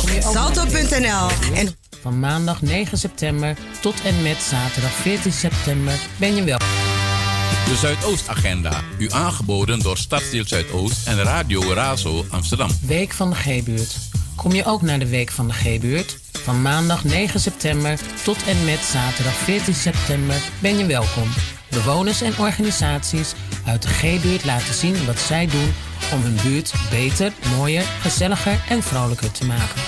[0.00, 0.54] Salto.
[0.54, 1.54] Salto.nl.
[1.54, 6.58] En van maandag 9 september tot en met zaterdag 14 september ben je wel.
[6.58, 8.80] De Zuidoostagenda.
[8.98, 12.70] U aangeboden door Stadsdeel Zuidoost en Radio Razo Amsterdam.
[12.86, 13.96] Week van de G-buurt.
[14.36, 16.18] Kom je ook naar de Week van de G-buurt?
[16.32, 21.28] Van maandag 9 september tot en met zaterdag 14 september ben je welkom.
[21.70, 23.32] Bewoners en organisaties
[23.66, 25.72] uit de G-buurt laten zien wat zij doen
[26.12, 29.82] om hun buurt beter, mooier, gezelliger en vrolijker te maken.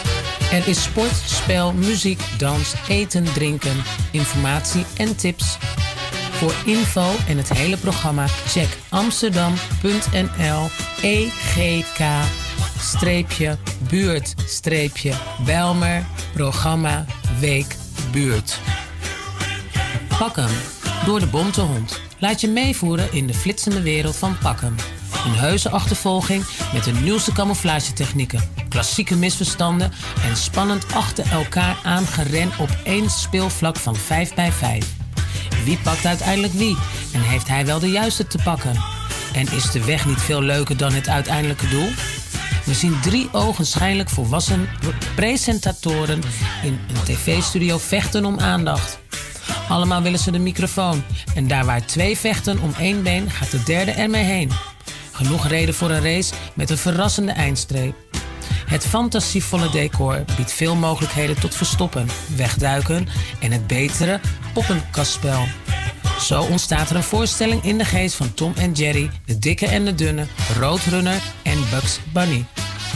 [0.53, 3.77] Er is sport, spel, muziek, dans, eten, drinken,
[4.11, 5.57] informatie en tips.
[6.33, 10.69] Voor info en het hele programma check amsterdam.nl
[11.03, 12.01] EGK
[13.89, 14.35] buurt
[15.45, 17.05] Belmer programma
[17.41, 17.77] Week
[18.13, 18.61] Buurt.
[20.19, 20.51] Pak hem
[21.07, 22.01] door de bonte hond.
[22.19, 25.02] Laat je meevoeren in de flitsende wereld van Pakken.
[25.25, 29.93] Een heuse achtervolging met de nieuwste camouflagetechnieken, klassieke misverstanden
[30.29, 34.87] en spannend achter elkaar aangeren op één speelvlak van 5 bij 5.
[35.65, 36.77] Wie pakt uiteindelijk wie
[37.13, 38.77] en heeft hij wel de juiste te pakken?
[39.33, 41.89] En is de weg niet veel leuker dan het uiteindelijke doel?
[42.65, 44.69] We zien drie ogenschijnlijk volwassen
[45.15, 46.21] presentatoren
[46.63, 48.99] in een tv-studio vechten om aandacht.
[49.69, 51.03] Allemaal willen ze de microfoon.
[51.35, 54.51] En daar waar twee vechten om één been, gaat de derde ermee heen.
[55.13, 57.95] Genoeg reden voor een race met een verrassende eindstreep.
[58.67, 63.09] Het fantasievolle decor biedt veel mogelijkheden tot verstoppen, wegduiken
[63.41, 64.21] en het betere
[64.55, 65.45] op een kastspel.
[66.21, 69.85] Zo ontstaat er een voorstelling in de geest van Tom en Jerry, de dikke en
[69.85, 70.27] de dunne,
[70.59, 72.45] Roadrunner en Bugs Bunny.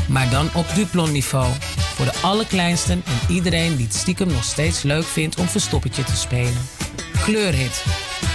[0.08, 1.52] Maar dan op Duplon niveau.
[1.94, 6.16] Voor de allerkleinsten en iedereen die het stiekem nog steeds leuk vindt om verstoppertje te
[6.16, 6.68] spelen.
[7.22, 7.84] Kleurhit.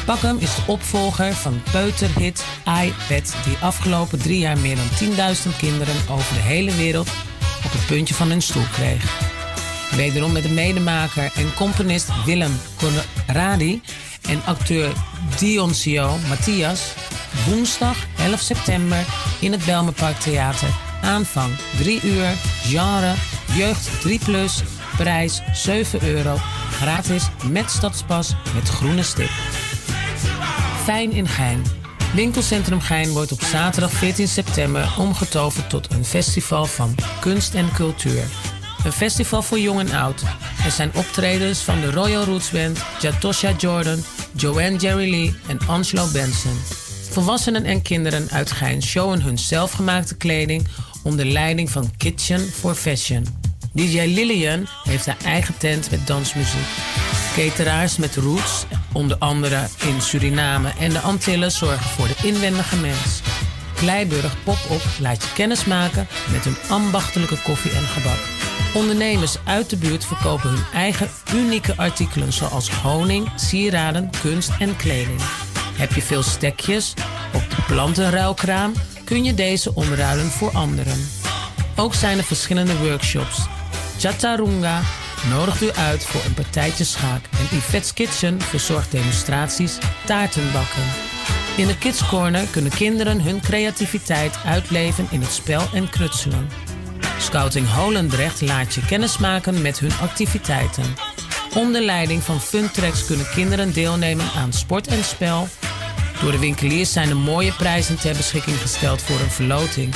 [0.06, 5.96] Pakkem is de opvolger van peuterhit iPad die afgelopen drie jaar meer dan 10.000 kinderen
[6.10, 7.10] over de hele wereld
[7.66, 9.20] op het puntje van hun stoel kreeg.
[9.96, 13.82] Wederom met de medemaker en componist Willem Conradi
[14.30, 14.94] en acteur
[15.38, 16.94] Dioncio Matthias.
[17.48, 19.06] Woensdag 11 september
[19.40, 20.70] in het Belmenpark Theater.
[21.02, 22.30] Aanvang 3 uur,
[22.64, 23.14] genre,
[23.54, 24.64] jeugd 3 plus,
[24.98, 26.38] prijs 7 euro.
[26.72, 29.30] Gratis met stadspas met groene stip.
[30.84, 31.64] Fijn in Gein.
[32.14, 38.24] Winkelcentrum Gein wordt op zaterdag 14 september omgetoverd tot een festival van kunst en cultuur.
[38.86, 40.22] Een festival voor jong en oud.
[40.66, 44.04] Er zijn optredens van de Royal Roots Band, Jatosha Jordan,
[44.36, 46.58] Joanne Jerry Lee en Angelo Benson.
[47.10, 50.68] Volwassenen en kinderen uit Gein showen hun zelfgemaakte kleding
[51.04, 53.26] onder leiding van Kitchen for Fashion.
[53.74, 56.68] DJ Lillian heeft haar eigen tent met dansmuziek.
[57.36, 63.22] Cateraars met roots, onder andere in Suriname en de Antillen, zorgen voor de inwendige mens.
[63.76, 68.20] Kleiburg Pop-up laat je kennis maken met hun ambachtelijke koffie en gebak.
[68.74, 75.22] Ondernemers uit de buurt verkopen hun eigen unieke artikelen zoals honing, sieraden, kunst en kleding.
[75.78, 76.94] Heb je veel stekjes
[77.34, 81.10] op de plantenruilkraam, kun je deze omruilen voor anderen.
[81.76, 83.40] Ook zijn er verschillende workshops.
[84.00, 84.82] Chatarunga
[85.30, 90.84] nodigt u uit voor een partijtje schaak en Yvette's Kitchen verzorgt demonstraties taartenbakken.
[91.58, 96.50] In de Kids Corner kunnen kinderen hun creativiteit uitleven in het spel en knutselen.
[97.20, 100.96] Scouting Holendrecht laat je kennismaken met hun activiteiten.
[101.56, 105.48] Onder leiding van Funtracks kunnen kinderen deelnemen aan sport en spel.
[106.22, 109.94] Door de winkeliers zijn er mooie prijzen ter beschikking gesteld voor een verloting.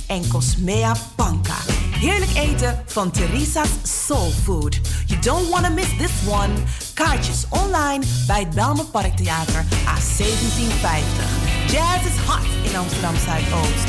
[0.07, 1.57] En Cosmea Panka.
[1.91, 4.81] Heerlijk eten van Teresa's Soul Food.
[5.07, 6.53] You don't want to miss this one.
[6.95, 11.25] Kaartjes online bij het Belmer Parktheater A1750.
[11.67, 13.87] Jazz is hot in Amsterdam Zuidoost.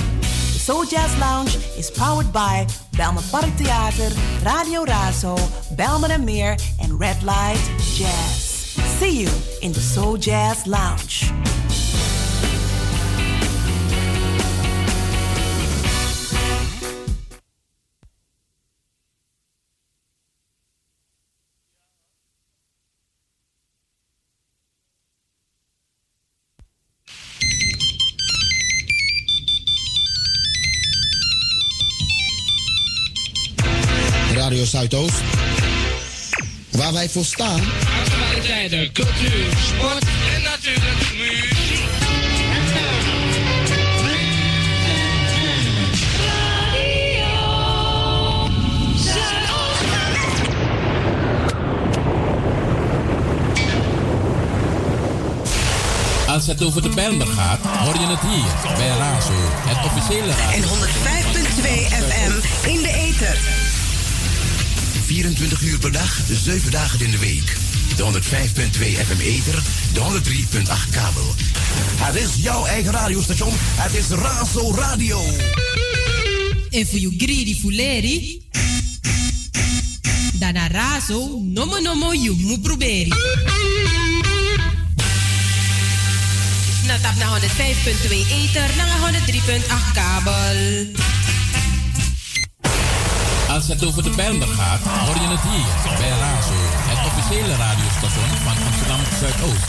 [0.54, 2.66] De Soul Jazz Lounge is powered by
[2.98, 4.12] Belmer Parktheater,
[4.44, 5.38] Radio Razo,
[5.76, 8.76] Belmer en Meer en Red Light Jazz.
[9.00, 9.30] See you
[9.60, 11.32] in the Soul Jazz Lounge.
[34.80, 35.22] Zuidoost.
[36.70, 37.62] Waar wij voor staan.
[38.02, 39.46] Actualiteiten, cultuur,
[39.76, 40.04] sport
[40.36, 41.80] en natuurlijk muziek.
[56.28, 59.32] Als het over de Bijlmer gaat, hoor je het hier bij Razo,
[59.68, 60.58] het officiële radio.
[60.58, 61.68] En 105.2
[62.08, 63.69] FM in de ether.
[65.10, 67.56] 24 uur per dag, 7 dagen in de week.
[67.96, 69.62] De 105.2 FM Ether,
[69.94, 71.36] de 103.8 kabel.
[71.98, 73.54] Het is jouw eigen radiostation.
[73.58, 75.22] Het is Razo Radio.
[76.70, 78.42] En voor you greedy fuleri.
[80.34, 83.14] Dana raso, nomo nomo you mu proberi.
[86.86, 91.19] Na tap na 105.2 ether, na 103.8 kabel.
[93.50, 96.54] Als het over de Bijlmer gaat, hoor je het hier bij Razo,
[96.90, 99.68] het officiële radiostation van Amsterdam Zuidoost.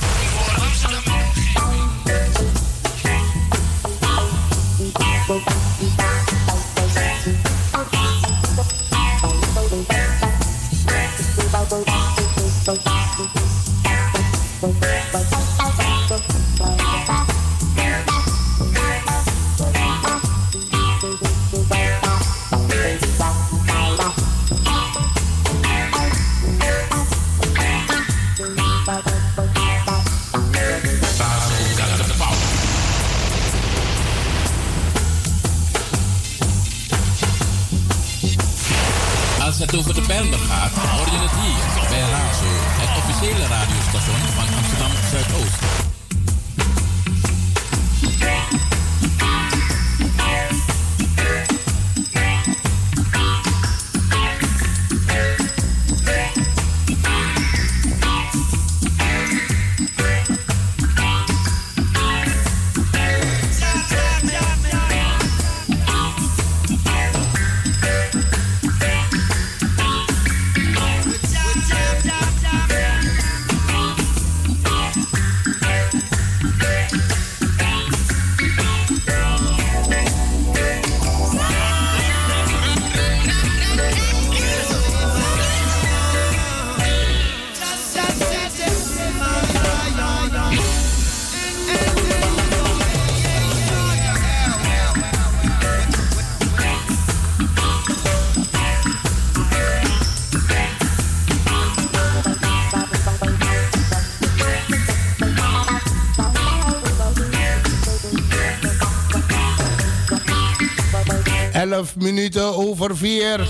[111.80, 113.48] Elf minuten over vier.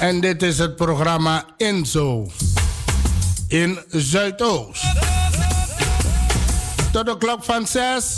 [0.00, 2.30] En dit is het programma Inzo
[3.48, 4.84] in Zuidoost.
[6.92, 8.15] Tot de klok van zes.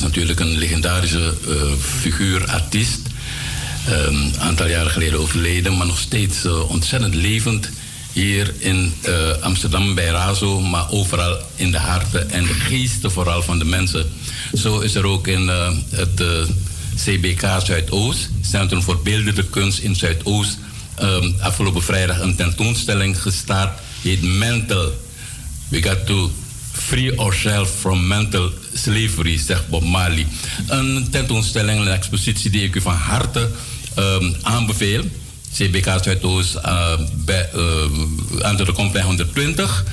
[0.00, 3.00] Natuurlijk een legendarische uh, figuur, artiest.
[3.86, 7.70] Een ehm, aantal jaren geleden overleden, maar nog steeds uh, ontzettend levend.
[8.12, 13.42] Hier in uh, Amsterdam bij Razo, maar overal in de harten en de geesten vooral
[13.42, 14.06] van de mensen.
[14.54, 15.48] Zo is er ook in
[15.90, 16.22] het
[16.96, 20.58] CBK Zuidoost, Centrum voor Beeldende Kunst in Zuidoost,
[21.02, 23.78] um, afgelopen vrijdag een tentoonstelling gestart.
[24.02, 24.92] Heet Mental.
[25.68, 26.30] We got to
[26.86, 30.26] free ourselves from mental slavery, zegt Bob Marley.
[30.66, 33.50] Een tentoonstelling, een expositie die ik u van harte
[33.98, 35.04] um, aanbeveel.
[35.54, 36.62] CBK Zuidoost uh,
[38.40, 39.84] aan de Complein 120.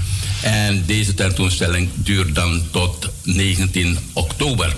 [0.42, 4.76] En deze tentoonstelling duurt dan tot 19 oktober.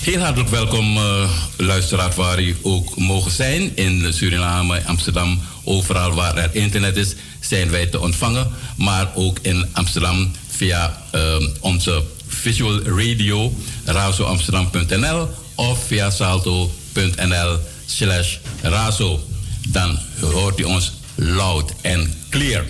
[0.00, 3.76] Heel hartelijk welkom, uh, luisteraar, waar u ook mogen zijn.
[3.76, 8.50] In Suriname, Amsterdam, overal waar er internet is, zijn wij te ontvangen.
[8.76, 13.52] Maar ook in Amsterdam via uh, onze visual radio,
[13.84, 19.20] razoamsterdam.nl of via salto.nl slash razo.
[19.68, 22.64] Dan hoort u ons loud en clear.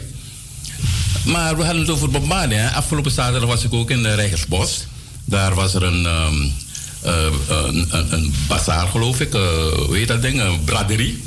[1.24, 2.70] Maar we hadden het over Bob Marley.
[2.70, 4.86] Afgelopen zaterdag was ik ook in de Rijgersbos.
[5.24, 6.52] Daar was er een, um,
[8.10, 9.32] een, bazaar, geloof ik.
[9.32, 10.40] Hoe heet dat ding?
[10.40, 11.22] Een braderie.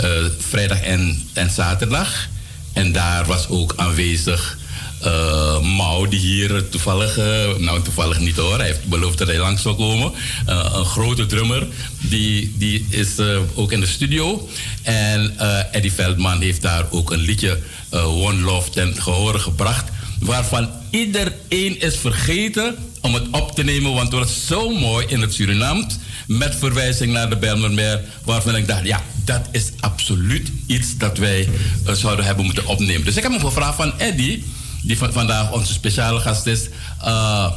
[0.00, 2.28] Uh, vrijdag en, en zaterdag.
[2.72, 4.58] En daar was ook aanwezig
[5.04, 9.38] uh, Mau, die hier toevallig, uh, nou toevallig niet hoor, hij heeft beloofd dat hij
[9.38, 10.12] langs zou komen.
[10.48, 11.66] Uh, een grote drummer,
[12.00, 13.08] die, die is
[13.54, 14.48] ook in de studio.
[14.82, 15.38] En
[15.72, 17.58] Eddie Veldman heeft daar ook een liedje
[17.90, 19.90] One Love ten gehore gebracht.
[20.20, 25.20] Waarvan iedereen is vergeten om het op te nemen, want het was zo mooi in
[25.20, 25.96] het Surinaams.
[26.26, 31.48] Met verwijzing naar de Bijlmermeer, waarvan ik dacht, ja, dat is absoluut iets dat wij
[31.92, 33.04] zouden hebben moeten opnemen.
[33.04, 34.44] Dus ik heb hem gevraagd van Eddie
[34.82, 36.68] die van, vandaag onze speciale gast is.
[37.04, 37.52] Uh,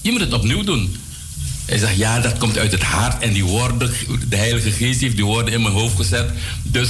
[0.00, 0.96] je moet het opnieuw doen.
[1.66, 3.22] Hij zegt, ja, dat komt uit het hart.
[3.22, 3.90] En die woorden,
[4.28, 6.30] de Heilige Geest heeft die woorden in mijn hoofd gezet.
[6.62, 6.88] Dus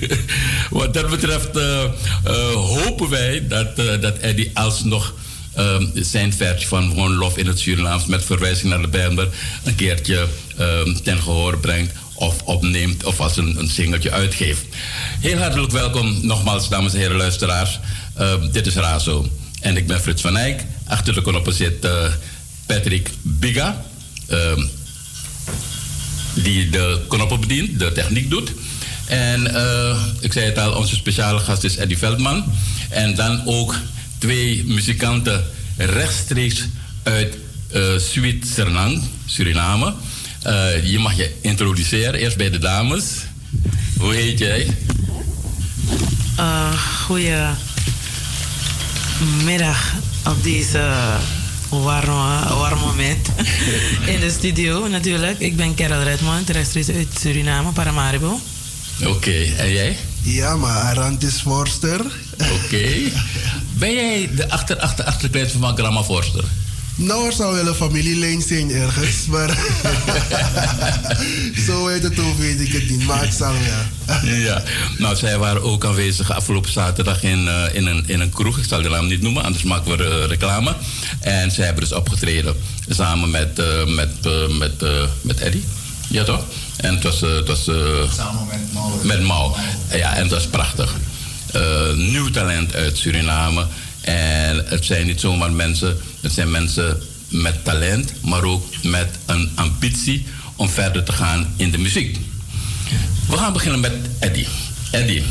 [0.70, 1.84] wat dat betreft uh,
[2.26, 5.14] uh, hopen wij dat, dat Eddie alsnog
[5.58, 8.06] um, zijn versie van One Love in het Surinaams...
[8.06, 9.28] met verwijzing naar de Bijbel
[9.64, 10.26] een keertje
[10.60, 14.64] um, ten gehoor brengt of opneemt of als een, een singeltje uitgeeft.
[15.20, 17.80] Heel hartelijk welkom nogmaals, dames en heren luisteraars.
[18.20, 19.28] Uh, dit is Razo
[19.60, 20.64] en ik ben Frits van Eyck.
[20.86, 21.90] Achter de knoppen zit uh,
[22.66, 23.84] Patrick Biga,
[24.30, 24.38] uh,
[26.34, 28.52] die de knoppen bedient, de techniek doet.
[29.06, 32.44] En uh, ik zei het al, onze speciale gast is Eddie Veldman.
[32.88, 33.74] En dan ook
[34.18, 35.44] twee muzikanten
[35.76, 36.64] rechtstreeks
[37.02, 37.36] uit
[37.74, 37.98] uh,
[39.26, 39.94] Suriname,
[40.82, 43.04] je mag je introduceren, eerst bij de dames.
[43.98, 44.76] Hoe heet jij?
[46.38, 46.72] Uh,
[49.20, 49.94] goedemiddag
[50.26, 50.92] op deze
[51.68, 53.28] warme, warm moment
[54.06, 55.38] in de studio natuurlijk.
[55.38, 58.40] Ik ben Carol Redmond, rechtstreeks uit Suriname, Paramaribo.
[59.00, 59.54] Oké, okay.
[59.56, 59.96] en jij?
[60.22, 62.00] Ja, maar Arantis Forster.
[62.32, 62.52] Oké.
[62.64, 63.12] Okay.
[63.72, 66.44] Ben jij de achter, achter, achterkleed van Grandma Forster?
[67.00, 69.48] Nou, er zou wel een familielijn zijn ergens, maar
[71.66, 73.06] zo heet het ook, weet ik het niet.
[73.06, 73.88] Maar het zal ja.
[74.22, 74.62] ja,
[74.98, 78.58] nou, zij waren ook aanwezig afgelopen zaterdag in, uh, in, een, in een kroeg.
[78.58, 80.74] Ik zal de naam niet noemen, anders maken we uh, reclame.
[81.20, 82.54] En zij hebben dus opgetreden
[82.88, 84.10] samen met, uh, met,
[84.58, 84.84] met,
[85.20, 85.64] met Eddie.
[86.08, 86.44] Ja, toch?
[86.76, 87.20] En het was...
[87.20, 87.64] het was
[88.14, 89.04] samen met Mau.
[89.04, 89.52] Met Mau.
[89.92, 90.94] Ja, en het was prachtig.
[91.94, 93.66] nieuw talent uit Suriname.
[94.00, 99.50] En het zijn niet zomaar mensen, het zijn mensen met talent, maar ook met een
[99.54, 102.18] ambitie om verder te gaan in de muziek.
[103.28, 104.46] We gaan beginnen met Eddie.
[104.90, 105.22] Eddie,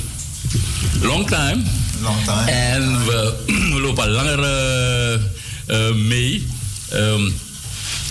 [1.02, 1.62] long time.
[2.02, 2.52] Long time.
[2.52, 3.34] En we,
[3.74, 5.22] we lopen al langer uh,
[5.68, 6.48] uh, mee.
[6.94, 7.34] Um,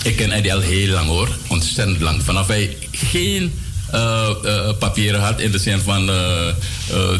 [0.03, 2.23] ik ken Eddie al heel lang hoor, ontzettend lang.
[2.23, 3.53] Vanaf hij geen
[3.93, 6.47] uh, uh, papieren had in de zin van uh,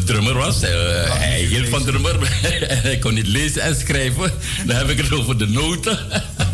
[0.04, 0.60] drummer was.
[0.60, 2.16] hij hield van drummer.
[2.82, 4.32] hij kon niet lezen en schrijven.
[4.66, 5.98] Dan heb ik het over de noten.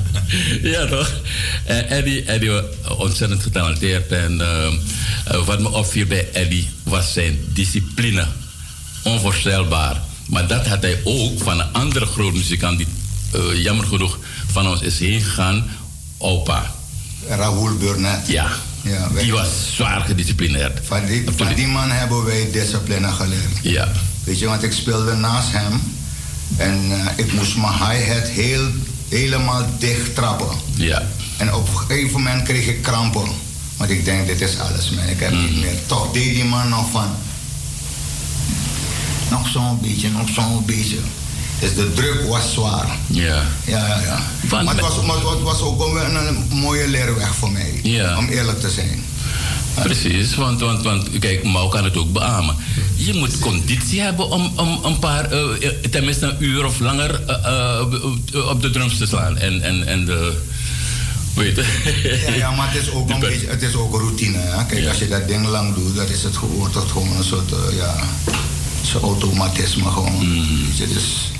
[0.72, 1.12] ja, toch?
[1.64, 2.64] En Eddie, Eddie was
[2.96, 4.12] ontzettend getalenteerd.
[4.12, 4.42] En
[5.44, 8.26] wat me opviel bij Eddie was zijn discipline.
[9.02, 10.00] Onvoorstelbaar.
[10.29, 12.88] Maar dat had hij ook van een andere grote muzikant die
[13.62, 14.18] jammer genoeg
[14.52, 15.70] van ons is heen gegaan.
[16.18, 16.74] Opa.
[17.29, 18.29] Raoul Burnett.
[18.29, 18.48] Ja,
[18.87, 20.81] ja, die was zwaar gedisciplineerd.
[20.83, 23.59] Van die, van die man hebben wij discipline geleerd.
[23.62, 23.92] Ja.
[24.25, 25.81] Weet je, want ik speelde naast hem.
[26.57, 28.70] En uh, ik moest mijn hi-hat heel,
[29.09, 30.57] helemaal dicht trappen.
[30.75, 31.03] Ja.
[31.37, 33.29] En op een gegeven moment kreeg ik krampen.
[33.77, 35.05] Want ik denk, dit is alles, man.
[35.05, 35.44] Ik heb mm.
[35.44, 35.87] niet meer.
[35.87, 37.11] Toch deed die man nog van...
[39.31, 40.99] Nog zo'n beetje, nog zo'n beetje.
[41.61, 42.87] Dus de druk was zwaar.
[43.07, 43.42] Ja.
[43.64, 44.21] Ja, ja, ja.
[44.47, 47.81] Van, maar, het was, maar het was ook een, een mooie leerweg voor mij.
[47.83, 48.19] Ja.
[48.19, 49.05] Om eerlijk te zijn.
[49.83, 52.57] Precies, want, want, want kijk, Mau kan het ook beamen.
[52.95, 58.49] Je moet conditie hebben om, om een paar, uh, tenminste een uur of langer uh,
[58.49, 59.38] op de drums te slaan.
[59.38, 60.38] En, en, en de.
[61.35, 61.61] Weet
[62.27, 64.38] ja, ja, maar het is ook een beetje, het is ook routine.
[64.38, 64.64] Hè?
[64.64, 64.88] Kijk, ja.
[64.88, 67.95] als je dat ding lang doet, dat is het gewoon, gewoon een soort, ja,
[69.03, 70.27] automatisme gewoon.
[70.27, 70.66] Mm.
[70.79, 71.31] Dus,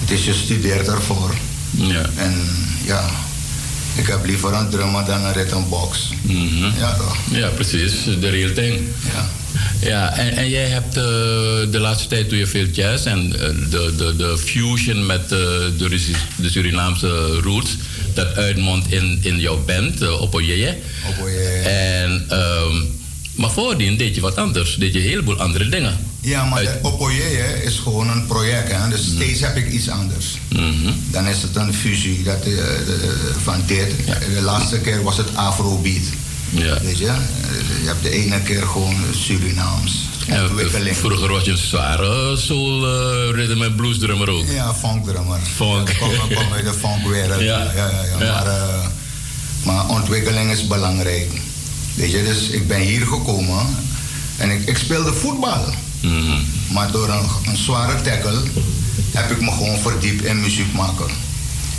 [0.00, 1.34] het is je studeert ervoor.
[1.70, 2.10] Ja.
[2.16, 2.34] En
[2.84, 3.10] ja,
[3.94, 6.08] ik heb liever een drummer dan een rhythmbox.
[6.22, 6.72] Mm -hmm.
[6.78, 7.16] Ja, toch?
[7.30, 7.92] Ja, precies.
[8.20, 8.80] De real thing.
[9.12, 9.28] Ja.
[9.80, 11.02] Ja, en, en jij hebt uh,
[11.70, 15.28] de laatste tijd doe je veel jazz en uh, de, de, de fusion met uh,
[15.78, 16.00] de,
[16.36, 17.76] de Surinaamse roots,
[18.14, 20.76] dat uitmondt in, in jouw band, uh, Opoyeye.
[21.08, 21.62] Opoyeye.
[21.68, 22.98] En, um,
[23.34, 25.96] maar voordien deed je wat anders, deed je een heleboel andere dingen.
[26.28, 26.78] Ja, maar Uit...
[26.82, 28.72] Opoyeye is gewoon een project.
[28.72, 28.88] Hè?
[28.88, 29.14] Dus mm.
[29.14, 30.38] steeds heb ik iets anders.
[30.48, 30.94] Mm -hmm.
[31.10, 33.92] Dan is het een fusie dat, uh, de, van dit.
[34.06, 34.18] Ja.
[34.34, 36.04] De laatste keer was het Afrobeat.
[36.50, 36.80] Ja.
[36.82, 37.12] Weet je?
[37.82, 40.06] Je hebt de ene keer gewoon Surinaams.
[40.26, 40.48] Ja,
[40.92, 44.44] vroeger was je een zware soul uh, rhythm en blues drummer ook.
[44.48, 45.38] Ja, funk drummer.
[45.54, 45.88] Funk.
[45.88, 47.40] Ik kom, kom uit de funkwereld.
[47.50, 47.58] Ja.
[47.62, 48.24] Ja, ja, ja.
[48.24, 48.32] ja.
[48.32, 48.86] Maar, uh,
[49.62, 51.30] maar ontwikkeling is belangrijk.
[51.94, 53.66] Weet je, dus ik ben hier gekomen
[54.36, 55.64] en ik, ik speelde voetbal.
[56.00, 56.44] Mm -hmm.
[56.72, 58.42] Maar door een, een, zware tackle
[59.12, 61.10] heb ik me gewoon verdiept in muziek maken.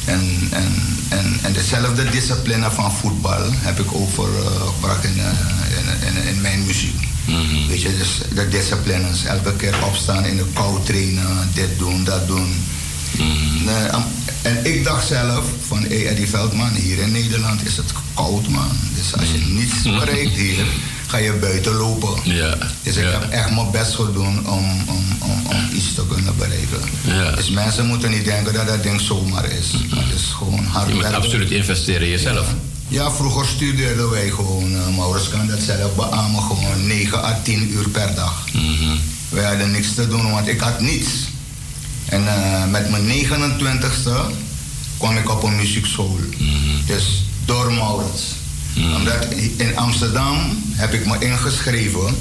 [0.05, 0.71] En, en,
[1.09, 7.07] en, en dezelfde discipline van voetbal heb ik overgebracht in, in, in, in, mijn muziek.
[7.25, 7.67] Mm -hmm.
[7.67, 9.23] Weet je, dus de disciplines.
[9.25, 12.65] Elke keer opstaan in de kou trainen, dit doen, dat doen.
[13.17, 13.31] Mm
[13.65, 14.05] -hmm.
[14.41, 18.71] En ik dacht zelf van, hey, Eddie Veldman, hier in Nederland is het koud man.
[18.95, 20.65] Dus als je niets bereikt hier,
[21.09, 22.15] ga je buiten lopen.
[22.23, 22.57] Ja.
[22.83, 26.79] Dus ik heb echt mijn best gedaan om, om, om, om iets te kunnen bereiken.
[27.01, 27.31] Ja.
[27.31, 29.71] Dus mensen moeten niet denken dat dat ding zomaar is.
[29.71, 31.21] Het is gewoon hard Je moet werken.
[31.21, 32.47] absoluut investeren in jezelf.
[32.87, 33.03] Ja.
[33.03, 37.71] ja vroeger studeerden wij gewoon, uh, Maurits kan dat zelf beamen, gewoon 9 à 10
[37.71, 38.45] uur per dag.
[38.53, 38.99] Mm -hmm.
[39.29, 41.09] Wij hadden niks te doen, want ik had niets.
[42.05, 44.33] En uh, met mijn 29ste
[44.97, 46.19] kwam ik op een muziekschool.
[46.37, 46.81] Mm -hmm.
[46.85, 48.23] Dus door Maurits.
[48.75, 49.25] Omdat
[49.57, 52.15] in Amsterdam heb ik me ingeschreven,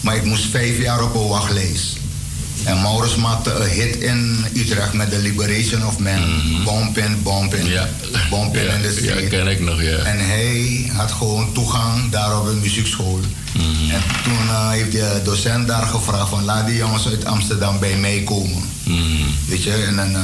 [0.00, 1.96] maar ik moest vijf jaar op een wachtlijst.
[2.64, 6.20] En Maurits maakte een hit in Utrecht met The Liberation of Man.
[6.20, 7.66] Mm Bompin, Bompin.
[7.66, 7.88] Ja.
[8.30, 9.28] Bompin Ja, in de ja, street.
[9.28, 9.96] ken ik nog, ja.
[9.96, 13.20] En hij had gewoon toegang daar op een muziekschool.
[13.52, 13.90] Mhm.
[13.90, 17.96] En toen eh, heeft de docent daar gevraagd van laat die jongens uit Amsterdam bij
[17.96, 18.62] mij komen.
[18.82, 19.22] Mhm.
[19.46, 20.22] Weet je, en dan, eh,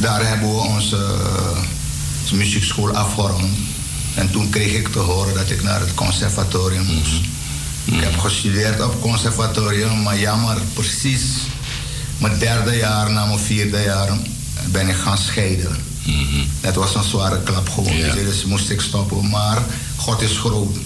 [0.00, 3.54] daar hebben we onze, eh, muziekschool afgerond.
[4.18, 7.20] En toen kreeg ik te horen dat ik naar het conservatorium moest.
[7.84, 11.22] Ik heb gestudeerd op conservatorium, maar jammer, precies
[12.18, 14.08] mijn derde jaar, na mijn vierde jaar,
[14.70, 15.76] ben ik gaan scheiden.
[16.60, 19.28] Dat was een zware klap gewoon, dus moest ik stoppen.
[19.28, 19.62] Maar
[19.96, 20.76] God is groot.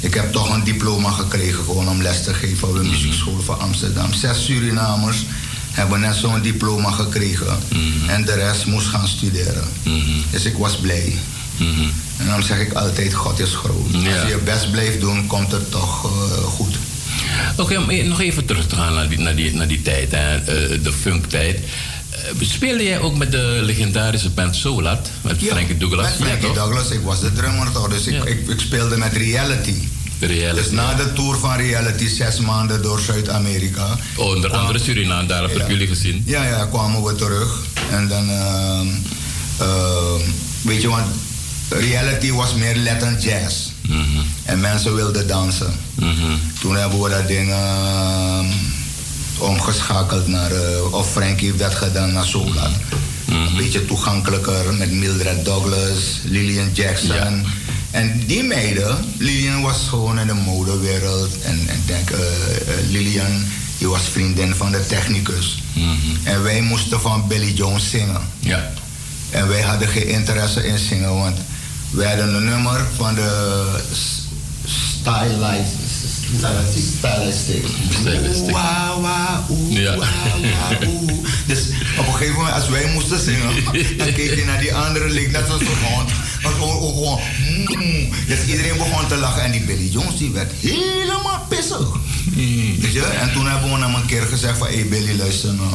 [0.00, 3.60] Ik heb toch een diploma gekregen gewoon om les te geven op de muziekschool van
[3.60, 4.12] Amsterdam.
[4.12, 5.16] Zes Surinamers
[5.70, 7.58] hebben net zo'n diploma gekregen.
[8.06, 9.68] En de rest moest gaan studeren.
[10.30, 11.18] Dus ik was blij.
[12.16, 13.94] En dan zeg ik altijd, God is groot.
[13.94, 16.74] Als je je best blijft doen, komt het toch eh, goed.
[17.56, 20.36] Oké, om nog even terug te gaan naar die, naar die, naar die tijd, hè,
[20.36, 21.58] eh, de funktijd.
[22.10, 25.10] Eh, Speelde jij ook met de legendarische band Solat?
[25.22, 26.06] Met Frankie Douglas?
[26.18, 26.54] Met Frankie Ja?
[26.54, 29.74] Douglas, ik was de drummer toch, dus ik, ik, ik speelde met Reality.
[30.20, 30.62] Reality.
[30.62, 33.98] Dus na de tour van Reality, zes maanden door Zuid-Amerika.
[34.16, 36.22] Onder andere Suriname, daar heb ik jullie gezien.
[36.26, 37.62] Ja, ja, kwamen we terug.
[37.90, 38.86] En dan, ehm,
[39.58, 40.20] ehm,
[40.62, 41.06] weet je, want
[41.70, 43.68] Reality was meer Latin jazz.
[43.82, 44.20] Mhm.
[44.44, 45.72] En mensen wilden dansen.
[46.60, 48.46] Toen hebben we dat ding ehm,
[49.38, 52.70] omgeschakeld naar, eh, of Frankie heeft dat gedaan naar Solat.
[53.26, 57.46] Een beetje toegankelijker met Mildred Douglas, Lillian Jackson.
[57.90, 61.40] En die meiden, Lillian was gewoon in de modewereld.
[61.42, 63.44] En en ik denk, eh, eh, Lillian,
[63.78, 65.62] die was vriendin van de technicus.
[66.22, 68.20] En wij moesten van Billy Jones zingen.
[68.38, 68.72] Ja.
[69.30, 71.36] En wij hadden geen interesse in zingen, want
[71.90, 73.64] wij hadden een nummer van de
[74.64, 75.88] Stylized.
[76.98, 77.64] Stylistic.
[77.90, 78.50] Stylistic.
[78.50, 79.96] Wauw, oeh, Ja.
[81.46, 81.58] Dus
[81.98, 83.64] op een gegeven moment, als wij moesten zingen,
[83.98, 86.10] dan keek je naar die andere, leek net als een hond.
[86.42, 87.20] Maar gewoon, gewoon,
[87.68, 88.08] mm.
[88.26, 91.88] Dus iedereen begon te lachen en die Billy Jones die werd helemaal pissig.
[92.80, 93.02] Weet je?
[93.02, 95.72] En toen hebben we hem een keer gezegd van, hé hey Billy, luister nou.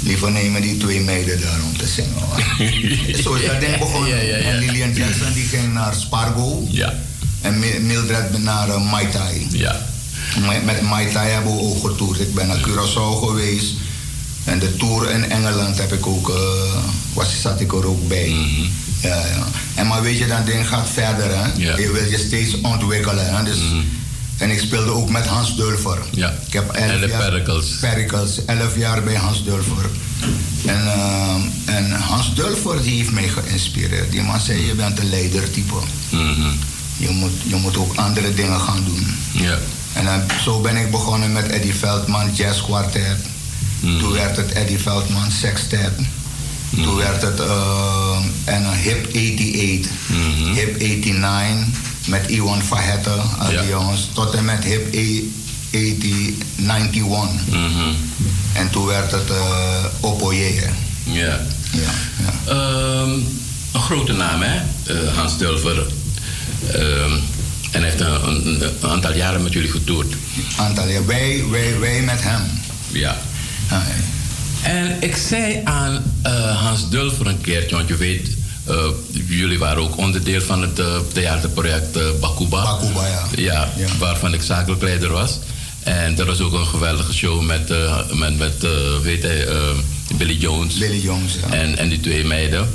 [0.00, 2.12] Liever nemen die twee meiden daar om te zingen.
[2.14, 2.42] hoor.
[3.22, 4.44] Zo is dat ding begonnen.
[4.44, 6.66] En Lillian Jackson die ging naar Spargo.
[6.70, 6.94] Ja.
[7.40, 9.46] En Mi- Mildred naar uh, Mai Tai.
[9.50, 9.86] Ja.
[10.46, 12.20] Met, met Mai Tai hebben we ook getoerd.
[12.20, 13.72] Ik ben naar Curaçao geweest.
[14.44, 16.36] En de tour in Engeland heb ik ook, eh,
[17.12, 18.28] was, zat ik er ook bij.
[19.00, 19.46] Ja, ja.
[19.74, 21.26] En maar weet je, dat ding gaat verder.
[21.38, 21.44] Hè?
[21.56, 21.76] Ja.
[21.78, 23.36] Je wil je steeds ontwikkelen.
[23.36, 23.44] Hè?
[23.44, 23.58] Dus,
[24.38, 25.98] En ik speelde ook met Hans Dulfer.
[26.10, 26.34] Ja.
[26.46, 27.66] Ik heb elf En de jaar, Pericles.
[27.80, 29.90] Pericles, elf jaar bij Hans Dulfer.
[30.66, 34.10] En, ehm, en Hans Dulfer die heeft mij geïnspireerd.
[34.10, 35.74] Die man zei, je bent een leidertype.
[36.96, 39.06] Je, moet, je moet ook andere dingen gaan doen.
[39.32, 39.58] Ja.
[39.92, 43.18] En dan, zo ben ik begonnen met Eddie Veldman Jazz Quartet.
[43.80, 45.92] Toen werd het Eddie Veldman Sextet.
[46.74, 49.90] Toen werd het ehm, en een Hip 88,
[50.54, 55.22] Hip 89 met Iwan Fahette, al die jongens, tot en met Hip 80,
[55.70, 57.40] 91.
[58.52, 60.68] En toen werd het uh, Opoye.
[61.02, 61.40] Ja.
[61.72, 61.90] Ja,
[62.46, 63.10] Ehm,
[63.72, 64.56] een grote naam, hè?
[64.86, 65.86] Eh, Hans Dulver.
[66.72, 67.12] Ehm,
[67.70, 70.14] en heeft een, een, een aantal jaren met jullie getoerd.
[70.56, 71.06] Aantal jaar.
[71.06, 72.40] Wij, wij, wij met hem.
[72.88, 73.16] Ja.
[74.62, 78.28] En ik zei aan eh, Hans Dulver een keertje, want je weet,
[79.26, 82.62] jullie waren ook onderdeel van het eh, theaterproject eh, Bakuba.
[82.62, 83.26] Bakuba, ja.
[83.36, 85.38] Ja, waarvan ik zakelijk leider was.
[85.86, 88.70] En dat was ook een geweldige show met, eh, met, met eh,
[89.02, 89.54] weet hij, eh,
[90.16, 90.74] Billy Jones.
[90.74, 91.54] Billy Jones, ja.
[91.56, 92.68] En, en die twee meiden.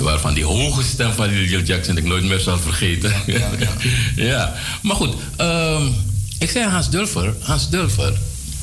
[0.00, 3.12] Waarvan die hoge stem van Lil Jackson ik nooit meer zal vergeten.
[3.26, 3.50] Ja,
[4.30, 4.54] ja.
[4.82, 5.14] maar goed.
[5.36, 5.86] ehm,
[6.38, 8.12] ik zei Hans Dulfer, Hans Dulfer,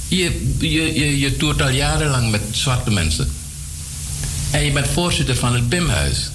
[0.08, 3.32] je, je, je, je toert al jarenlang met zwarte mensen.
[4.52, 6.30] En je bent voorzitter van het BIM-huis.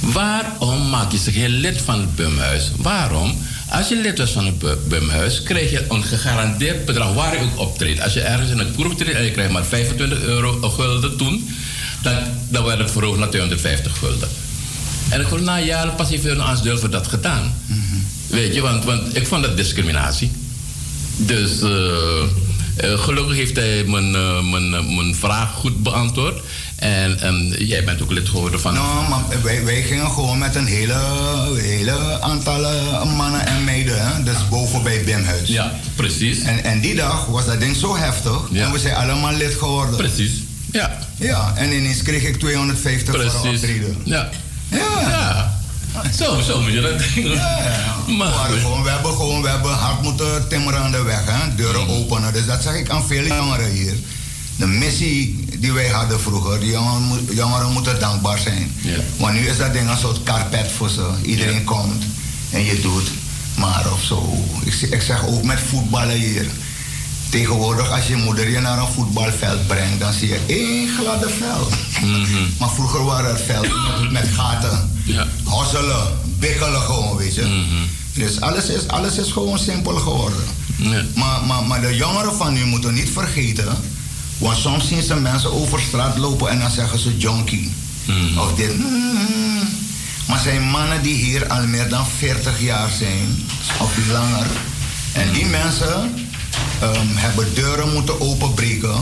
[0.00, 2.70] Waarom maak je zich geen lid van het BIM-huis?
[2.76, 3.38] Waarom?
[3.70, 7.40] Als je lid was van het Bu- BIM-huis, krijg je een gegarandeerd bedrag waar je
[7.42, 8.00] ook optreedt.
[8.00, 11.48] Als je ergens in een kroeg treedt en je krijgt maar 25 euro gulden toen,
[12.02, 12.14] dan,
[12.48, 14.28] dan werd het verhoogd naar 250 gulden.
[15.08, 17.54] En ik vond na jaren pas heeft een Hans Dulfer dat gedaan.
[18.26, 20.30] Weet je, want, want ik vond dat discriminatie.
[21.16, 21.70] Dus eh,
[22.76, 26.40] eh, gelukkig heeft hij mijn, eh, mijn, mijn vraag goed beantwoord.
[26.76, 28.74] En ehm, jij bent ook lid geworden van...
[28.74, 30.94] Nou, maar wij, wij gingen gewoon met een hele,
[31.56, 34.06] hele aantal eh, mannen en meiden.
[34.06, 34.22] Hè?
[34.22, 35.48] Dus boven bij Bimhuis.
[35.48, 36.40] Ja, precies.
[36.40, 38.40] En, en die dag was dat ding zo heftig.
[38.52, 39.96] En we zijn allemaal lid geworden.
[39.96, 40.32] Precies.
[40.72, 40.98] Ja.
[41.16, 43.60] Ja, en ineens kreeg ik 250 voor een Precies.
[43.60, 43.96] optreden.
[44.04, 44.28] Ja.
[44.70, 45.00] Ja.
[45.00, 45.54] Ja.
[46.18, 46.92] Zo, zo moet je dat
[48.16, 51.22] Maar we, waren gewoon, we, hebben gewoon, we hebben hard moeten timmeren aan de weg,
[51.24, 51.54] hè?
[51.54, 52.32] deuren openen.
[52.32, 53.94] Dus dat zeg ik aan veel jongeren hier.
[54.56, 58.72] De missie die wij hadden vroeger, die jongeren, jongeren moeten dankbaar zijn.
[58.82, 58.96] Ja.
[59.20, 61.06] Maar nu is dat ding een soort carpet voor ze.
[61.22, 62.02] Iedereen komt
[62.50, 63.08] en je doet
[63.56, 64.44] maar of zo.
[64.64, 66.46] Ik, zeg- ik zeg ook met voetballen hier.
[67.30, 71.72] Tegenwoordig, als je moeder je naar een voetbalveld brengt, dan zie je één gladde veld.
[72.58, 74.90] Maar vroeger waren er velden met, gaten.
[75.04, 75.26] Ja.
[75.44, 76.06] Hosselen,
[76.38, 77.64] bikkelen gewoon, weet je.
[78.12, 80.38] Dus alles is, alles is gewoon simpel geworden.
[81.14, 83.76] Maar, maar, maar de jongeren van nu moeten niet vergeten.
[84.38, 87.72] Want soms zien ze mensen over straat lopen en dan zeggen ze junkie.
[88.38, 88.78] Of dit.
[88.78, 89.68] mm.
[90.26, 93.44] Maar zijn mannen die hier al meer dan 40 jaar zijn,
[93.80, 94.46] of langer.
[95.12, 96.14] En die mensen
[96.80, 98.94] ehm, hebben deuren moeten openbreken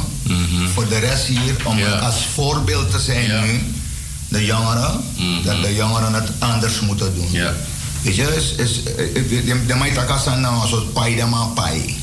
[0.74, 3.72] voor de rest hier, om als voorbeeld te zijn nu.
[4.28, 5.00] De jongeren,
[5.44, 7.28] dat de jongeren het anders moeten doen.
[8.02, 11.96] Weet je, is, is, eh, eh, de, aan nou een soort pai de man pai.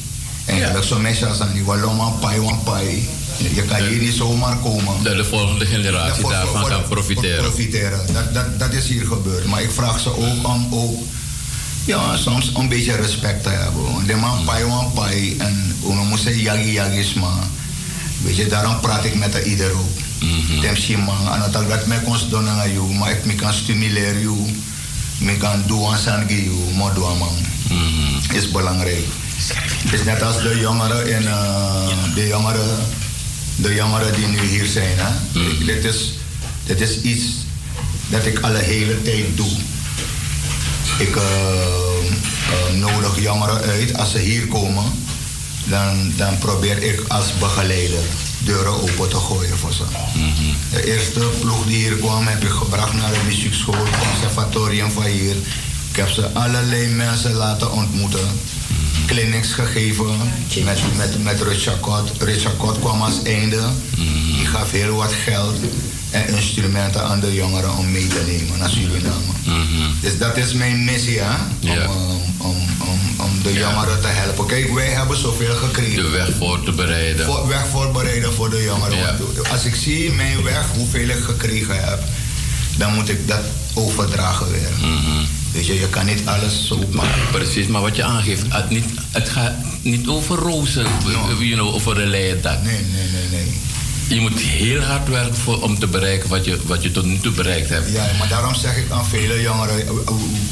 [0.45, 0.73] En Ja.
[0.73, 0.81] ja.
[0.81, 3.09] zo mensen als aan die waloma pai wan pai.
[3.53, 5.03] Je kan hier niet zomaar komen.
[5.03, 7.41] Dat de volgende generatie voor- daarvan kan profiteren.
[7.43, 8.13] profiteren.
[8.13, 9.45] Dat, dat, dat is hier gebeurd.
[9.45, 11.03] Maar ik vraag ze ook om ook,
[11.85, 13.83] ja, soms een beetje respect te hebben.
[13.93, 17.43] Want De man pai wan pai en we moeten yagi yagis maar.
[18.21, 19.97] Weet je, daarom praat ik met ieder ook.
[20.61, 23.53] Dem si man, en dat dat mij kon doen aan jou, maar ik me kan
[23.53, 24.37] stimuleren jou.
[25.19, 27.35] Me kan doen aan san gi jou, maar doen man.
[28.33, 29.05] Is belangrijk.
[29.83, 32.77] Het is net als de jongeren en eh, de jongeren,
[33.55, 34.97] de jongeren die nu hier zijn.
[34.97, 35.11] Hè?
[35.65, 36.13] Dit, is,
[36.65, 37.23] dit is iets
[38.09, 39.51] dat ik al de hele tijd doe.
[40.97, 44.85] Ik eh, eh, nodig jongeren uit als ze hier komen.
[45.63, 48.03] Dan, dan probeer ik als begeleider
[48.43, 49.83] deuren open te gooien voor ze.
[50.71, 55.35] De eerste ploeg die hier kwam heb ik gebracht naar de muziekschool, conservatorium van hier.
[55.89, 58.27] Ik heb ze allerlei mensen laten ontmoeten.
[59.11, 60.17] Clinics gegeven
[60.63, 62.11] met, met, met Richard Kot.
[62.19, 63.61] Richard kwam als einde.
[64.35, 65.55] Die gaf heel wat geld
[66.11, 69.31] en instrumenten aan de jongeren om mee te nemen naar Suriname.
[70.01, 71.35] Dus dat is mijn missie, hè?
[71.87, 74.45] Om, om, om, om de jongeren te helpen.
[74.45, 76.03] Kijk, wij hebben zoveel gekregen.
[76.03, 77.25] De weg voor te bereiden.
[77.25, 79.17] Voor, weg voorbereiden voor de jongeren.
[79.51, 82.03] Als ik zie mijn weg, hoeveel ik gekregen heb,
[82.77, 83.43] dan moet ik dat
[83.73, 84.71] overdragen weer.
[85.51, 87.17] Weet je, je kan niet alles zo maar.
[87.31, 90.85] Precies, maar wat je aangeeft, het, niet, het gaat niet over rozen,
[91.39, 92.63] you know, over de leien dak.
[92.63, 93.59] Nee, nee, nee, nee.
[94.07, 97.19] Je moet heel hard werken voor, om te bereiken wat je, wat je tot nu
[97.19, 97.91] toe bereikt hebt.
[97.91, 99.93] Ja, maar daarom zeg ik aan vele jongeren, eh,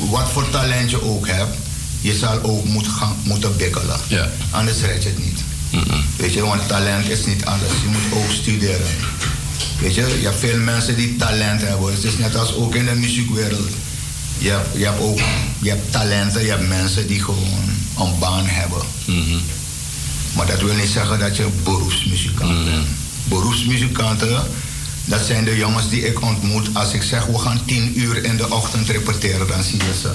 [0.09, 1.57] wat voor talent je ook hebt,
[2.01, 3.99] je zal ook moet gaan, moeten bikkelen.
[4.07, 4.29] Ja.
[4.49, 5.39] Anders red je het niet.
[6.17, 7.71] Weet je, want talent is niet alles.
[7.83, 8.87] Je moet ook studeren.
[9.79, 11.93] Weet je, je hebt veel mensen die talent hebben.
[11.93, 13.69] Het is net als ook in de muziekwereld.
[14.39, 15.19] Je hebt, je hebt ook
[15.61, 17.63] je hebt talenten, je hebt mensen die gewoon
[17.99, 18.81] een baan hebben.
[20.35, 22.87] Maar dat wil niet zeggen dat je beroepsmuzikant bent.
[23.23, 24.43] Beroepsmuzikanten,
[25.05, 26.69] dat zijn de jongens die ik ontmoet.
[26.73, 30.11] Als ik zeg, we gaan tien uur in de ochtend repeteren, dan zie je ze.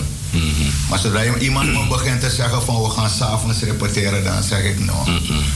[0.89, 4.63] Maar zodra je- iemand me begint te zeggen van we gaan s'avonds repeteren, dan zeg
[4.65, 5.05] ik no.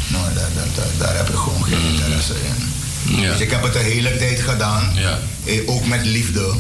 [0.07, 3.21] no daar, daar, daar, daar heb ik gewoon geen interesse in.
[3.21, 3.31] Ja.
[3.33, 5.19] Dus ik heb het de hele tijd gedaan, Ja.
[5.45, 6.55] eh, ook met liefde.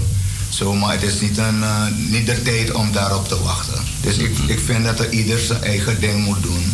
[0.58, 3.82] Zo, maar het is niet, een, eh, niet de tijd om daarop te wachten.
[4.00, 6.72] Dus ik, ik vind dat er ieder zijn eigen ding moet doen.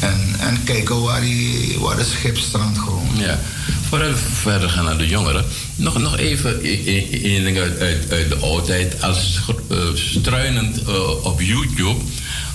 [0.00, 3.08] En, en kijken waar, die, waar de schip strandt gewoon.
[3.14, 3.40] Ja.
[3.88, 5.44] Voordat we verder gaan naar de jongeren,
[5.76, 9.02] nog, nog even één ding uit, uit, uit de oudheid.
[9.02, 12.00] Als eh, struinend eh, op YouTube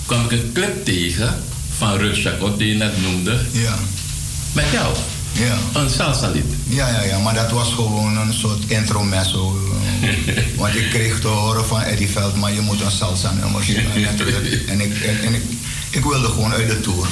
[0.06, 1.42] kwam ik een clip tegen
[1.76, 3.74] van Rut Chacot, die je net noemde, Ja.
[4.52, 4.96] met jou.
[5.36, 5.80] Ja.
[5.80, 6.44] Een salsa lied.
[6.68, 9.58] Ja, ja, ja, maar dat was gewoon een soort intermezzo.
[10.56, 13.92] Want ik kreeg te horen van Eddie Veldman, je moet een salsa nummer zingen.
[14.66, 15.42] En, ik, en, en ik,
[15.90, 17.06] ik wilde gewoon uit de tour.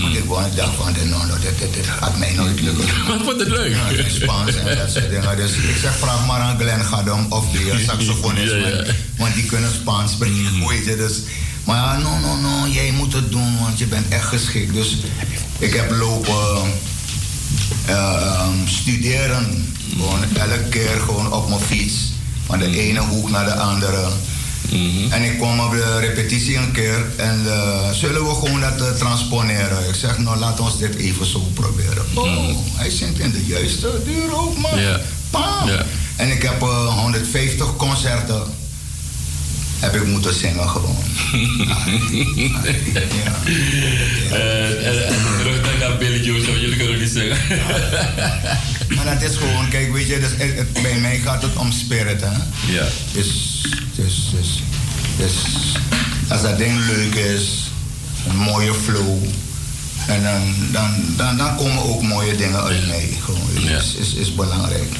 [0.00, 2.86] Want ik, dacht van, nou, nou, dit, dit, gaat mij nooit lukken.
[3.08, 3.74] Wat wordt het leuk.
[3.74, 5.36] Ja, in Spaans en dat soort dingen.
[5.36, 8.52] Dus ik zeg, vraag maar aan Glenn Gadam of die saxofonist.
[8.56, 8.84] Ja, ja.
[9.16, 10.96] Want die kunnen Spaans spreken, weet je.
[10.96, 11.20] Dus,
[11.64, 14.74] maar ja, no, no, no, jij moet het doen, want je bent echt geschikt.
[14.74, 14.96] Dus
[15.58, 16.72] ik heb lopen
[17.86, 19.74] eh, ehm, studeren.
[19.90, 21.94] Gewoon elke keer gewoon op mijn fiets.
[22.46, 24.08] Van de ene hoek naar de andere.
[25.10, 28.90] En ik kwam op de repetitie een keer en eh, zullen we gewoon dat eh,
[28.90, 29.88] transponeren?
[29.88, 32.04] Ik zeg, nou laat ons dit even zo proberen.
[32.14, 34.80] Oh, hij zingt in de juiste duur ook, man.
[34.80, 35.00] Ja.
[36.16, 38.42] En ik heb eh, 150 concerten
[39.80, 41.04] heb ik moeten zingen gewoon.
[44.30, 47.58] Eh, En terug naar Billy Joe, zo, jullie kunnen niet zeggen.
[48.94, 51.72] Maar dat is gewoon, kijk, weet je, dus het- het- bij mij gaat het om
[51.72, 52.30] spirit, hè?
[52.72, 52.86] Ja.
[53.12, 53.62] Dus,
[53.94, 54.62] dus Dus, dus,
[55.16, 55.32] dus
[56.28, 57.70] als dat ding leuk is,
[58.28, 59.24] een mooie flow.
[60.06, 63.08] En dan, dan, dan, dan komen ook mooie dingen uit mij.
[63.24, 64.92] Gewoon, is, is, is belangrijk.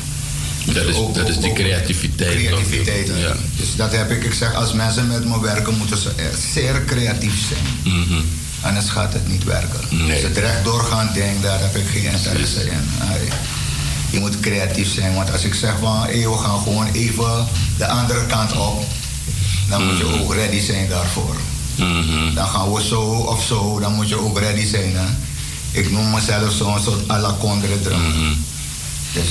[0.75, 2.37] Dat is, dat is die creativiteit.
[2.37, 3.07] Creativiteit.
[3.07, 3.37] Ja.
[3.57, 4.25] Dus dat heb ik.
[4.25, 7.95] Ik zeg, als mensen met me werken, moeten ze echt zeer creatief zijn.
[7.97, 8.21] Mhm.
[8.61, 9.81] Anders gaat het niet werken.
[9.91, 10.13] Nee.
[10.13, 12.83] Als het recht doorgaan denkt, daar heb ik geen interesse in.
[14.11, 17.49] Je moet creatief zijn, want als ik zeg van hey, we gaan gewoon even
[17.79, 18.85] de andere kant op,
[19.69, 21.37] dan moet je ook ready zijn daarvoor.
[21.77, 22.35] Mhm.
[22.35, 24.97] Dan gaan we zo of zo, dan moet je ook ready zijn.
[24.97, 25.07] Hè?
[25.71, 28.01] Ik noem mezelf zo'n soort à la contre drum.
[28.01, 28.35] Mhm.
[29.13, 29.29] Dus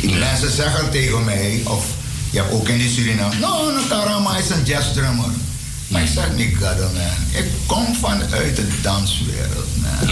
[0.00, 1.86] die mensen zeggen tegen mij, of
[2.30, 5.30] je hebt ook in die Suriname, no, Nakarama is een jazz drummer.
[5.88, 6.80] Maar ik zeg niet, man.
[7.30, 10.06] Ik kom vanuit de danswereld, man.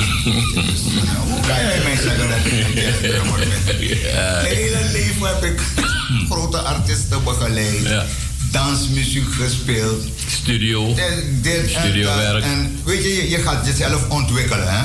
[0.64, 3.49] Dus, nou, hoe kan jij mij zeggen dat ik een jazz drummer ben?
[4.43, 5.61] Mijn hele leven heb ik
[6.29, 8.07] grote artiesten begeleid.
[8.51, 10.03] Dansmuziek gespeeld.
[10.27, 10.95] Studio.
[10.95, 12.45] Dit, dit en Studiowerk.
[12.45, 14.83] En weet je, je gaat jezelf ontwikkelen, hè?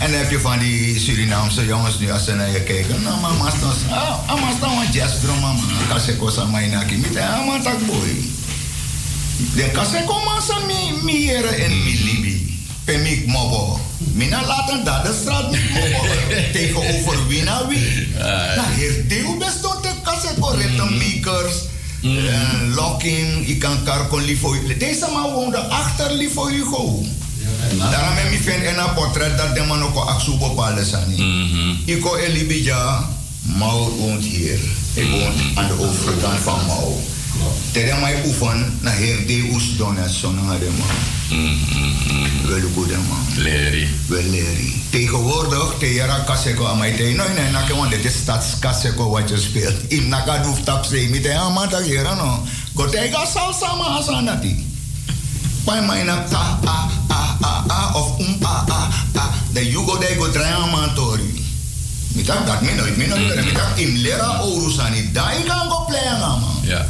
[0.00, 3.02] En dan heb je van die Surinaamse jongens nu als ze naar je kijken.
[3.02, 5.60] Nou, mama, staan, ah, mama, staan een jazz drum, mama.
[5.88, 6.44] Kaseko sa.
[6.44, 8.14] Met een mama tak boy.
[9.54, 12.58] De kaseko masa mi mi here en mi libi.
[12.84, 13.80] Pemik mobo.
[13.98, 16.06] Mina laten dat de straat niet mobo.
[16.52, 18.08] Tegenover wie na wie.
[18.56, 21.54] Nou, heer Deo bestond de kaseko rhythm makers.
[22.02, 24.54] eh, locking, ik kan karkon liefo.
[24.78, 27.04] Deze man woonde achter liefo Hugo.
[27.78, 31.14] Daarom heb ik vind een portret dat de man ook actie bepaalde zijn.
[31.84, 33.08] Ik ko Elibija,
[33.42, 34.58] Mau woont hier.
[34.94, 36.92] Ik woon aan de overkant van Mau.
[37.72, 40.88] Terwijl mij oefen, naar heer Deus Donet, zo'n de man.
[42.48, 43.42] Wel goede man.
[43.42, 43.88] Leri.
[44.06, 44.82] Wel leri.
[44.90, 47.02] Tegenwoordig, te jara kaseko aan mij te.
[47.02, 49.74] Nee, nee, nakke, want dit is stadskaseko wat je speelt.
[49.88, 52.42] Im naka doef tap mi te aan dat hier, no.
[52.74, 54.69] Gotega salsa ma asanati.
[55.64, 56.76] Pai mai na ta a
[57.08, 58.80] a a a of um a a
[59.20, 59.24] a.
[59.52, 61.28] De yugo de go draaien man tori.
[62.14, 63.44] Mi tak dat mi nooit, mi nooit.
[63.44, 65.12] Mi tak im lera orusani.
[65.12, 66.58] Dai kan go play aan man.
[66.62, 66.86] Ja.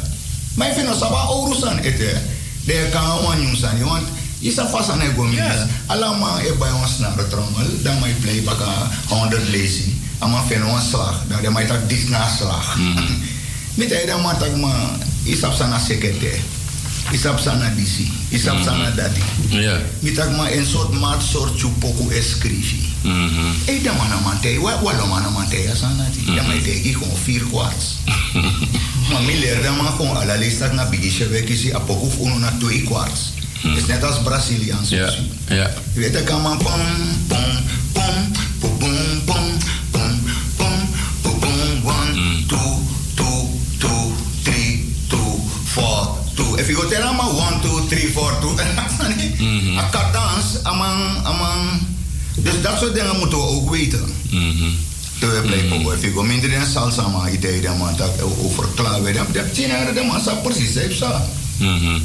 [0.55, 2.17] Maar vind saba orusan ete.
[2.65, 4.07] De kan wan nyusani want
[4.39, 5.39] isa fasa na go mis.
[5.87, 9.93] Alama e bay wan snare trommel, dan mai play baka 100 lazy.
[10.19, 12.77] Ama fen wan slag, dan de mai tak dik na slag.
[13.75, 14.71] Mit ay dan matak ma
[15.25, 16.39] isap sana sekete
[17.13, 18.65] isap sana disi, isap mm -hmm.
[18.65, 19.21] sana dadi.
[19.51, 19.79] Yeah.
[20.01, 22.91] Mitak ma en sort mat sort chu poku escrivi.
[23.03, 23.51] Mm -hmm.
[23.67, 26.19] E eh, da mana mante, wa wa lo mana mante ya sana ti.
[26.23, 26.93] Mm -hmm.
[26.93, 27.85] Da kon vier kwarts.
[29.11, 29.33] ma mi
[29.63, 32.07] da ma kon ala listak na bigi sheve kisi a poku
[32.39, 33.21] na twee kwarts.
[33.63, 33.77] Mm -hmm.
[33.77, 34.89] Is net als Braziliaans.
[34.89, 35.11] Ja.
[35.49, 35.71] Yeah.
[35.95, 36.25] Yeah.
[36.25, 36.81] Pom pom
[37.93, 38.50] pom
[46.91, 46.99] two.
[46.99, 48.53] If you go tell them one, two, three, four, two,
[49.37, 49.77] Mhm.
[49.77, 51.81] a cadans, amang, amang.
[52.35, 54.13] Dus dat soort dingen moeten we ook weten.
[54.29, 54.69] Mhm.
[55.19, 58.65] Terwijl blijft ook, if you go minder dan salsa, maar idee dan man, dat over
[58.75, 61.11] klaar weer, dat tien jaar de man, dat precies heeft zo.
[61.57, 61.99] Mhm.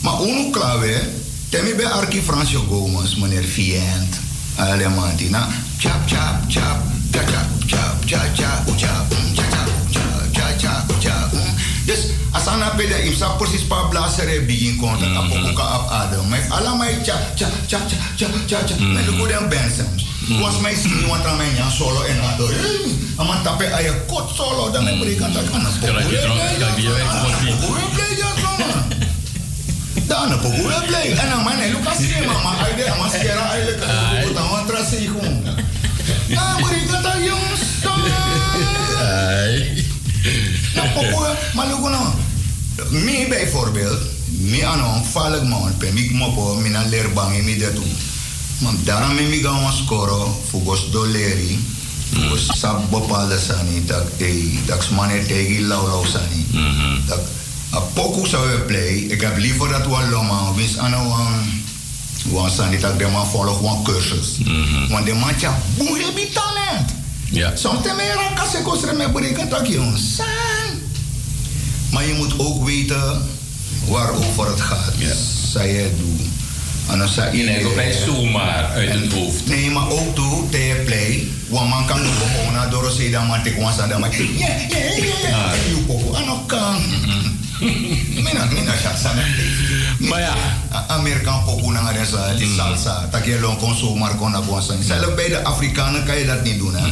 [0.00, 1.08] Maar uno clave,
[1.48, 4.16] temi bij Arki Fransjo Gomez, meneer Vient,
[4.56, 6.80] allemaal die na, chap chap chap,
[7.10, 11.32] cha chap chap, cha cha chap, cha chap chap, cha cha chap.
[11.84, 11.98] Dus
[12.34, 15.20] asana peda im sa precies pa blasere begin konta mm -hmm.
[15.20, 16.28] apokoka ap adam.
[16.28, 16.72] Mai ala
[17.04, 18.74] cha cha cha cha cha cha cha.
[18.76, 19.88] Mai lugu den bensem
[20.42, 22.00] was mai sini want a mai solo.
[22.04, 22.46] En ado
[23.18, 23.92] ama tape aya
[24.36, 26.18] solo dan mai mereka tak kana pokok
[30.08, 31.12] Dan apa gula play?
[31.20, 32.56] Ana mana lu kasih mama?
[32.64, 34.96] Ada mascara, ada kalau kau tahu terasa.
[41.54, 42.06] Maar look nou.
[42.90, 47.58] Mi bijvoorbeeld, mi ano val ik man, pe mi mopo, mi na leer bang mi
[47.58, 47.96] dat doen.
[48.58, 51.64] Maar daarom mi mi gaan scoren, fugos doleri,
[52.12, 56.46] fugos sab bepaalde sani, dat ei, dat smane tegi lau lau sani.
[57.06, 57.20] Dat
[57.72, 61.62] a poku zou we play, ik heb liever dat we loma, wins ano wan,
[62.30, 64.38] wan sani, dat de man volg wan cursus.
[64.88, 66.96] Want de man tja, boe je talent.
[67.30, 67.56] Ja.
[67.56, 70.67] Soms te aan kassen kosten met berekend dat je ons zijn.
[71.90, 73.28] Maar je moet ook weten
[73.88, 74.92] waarover het gaat.
[74.96, 75.14] Ja.
[75.50, 76.32] Zij het doen.
[76.88, 79.46] En dan zei Je ook niet zomaar uit het hoofd.
[79.46, 81.26] Nee, maar ook toe, te play.
[81.48, 83.94] Want man kan ook gewoon naar door ze dan maar tik was aan de.
[83.94, 85.52] Ja, ja, ja, ja.
[85.52, 86.76] Je popo aan ook kan.
[88.24, 89.22] Mina, mina shasana.
[89.98, 90.34] Maar ja.
[90.88, 93.08] Amerikaan popo naar de die salsa.
[93.10, 94.74] Dat je long kon zomaar kon naar bonsa.
[94.86, 96.88] Zelfs bij de Afrikanen kan je dat niet doen, hè.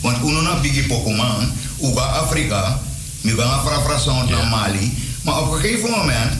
[0.00, 2.80] Want uno na bigi popo man, uga Afrika,
[3.26, 4.50] mi banga fra fra sound yeah.
[4.50, 4.92] Mali.
[5.22, 6.32] Maar op een gegeven moment,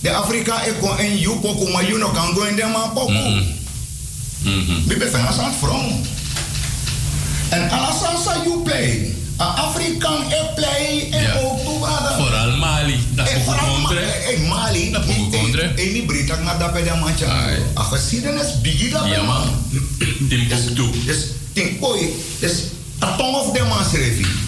[0.00, 3.10] de Afrika is gewoon een you poku, maar you no kan gewoon in de man.
[3.10, 3.56] Mm -hmm.
[4.42, 4.82] Mm-hmm.
[4.86, 6.06] Mi befen as front.
[7.48, 9.14] En alasansa you play.
[9.40, 11.44] A Afrikaan ik play en yeah.
[11.44, 12.16] ook toegada.
[12.16, 12.98] Vooral Mali.
[13.14, 14.46] Dat is vooral Mali.
[14.48, 14.90] Mali.
[14.90, 17.48] Dat is Een En niet Brit, ik ga dat bij bigga mancha.
[17.78, 19.26] A geschiedenis begint dat think.
[19.26, 19.48] man.
[20.28, 20.90] Timbuktu.
[21.06, 21.16] Dus,
[21.52, 21.98] Timbuktu.
[22.00, 22.62] Dus, dus-, dus-, dus-
[23.02, 24.47] a tongue of the man's.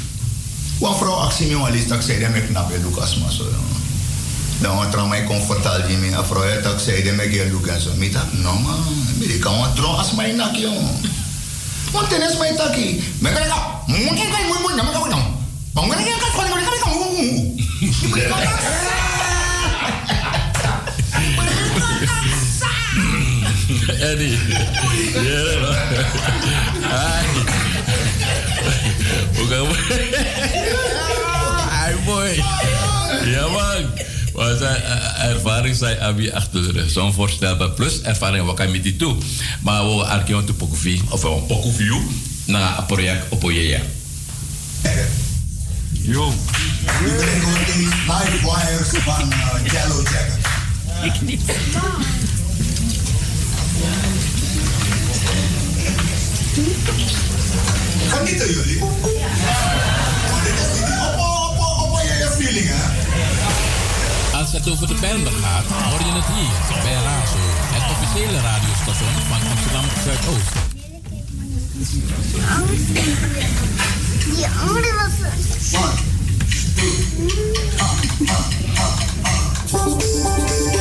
[0.81, 3.45] Wan vrouw actie me wan list, dat zei dat ik nabe Lucas maar zo.
[4.61, 7.45] Dan wat er mij comfortabel die me, a vrouw het dat zei dat ik je
[7.45, 7.91] Lucas zo.
[7.97, 8.85] Mij dat, no man,
[9.19, 11.01] ik kan wat trouw als mij nak jongen.
[11.93, 13.05] Want ten is mij taki.
[13.19, 13.53] Maar kan ik,
[13.87, 15.09] moet ik kan moet moet, moet moet, moet.
[15.73, 17.09] Maar moet ik kan kan moet ik kan moet.
[24.01, 24.39] Eddie.
[25.15, 25.77] Ja, man.
[29.37, 29.75] Hoe gaan we?
[31.71, 32.45] Ai, boy.
[33.31, 34.09] Ja, man.
[34.59, 36.91] Zijn eh, ervaring zijn Abi achter de rug.
[36.91, 37.71] Zo'n voorstelbaar.
[37.71, 39.17] Plus ervaring wat kan je met die toe.
[39.61, 41.03] Maar we arkeon te pokofi.
[41.09, 41.91] Of een pokofi.
[42.45, 43.81] Na een project op Ojeja.
[45.93, 46.33] Yo.
[46.85, 50.39] We brengen gewoon die live wires van uh, Yellow Jacket.
[51.03, 51.43] Ik niet.
[58.11, 58.79] Genieten jullie?
[58.79, 62.83] Want dit is niet op, op, op, op je feeling, hè?
[64.39, 67.43] Als het over de banden gaat, hoor je het hier bij Razo,
[67.75, 70.55] het officiële radiostation van Amsterdam Zuidoost.
[74.37, 75.15] Die andere was
[79.73, 80.80] Eddie,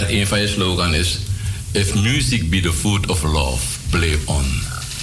[0.00, 1.18] een van je slogan is:
[1.70, 4.62] If music be the food of love, play on.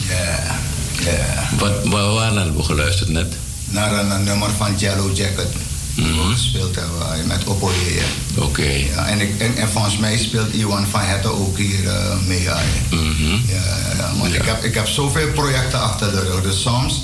[0.10, 0.58] Ja,
[1.04, 1.50] ja.
[1.60, 3.34] Wat, waar waar hebben we geluisterd net?
[3.66, 5.48] Naar een, een nummer van Yellow Jacket.
[5.96, 6.28] Mhm.
[6.28, 8.02] we gespeeld hebben met Opoye.
[8.38, 8.62] Oké.
[8.94, 12.42] Ja, en, ik, en, en volgens mij speelt Iwan van Hetten ook hier eh, mee.
[12.42, 12.60] Ja,
[12.90, 13.32] Mhm.
[13.48, 16.42] ja, ja, want Ik, heb, ik heb zoveel projecten achter de rug.
[16.42, 17.02] Dus soms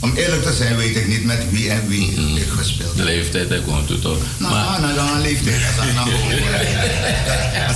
[0.00, 2.96] Om eerlijk te zijn weet ik niet met wie en wie ik gespeeld heb.
[2.96, 4.18] De leeftijd, daar komt het toch.
[4.38, 5.62] Nou, maar, nou, dan een leeftijd.
[5.66, 6.32] Als dat nou gewoon...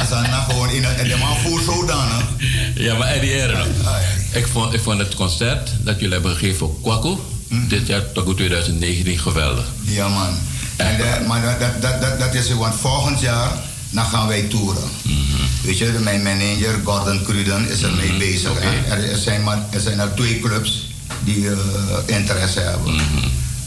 [0.00, 2.24] Als nou- nou gewoon in de man voert zodanig.
[2.74, 3.74] Ja, maar Eddie Eren,
[4.32, 7.16] ik vond, ik vond het concert dat jullie hebben gegeven voor Kwaku,
[7.68, 9.64] dit jaar Kwaku 2019, geweldig.
[9.82, 10.38] Ja, man.
[10.76, 13.50] En de- maar dat, dat, dat, dat, is want volgend jaar
[13.90, 14.82] dan gaan wij toeren.
[15.62, 18.50] Weet je, mijn manager Gordon Cruden is er mee bezig.
[18.88, 20.86] Er, er, zijn maar, er zijn er twee clubs
[21.24, 21.56] die eh,
[22.16, 23.00] interesse hebben.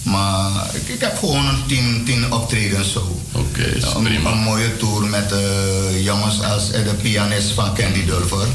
[0.04, 3.22] Maar ik, ik heb gewoon een tien, tien optredens zo.
[3.32, 8.48] Oké, een, een mooie tour met eh, jongens als eh, de pianist van Candy Dulfer.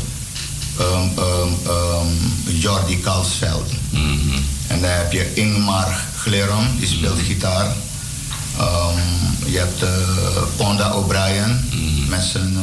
[0.78, 2.06] ehm, ehm, ehm,
[2.44, 3.70] Jordi Kalsveld.
[4.66, 7.72] En dan heb je Ingmar Glerum, die speelt gitaar.
[8.58, 8.98] Ehm,
[9.44, 9.88] je hebt eh,
[10.56, 11.60] Ponda O'Brien
[12.08, 12.56] met zijn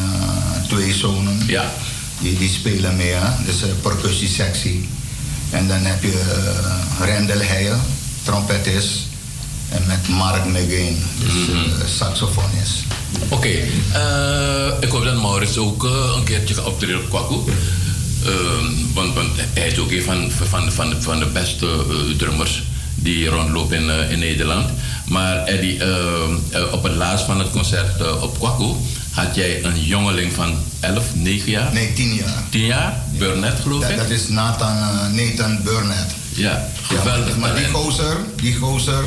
[0.68, 1.44] twee zonen.
[1.48, 1.72] Ja.
[2.20, 3.44] Die, die spelen mee, hè?
[3.46, 4.90] dus een percussiesectie.
[5.54, 7.82] En dan heb je uh, Rendel Heijen,
[8.24, 8.89] trompetist.
[9.70, 12.84] En met Mark McGain, dus eh, saxofonist.
[13.30, 17.51] Oké, eh, ik hoop dat Maurits ook eh, een keertje gaat optreden op Kwaku.
[18.93, 22.64] Want, want hij is ook een van, van, van, van de beste eh, drummers
[23.04, 24.70] die rondlopen in, eh, in Nederland.
[25.06, 28.66] Maar Eddie, ehm, eh, op het laatst van het concert eh, op Kwaku
[29.12, 31.74] had jij een jongeling van 11, 9 jaar?
[31.74, 32.43] Nee, 10 jaar.
[32.49, 33.04] 10 jaar?
[33.18, 33.97] Burnett geloof ik?
[33.97, 36.12] dat is Nathan, eh, Nathan Burnett.
[36.36, 37.28] Ja, geweldig.
[37.34, 39.04] Ja, maar die gozer, die gozer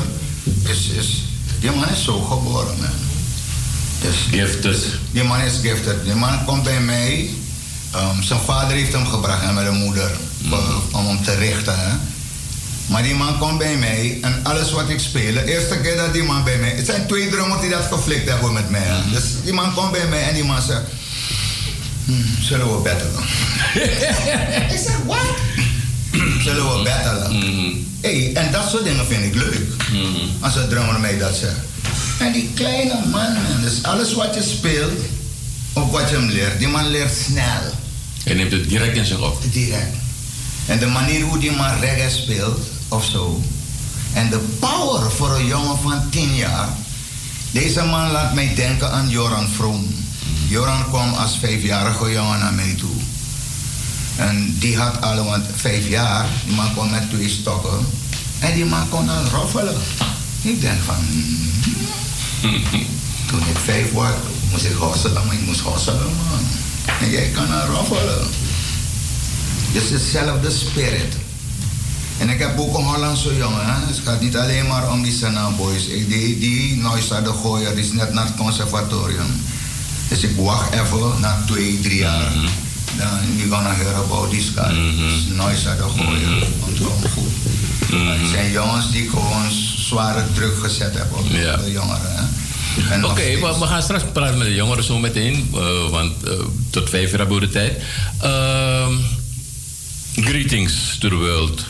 [0.63, 1.23] is, is,
[1.59, 2.89] die man is zo geboren, man.
[4.01, 4.85] Dus, Gifted.
[5.11, 6.03] Die man is gifted.
[6.03, 7.29] Die man komt bij mij.
[7.91, 10.11] ehm, zijn vader heeft hem gebracht en met een moeder
[10.49, 11.73] voor- om hem te richten.
[11.79, 11.95] Hè.
[12.87, 16.13] Maar die man komt bij mij en alles wat ik speel, de eerste keer dat
[16.13, 16.69] die man bij mij.
[16.69, 18.81] Het zijn twee drummers die dat geflikt hebben met mij.
[18.83, 19.11] hè.
[19.11, 20.81] Dus die man komt bij mij en die man zegt.
[22.05, 23.23] "Hmm, zullen we battelen?
[24.73, 25.17] ik zeg, wat?
[26.45, 27.85] zullen we battelen?
[28.01, 29.59] Hey, en dat soort dingen vind ik leuk.
[30.39, 31.55] Als een drummer mij dat zegt.
[32.19, 34.91] En die kleine man, man, dus alles wat je speelt,
[35.73, 37.61] of wat je hem leert, die man leert snel.
[38.23, 39.41] Hij neemt het direct in zich op.
[39.51, 39.95] Direct.
[40.65, 43.41] En de manier hoe die man reggae speelt, of zo.
[44.13, 46.69] En de power voor een jongen van 10 jaar.
[47.51, 49.87] Deze man laat mij denken aan Joran Vroom.
[50.47, 52.95] Joran kwam als vijfjarige jongen naar mij toe.
[54.15, 57.85] En die had al, vijf jaar, die man kwam met twee stokken.
[58.39, 59.75] En die man kon dan roffelen.
[60.41, 60.95] Ik denk van,
[62.41, 62.63] hmm.
[63.27, 64.13] toen ik vijf was,
[64.51, 66.45] moest ik hosselen, maar ik moest hosselen, man.
[66.99, 68.27] En jij kan dan roffelen.
[69.73, 71.26] Dus hetzelfde spirit.
[72.17, 73.65] En ik heb ook een Hollandse jongen.
[73.65, 73.87] Hè?
[73.87, 75.85] Dus het gaat niet alleen maar om die Sena Boys.
[75.85, 79.41] Ik, die die Noisa de Gooier die is net naar het conservatorium.
[80.07, 82.31] Dus ik wacht even na twee, drie jaar.
[82.97, 84.73] Dan you gonna hear about this guy.
[84.97, 86.47] Dus Noisa de Gooier.
[86.67, 87.31] Ontkom goed.
[87.91, 92.15] Het zijn jongens die gewoon zware druk gezet hebben op de jongeren.
[92.15, 93.05] Hè?
[93.05, 96.31] Oké, we, we gaan straks praten met de jongeren zo meteen, eh, want eh,
[96.69, 97.83] tot vijf uur hebben we de tijd.
[98.21, 98.93] Ehm,
[100.15, 101.65] greetings to the world.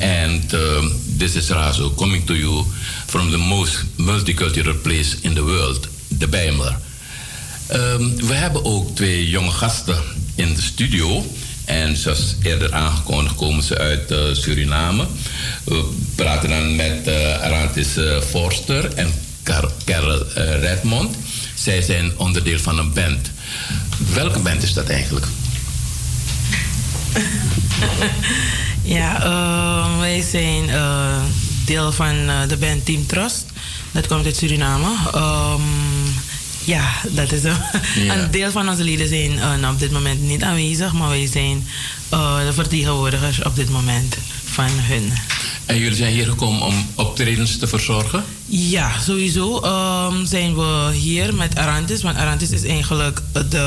[0.00, 2.64] And um, this is Razo coming to you
[3.06, 6.76] from the most multicultural place in the world, de Bijmler.
[7.66, 10.02] Ehm, we hebben ook twee jonge gasten
[10.34, 11.24] in de studio.
[11.64, 15.06] En zoals eerder aangekondigd komen ze uit eh, Suriname.
[15.64, 21.16] We praten dan met eh Arantis eh, Forster en Car- Carol Redmond.
[21.54, 23.30] Zij zijn onderdeel van een band.
[24.14, 25.26] Welke band is dat eigenlijk?
[28.88, 31.16] Ja, eh, wij zijn eh,
[31.64, 33.46] deel van eh, de band Team Trust.
[33.92, 34.88] Dat komt uit Suriname.
[35.14, 35.62] Ehm,
[36.64, 37.70] ja, dat is Ja.
[38.14, 41.66] een deel van onze leden zijn eh, op dit moment niet aanwezig, maar wij zijn
[42.08, 44.16] de vertegenwoordigers op dit moment
[44.58, 45.12] van hun.
[45.66, 48.24] En jullie zijn hier gekomen om optredens te verzorgen?
[48.46, 52.02] Ja, sowieso ehm, zijn we hier met Arantis.
[52.02, 53.66] Want Arantis is eigenlijk de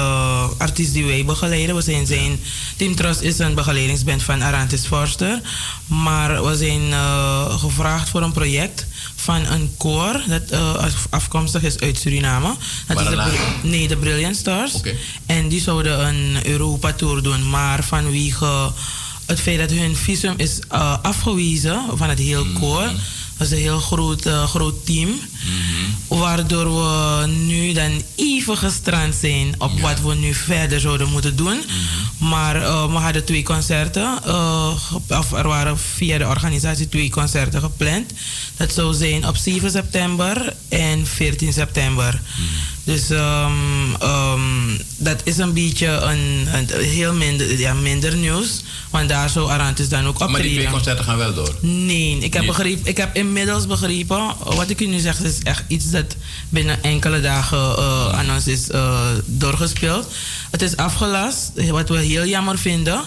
[0.57, 1.75] artiest die wij begeleiden.
[1.75, 2.39] We zijn zijn,
[2.77, 5.41] Team Trust is een begeleidingsband van Arantis Forster.
[5.85, 8.85] Maar we zijn eh, gevraagd voor een project
[9.15, 12.55] van een koor dat eh, af- afkomstig is uit Suriname.
[12.87, 14.73] Dat is de, nee, de Brilliant Stars.
[14.73, 14.93] Oké.
[15.25, 17.49] En die zouden een Europa-tour doen.
[17.49, 18.71] Maar vanwege
[19.25, 22.89] het feit dat hun visum is eh, afgewezen van het heel koor.
[23.37, 25.09] Dat is een heel groot, eh, groot team.
[26.07, 31.61] Waardoor we nu dan even gestrand zijn op wat we nu verder zouden moeten doen.
[32.17, 34.17] Maar eh, we hadden twee concerten.
[34.77, 38.11] ge- of er waren via de organisatie twee concerten gepland.
[38.57, 42.21] Dat zou zijn op 7 september en 14 september.
[42.83, 43.51] Dus ehm,
[43.99, 44.41] ehm,
[44.97, 48.63] dat is een beetje een, een heel minder, ja, minder nieuws.
[48.89, 50.31] Want daar zou Arantis dan ook optreden.
[50.31, 51.55] Maar die twee concerten gaan wel door?
[51.59, 54.33] Nee, ik heb, begrepen, ik heb inmiddels begrepen...
[54.43, 56.15] Wat ik u nu zeg is echt iets dat
[56.49, 60.07] binnen enkele dagen eh, aan ons is eh, doorgespeeld.
[60.51, 63.01] Het is afgelast, wat we heel jammer vinden.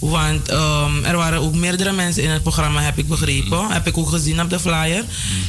[0.00, 3.66] Want ehm, er waren ook meerdere mensen in het programma, heb ik begrepen.
[3.70, 5.04] Heb ik ook gezien op de flyer.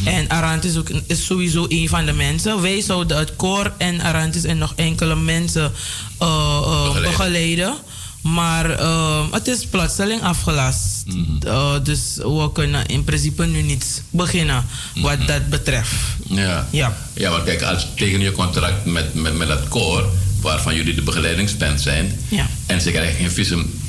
[0.06, 2.62] En Arantis is, ook, is sowieso een van de mensen.
[2.62, 5.72] Wij zouden het koor en Arantis en nog enkele mensen
[6.18, 7.02] eh, eh, Begeleiden.
[7.12, 7.76] begeleiden.
[8.22, 11.04] Maar ehm, het is plotseling afgelast.
[11.46, 15.94] Eh, dus we kunnen in principe nu niet beginnen wat dat betreft.
[16.28, 16.68] Ja.
[16.72, 16.98] Ja.
[17.14, 20.06] Ja, want kijk, als tegen je contract met, met, met dat koor,
[20.42, 22.48] waarvan jullie de begeleidingsband zijn, Ja.
[22.66, 23.80] en ze krijgen geen visum,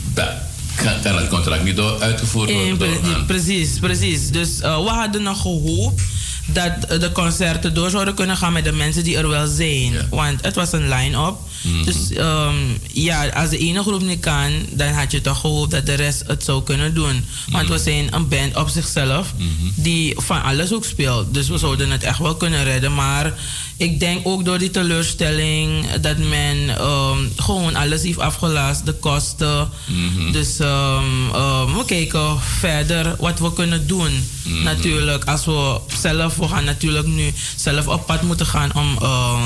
[0.77, 2.77] kan het contract niet door, uitgevoerd worden.
[2.77, 3.27] pre- doorgaan.
[3.27, 4.31] precies, precies.
[4.31, 6.03] Dus eh, we hadden nog gehoopt
[6.47, 9.93] dat eh, de concerten door zouden kunnen gaan met de mensen die er wel zijn.
[10.11, 11.35] Want het was een line-up.
[11.63, 11.85] Mhm.
[11.85, 12.55] Dus ehm,
[12.93, 16.23] ja, als de ene groep niet kan, dan had je toch gehoopt dat de rest
[16.27, 17.25] het zou kunnen doen.
[17.51, 17.73] Want Mhm.
[17.73, 19.33] we zijn een band op zichzelf
[19.75, 21.35] die van alles ook speelt.
[21.35, 22.95] Dus we zouden het echt wel kunnen redden.
[22.95, 23.35] Maar
[23.77, 29.69] ik denk ook door die teleurstelling dat men ehm, gewoon alles heeft afgelast, de kosten.
[29.87, 30.33] Mhm.
[30.33, 34.27] Dus ehm, we kijken verder wat we kunnen doen.
[34.45, 34.63] Mhm.
[34.63, 39.41] Natuurlijk, als we zelf, we gaan natuurlijk nu zelf op pad moeten gaan om eh,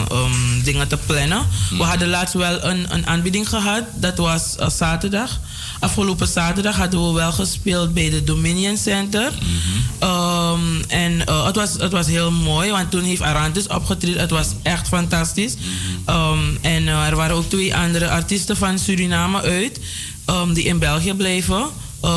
[0.64, 1.46] dingen te plannen.
[1.70, 1.76] Mhm.
[1.76, 5.40] We hadden laatst wel een, een aanbieding gehad, dat was eh, zaterdag.
[5.80, 9.32] Afgelopen zaterdag hadden we wel gespeeld bij de Dominion Center.
[9.98, 14.20] Ehm, en eh, het, was, het was heel mooi, want toen heeft Arantis opgetreden.
[14.20, 15.54] Het was echt fantastisch.
[16.04, 19.80] Ehm, en eh, er waren ook twee andere artiesten van Suriname uit,
[20.24, 21.66] ehm, die in België bleven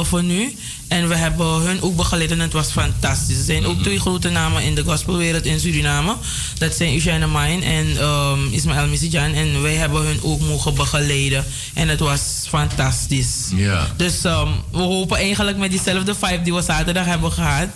[0.04, 0.56] voor nu.
[0.90, 3.38] En we hebben hun ook begeleid en het was fantastisch.
[3.38, 6.16] Er zijn ook twee grote namen in de gospelwereld in Suriname.
[6.58, 9.34] Dat zijn Eugène Main en ehm, Ismaël Misijan.
[9.34, 11.46] En wij hebben hun ook mogen begeleiden.
[11.74, 13.50] En het was fantastisch.
[13.56, 13.88] Ja.
[13.98, 17.68] Dus ehm, we hopen eigenlijk met diezelfde vibe die we zaterdag hebben gehad.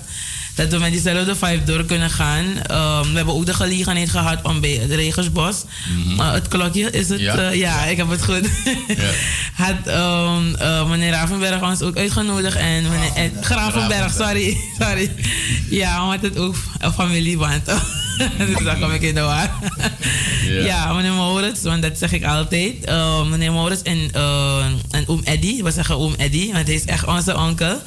[0.56, 2.46] Dat we met diezelfde vibe door kunnen gaan.
[2.68, 5.64] Ehm, we hebben ook de gelegenheid gehad om bij het Regensbos.
[6.18, 7.20] eh, het klokje is het.
[7.20, 7.42] Ja.
[7.42, 8.50] Ja, ja ik heb het goed.
[9.64, 12.56] Had ehm, eh, meneer Ravenberg ons ook uitgenodigd.
[12.56, 14.58] En meneer eh, Gravenberg, sorry.
[14.80, 15.12] sorry.
[15.70, 16.56] Ja, omdat het ook
[16.96, 17.66] familieband
[18.48, 19.52] Dus daar kom ik in de war.
[20.44, 20.66] Ja.
[20.66, 20.94] ja.
[20.94, 22.86] meneer Maurits, want dat zeg ik altijd.
[22.86, 26.86] Eh, meneer Maurits en, eh, en oom Eddy, we zeggen oom Eddy, want hij is
[26.86, 27.82] echt onze onkel.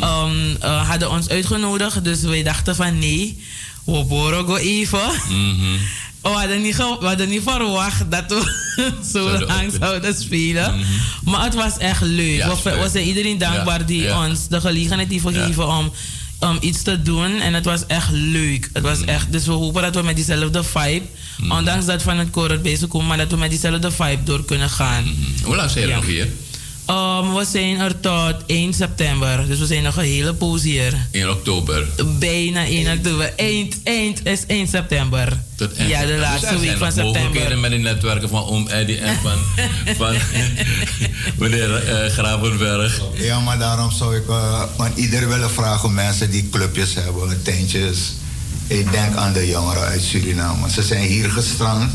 [0.00, 3.42] Ehm, eh, hadden ons uitgenodigd, dus wij dachten van nee,
[3.84, 5.10] we boren go even.
[5.28, 5.76] Mhm.
[6.22, 10.80] We hadden, niet we hadden niet verwacht dat we zo Zouden lang zouden spelen.
[11.24, 12.36] Maar het was echt leuk.
[12.36, 14.26] Ja, we, we zijn iedereen dankbaar Ja, die ja.
[14.26, 15.92] ons de gelegenheid heeft gegeven om,
[16.40, 17.40] om iets te doen.
[17.40, 18.70] En het was echt leuk.
[18.72, 21.04] Het was echt, dus we hopen dat we met diezelfde vibe,
[21.48, 24.44] ondanks dat van het koor het bezig komt, maar dat we met diezelfde vibe door
[24.44, 25.04] kunnen gaan.
[25.42, 26.28] Hoe lang zijn nog hier?
[26.90, 29.46] Um, we zijn er tot 1 september.
[29.46, 31.06] Dus we zijn nog een hele poos hier.
[31.10, 31.86] In oktober.
[32.18, 33.32] Bijna 1 oktober.
[33.36, 35.40] Eind, eind is 1 september.
[35.56, 36.28] Tot eind ja, de september.
[36.30, 37.58] laatste Dus week van september.
[37.58, 39.38] met die netwerken van Oom Eddy en van,
[40.00, 40.14] van
[41.38, 43.00] meneer eh, Gravenberg.
[43.14, 47.98] Ja, maar daarom zou ik eh, aan ieder willen vragen, mensen die clubjes hebben, tentjes.
[48.66, 50.70] Ik denk aan de jongeren uit Suriname.
[50.70, 51.92] Ze zijn hier gestrand.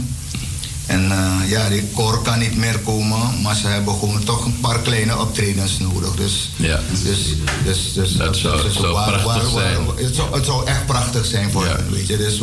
[0.86, 4.60] En eh, ja, die koor kan niet meer komen, maar ze hebben gewoon toch een
[4.60, 6.16] paar kleine optredens nodig.
[6.16, 6.80] Dus, Ja.
[7.04, 7.20] dus,
[7.64, 9.78] dus, dus Dat zou- dus zou prachtig zijn.
[9.96, 12.18] het, zou, het zou echt prachtig zijn voor hen, weet je.
[12.18, 12.40] Dus,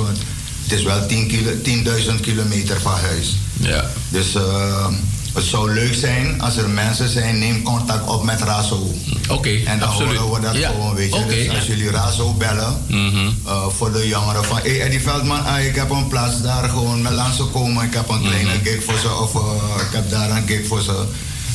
[0.62, 3.36] het is wel 10 kilo- 10.000 kilometer van huis.
[3.52, 3.90] Ja.
[4.08, 4.86] Dus eh,
[5.34, 8.94] het zou leuk zijn als er mensen zijn, neem contact op met Razo.
[9.28, 10.16] Oké, En dan absoluut.
[10.18, 11.24] horen we dat Ja, gewoon, weet je.
[11.26, 13.28] Dus als jullie Razo bellen Mhm.
[13.46, 14.56] eh, voor de jongeren van...
[14.62, 17.84] Hé, Eddie Veldman, ah, ik heb een plaats daar gewoon met langs komen.
[17.84, 18.62] Ik heb een kleine Mhm.
[18.64, 21.04] gig voor ze of eh, ik heb daar een gig voor ze.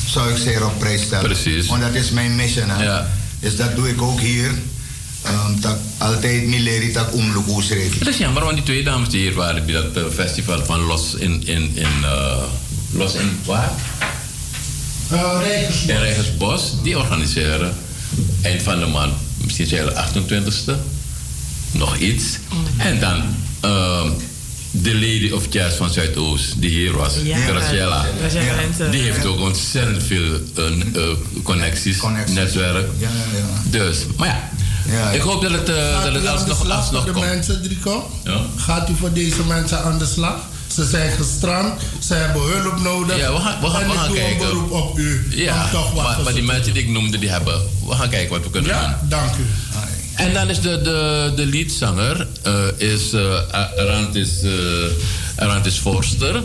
[0.06, 1.24] Zou ik zeer op prijs stellen.
[1.24, 1.66] Precies.
[1.66, 2.84] Want dat is mijn mission, hè.
[2.84, 3.08] Ja.
[3.40, 4.50] Dus dat doe ik ook hier.
[5.22, 9.34] Ehm, dat altijd mileri tak umlukus Het is jammer, want die twee dames die hier
[9.34, 12.04] waren, die dat eh, festival van Los in, in, in
[12.90, 13.70] Los in waar?
[15.86, 17.74] In Rijgersbos, die organiseren
[18.42, 20.72] eind van de maand, misschien zijn de 28e,
[21.70, 22.24] nog iets.
[22.76, 23.22] En dan
[23.60, 24.08] ehm,
[24.70, 27.36] de Lady of Jazz van Zuidoost, die hier was, Ja.
[27.38, 28.06] Graciela.
[28.90, 30.66] Die heeft ook ontzettend veel eh,
[31.02, 32.00] eh, connecties,
[32.32, 32.88] netwerk.
[32.98, 33.44] Ja, ja, ja.
[33.78, 34.50] Dus, maar ja,
[34.92, 37.02] Ja, ik hoop dat het, eh, Gaat dat het u aan de alsnog, slag alsnog
[37.04, 37.32] voor de komt.
[37.34, 38.10] mensen, Drico?
[38.24, 38.40] Ja.
[38.56, 40.36] Gaat u voor deze mensen aan de slag?
[40.78, 43.16] Ze zijn gestrand, ze hebben hulp nodig.
[43.16, 44.46] Ja, we gaan, we gaan, en we ik gaan doe kijken.
[44.46, 45.26] een beroep op u.
[45.30, 47.62] Ja, om toch wat maar, maar die mensen die ik noemde, die hebben.
[47.86, 48.80] We gaan kijken wat we kunnen doen.
[48.80, 49.46] Ja, dank u.
[50.18, 53.38] En dan is de, de, de leadzanger, eh, is, uh,
[55.36, 56.42] eh, is voorster.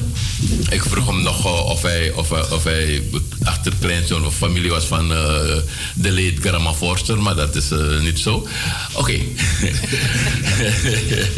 [0.69, 3.03] Ik vroeg hem nog eh, of, hij, of, of hij
[3.43, 5.57] achterkleinzoon of familie was van eh,
[5.93, 8.47] de late grandma Forster, maar dat is eh, niet zo.
[8.93, 9.11] Oké.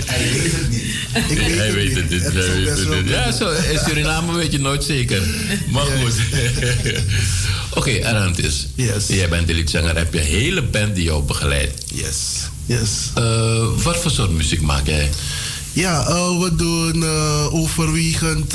[0.05, 0.83] Hij weet het niet.
[1.13, 1.95] Ik weet Hij het weet niet.
[1.97, 2.23] het niet.
[2.23, 3.09] Het hij zou weet best het wel niet.
[3.09, 5.21] Ja, zo, in Suriname weet je nooit zeker.
[5.67, 6.13] Maar goed.
[7.79, 8.67] Oké, Arantis.
[8.75, 9.07] Yes.
[9.07, 9.95] Jij bent de liedzanger.
[9.97, 11.83] Heb je een hele band die jou begeleidt?
[11.93, 12.17] Yes.
[12.65, 13.11] Yes.
[13.15, 15.09] Eh, wat voor soort muziek maak jij?
[15.73, 18.53] Ja, eh, we doen eh, overwegend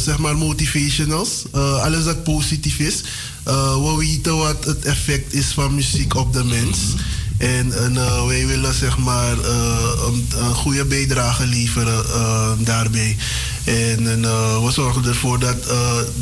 [0.00, 1.44] zeg maar motivationals.
[1.52, 3.02] Alles dat positief is.
[3.44, 6.78] We weten wat het effect is van muziek op de mens.
[7.40, 13.16] En, en, eh, wij willen zeg maar eh, een, een goede bijdrage leveren eh, daarbij.
[13.64, 14.20] En, en,
[14.64, 15.56] we zorgen ervoor dat,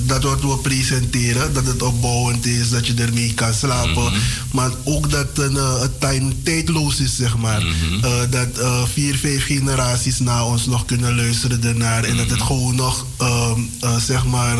[0.06, 4.12] dat wat we presenteren, dat het opbouwend is, dat je ermee kan slapen.
[4.52, 7.62] Maar ook dat een, eh, het time tijdloos is, zeg maar.
[8.02, 8.48] Eh, dat
[8.92, 12.04] vier, vijf generaties na ons nog kunnen luisteren ernaar.
[12.04, 14.56] En dat het gewoon nog, ehm, eh, zeg maar,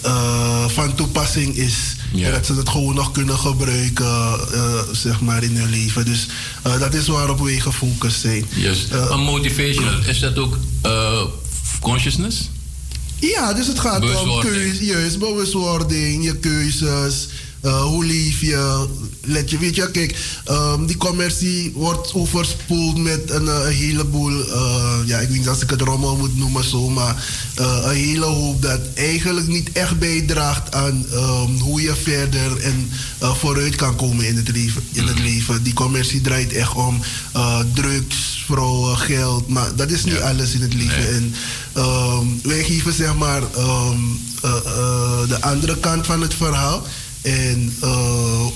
[0.00, 1.74] eh, van toepassing is.
[2.12, 2.26] Ja.
[2.26, 4.06] En dat ze het gewoon nog kunnen gebruiken,
[4.52, 6.04] eh, zeg maar, in hun leven.
[6.04, 6.26] Dus
[6.62, 8.46] eh, dat is waarop wij gefocust zijn.
[8.90, 10.58] Eh, maar motivational, is dat ook
[11.80, 12.50] consciousness?
[13.20, 17.28] Ja, dus het gaat om keuze, bewustwording, je keuzes,
[17.60, 18.86] eh, hoe leef je.
[19.24, 24.48] Let je, weet je, kijk, ehm, die commercie wordt overspoeld met een, eh, een heleboel,
[24.48, 28.24] eh, ja, ik weet niet als ik het rommel moet noemen zo, maar een hele
[28.24, 34.26] hoop dat eigenlijk niet echt bijdraagt aan ehm, hoe je verder en vooruit kan komen
[34.26, 34.82] in het leven.
[34.92, 35.62] In het leven.
[35.62, 37.00] Die commercie draait echt om
[37.74, 41.14] drugs, vrouwen, geld, maar dat is niet alles in het leven.
[41.14, 41.34] En
[41.72, 43.40] ehm, wij geven zeg maar
[45.28, 46.86] de andere kant van het verhaal.
[47.28, 48.46] En eh,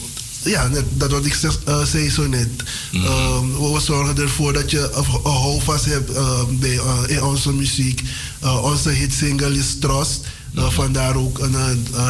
[0.42, 2.48] ja, net dat wat ik zeg, eh, zei zo net.
[2.92, 8.02] Ehm, we zorgen ervoor dat je een houvast hebt eh, bij, in onze muziek.
[8.62, 10.20] Onze hitsingle is Trust.
[10.54, 11.38] Eh, vandaar ook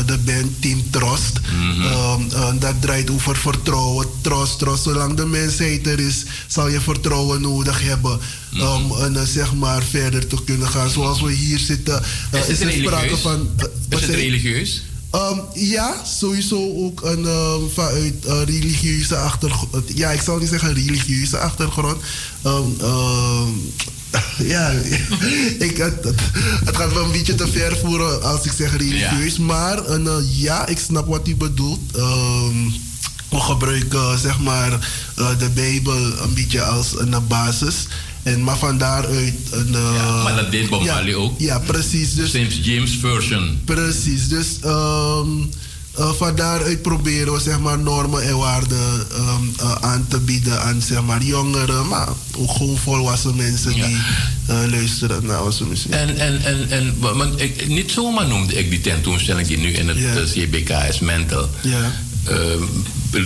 [0.07, 1.41] de band Team Trust.
[1.81, 4.83] Ehm, eh, dat draait over vertrouwen, trust, trust.
[4.83, 8.19] Zolang de mensheid er is, zal je vertrouwen nodig hebben
[8.53, 10.91] om eh, zeg maar verder te kunnen gaan.
[10.91, 12.03] Zoals we hier zitten,
[12.49, 13.49] Is er sprake van.
[13.89, 14.83] Is het religieus?
[15.13, 19.85] Ehm, ja, sowieso ook een, ehm, vanuit eh, religieuze achtergrond.
[19.95, 22.03] Ja, ik zou niet zeggen religieuze achtergrond.
[22.43, 23.49] Ehm,
[24.55, 24.71] ja,
[25.69, 26.15] ik, het,
[26.65, 29.39] gaat wel een beetje te ver voeren als ik zeg religieus.
[29.39, 31.81] Maar een, eh, ja, ik snap wat u bedoelt.
[33.33, 34.73] We gebruiken zeg maar
[35.17, 37.87] eh, de Bijbel een beetje als een basis.
[38.23, 39.75] En, maar van daaruit een.
[39.75, 41.41] eh, Maar dat deed Bob ja, Marley ook.
[41.41, 42.15] Ja, precies.
[42.15, 42.65] Dus, St.
[42.65, 43.61] James Version.
[43.65, 44.47] Precies, dus
[45.95, 50.83] van daaruit proberen we zeg maar, normen en waarden ehm, eh, aan te bieden aan
[50.83, 53.97] zeg maar, jongeren, maar ook gewoon volwassen mensen die
[54.47, 55.93] luisteren naar onze muziek.
[55.93, 59.89] En, en, en, en want ik, niet zomaar noemde ik die tentoonstelling die nu in
[59.89, 60.15] het Ja.
[60.45, 61.51] CBK is, Mental.
[61.63, 61.93] Ja.
[62.25, 62.37] Eh,
[63.13, 63.21] eh,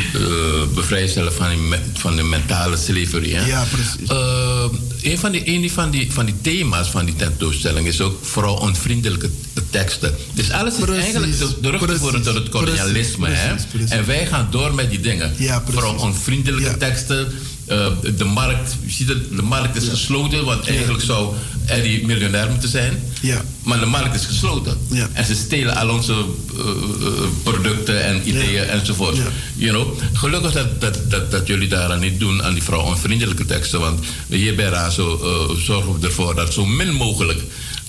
[0.75, 3.33] bevrijstellen van, die me- van de mentale slavery.
[3.33, 3.47] Hè?
[3.47, 4.09] Ja, precies.
[4.11, 4.65] Eh,
[5.03, 8.55] een van, die, een van, die, van die thema's van die tentoonstelling is ook vooral
[8.57, 9.31] onvriendelijke
[9.71, 10.15] teksten.
[10.35, 13.27] Dus alles is Precies, eigenlijk de- terug te voeren tot het kolonialisme.
[13.27, 13.55] precies, hè?
[13.71, 13.91] precies.
[13.91, 15.35] En wij gaan door met die dingen.
[15.37, 17.33] Ja, vooral onvriendelijke teksten.
[17.67, 17.87] Eh,
[18.17, 21.35] de markt, je ziet het, de markt is gesloten, want eigenlijk zou
[21.67, 23.03] Eddie miljonair moeten zijn.
[23.21, 23.43] Ja.
[23.63, 24.79] Maar de markt is gesloten.
[24.91, 25.09] Ja.
[25.13, 27.13] En ze stelen al onze eh, eh,
[27.43, 29.19] producten en ideeën enzovoort.
[29.55, 29.99] You know?
[30.13, 33.81] Gelukkig dat, dat, dat, dat jullie daaraan niet doen, aan die vrouwonvriendelijke teksten.
[33.81, 35.19] Want hier bij RAZO
[35.59, 37.41] zorgen we ervoor dat zo min mogelijk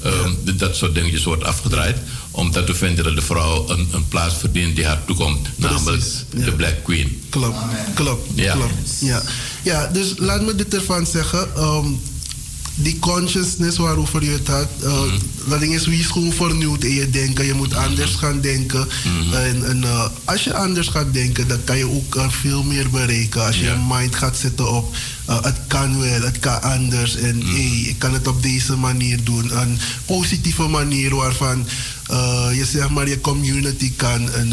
[0.07, 1.97] eh, dat soort dingetjes wordt afgedraaid.
[2.31, 5.47] Omdat we vinden dat de vrouw een, een plaats verdient die haar toekomt.
[5.55, 6.03] Namelijk
[6.35, 7.21] de Black Queen.
[7.29, 7.57] Klopt,
[7.93, 8.53] klopt, Ja.
[8.53, 8.73] klopt.
[8.99, 9.21] Ja.
[9.63, 11.47] ja, dus laat me dit ervan zeggen.
[11.55, 11.87] ehm,
[12.79, 15.01] die consciousness waarover je het had, eh,
[15.47, 17.45] dat ding is wie is gewoon vernieuwd in je denken.
[17.45, 18.87] Je moet anders gaan denken.
[19.33, 22.89] En, en eh, als je anders gaat denken, dan kan je ook eh, veel meer
[22.89, 23.45] bereiken.
[23.45, 27.15] Als je je mind gaat zetten op het kan wel, het kan anders.
[27.15, 29.57] En hey, ik kan het op deze manier doen.
[29.57, 31.67] Een positieve manier waarvan
[32.53, 34.49] je zeg maar je community kan en,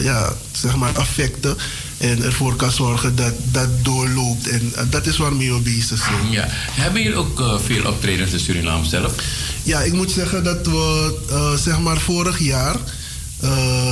[0.00, 1.56] ja, zeg maar affecten.
[1.98, 4.48] En ervoor kan zorgen dat dat doorloopt.
[4.48, 6.30] En eh, dat is waarmee we bezig zijn.
[6.30, 6.44] Ja.
[6.50, 9.14] Hebben jullie ook eh, veel optredens in Suriname zelf?
[9.62, 12.76] Ja, ik moet zeggen dat we eh, zeg maar vorig jaar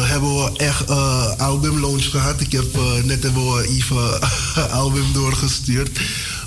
[0.02, 0.90] hebben we echt
[1.38, 2.40] album launch gehad.
[2.40, 4.20] Ik heb net hebben we even
[4.82, 6.00] album doorgestuurd.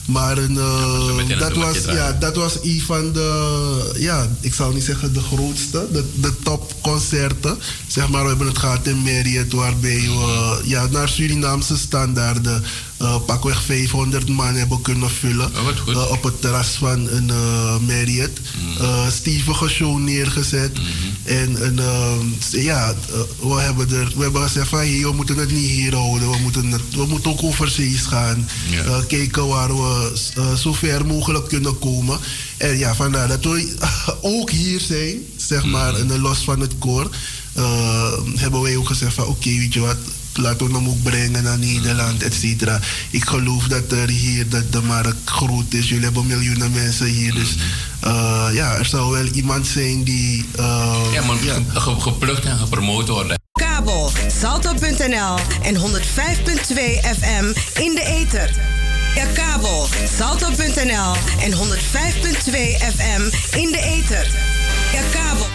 [0.05, 4.83] Maar een, eh, dat, was, ja, dat was een van de, ja, ik zou niet
[4.83, 7.57] zeggen de grootste, de, de topconcerten.
[7.87, 12.63] Zeg maar, we hebben het gehad in Marriott, waarbij we ja, naar Surinaamse standaarden
[13.01, 15.51] uh, pakweg 500 man hebben kunnen vullen.
[15.95, 17.31] Oh, op het terras van een
[17.85, 18.39] Marriott.
[18.61, 19.11] Mm.
[19.11, 20.71] stevige show neergezet.
[20.77, 21.13] Mm-hmm.
[21.23, 21.79] En,
[22.49, 22.93] ja,
[23.39, 26.31] we hebben, er, we hebben gezegd van hey, we moeten het niet hier houden.
[26.31, 28.47] We moeten, het, we moeten ook overzees gaan.
[29.07, 30.13] kijken waar we
[30.57, 32.19] zo ver mogelijk kunnen komen.
[32.57, 33.75] En ja, vandaar dat we
[34.21, 36.11] ook hier zijn, zeg maar, mm.
[36.11, 37.09] en los van het koor.
[38.35, 39.97] hebben wij ook gezegd van oké, okay, weet je wat
[40.37, 42.79] laten we hem ook brengen naar Nederland, et cetera.
[43.09, 45.89] Ik geloof dat er hier dat de markt groot is.
[45.89, 47.33] Jullie hebben miljoenen mensen hier.
[47.33, 47.55] Dus
[48.05, 50.45] uh, ja, er zou wel iemand zijn die.
[50.59, 51.59] Uh, ja, maar ja.
[51.73, 53.39] geplukt en gepromoot worden.
[53.51, 55.81] Kabel, salto.nl en 105.2
[57.19, 57.45] FM
[57.79, 58.49] in de ether.
[59.15, 61.59] Ja, kabel, salto.nl en 105.2
[62.95, 63.21] FM
[63.57, 64.27] in de ether.
[64.93, 65.54] Ja, kabel.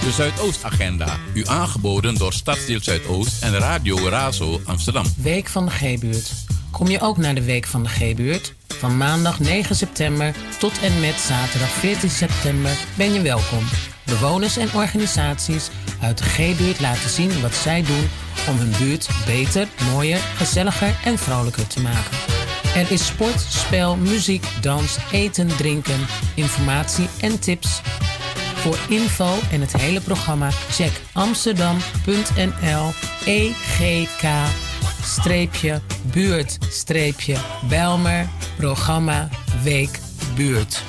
[0.00, 1.16] De Zuidoostagenda.
[1.34, 5.04] U aangeboden door Stadsdeel Zuidoost en Radio Razo Amsterdam.
[5.16, 6.32] Week van de G-buurt.
[6.70, 8.54] Kom je ook naar de Week van de G-buurt?
[8.68, 13.64] Van maandag 9 september tot en met zaterdag 14 september ben je welkom.
[14.04, 15.68] Bewoners en organisaties
[16.00, 18.08] uit de G-buurt laten zien wat zij doen
[18.48, 22.18] om hun buurt beter, mooier, gezelliger en vrolijker te maken.
[22.74, 27.80] Er is sport, spel, muziek, dans, eten, drinken, informatie en tips
[28.60, 32.92] voor info en het hele programma check amsterdam.nl
[33.24, 34.24] EGK
[36.12, 36.58] buurt
[37.68, 39.28] Bijlmer programma
[39.62, 39.98] Week
[40.34, 40.82] Buurt.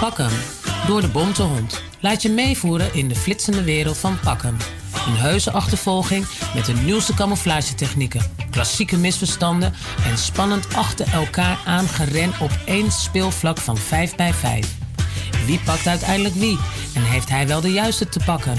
[0.00, 0.32] Pak hem
[0.86, 1.82] door de bonte hond.
[2.00, 4.56] Laat je meevoeren in de flitsende wereld van Pakken.
[5.06, 12.50] Een heuse achtervolging met de nieuwste camouflagetechnieken, klassieke misverstanden en spannend achter elkaar aangeren op
[12.64, 14.86] één speelvlak van 5 bij 5.
[15.48, 16.58] Wie pakt uiteindelijk wie?
[16.94, 18.54] En heeft hij wel de juiste te pakken?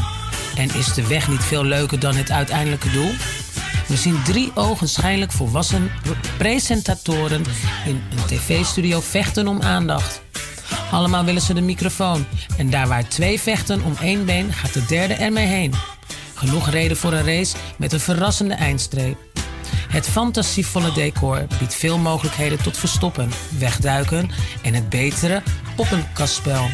[0.56, 3.12] En is de weg niet veel leuker dan het uiteindelijke doel?
[3.88, 5.92] We zien drie ogenschijnlijk volwassen
[6.38, 7.44] presentatoren
[7.86, 10.22] in een tv-studio vechten om aandacht.
[10.92, 12.26] Allemaal willen ze de microfoon.
[12.58, 15.74] En daar waar twee vechten om één been, gaat de derde ermee heen.
[16.34, 19.18] Genoeg reden voor een race met een verrassende eindstreep.
[19.90, 24.32] Het fantasievolle decor biedt veel mogelijkheden tot verstoppen, wegduiken
[24.62, 25.42] en het betere
[25.80, 26.70] poppenkastspel.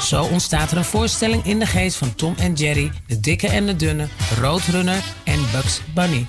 [0.00, 3.66] Zo ontstaat er een voorstelling in de geest van Tom en Jerry, de dikke en
[3.66, 4.08] de dunne,
[4.40, 6.26] Roadrunner en Bugs Bunny.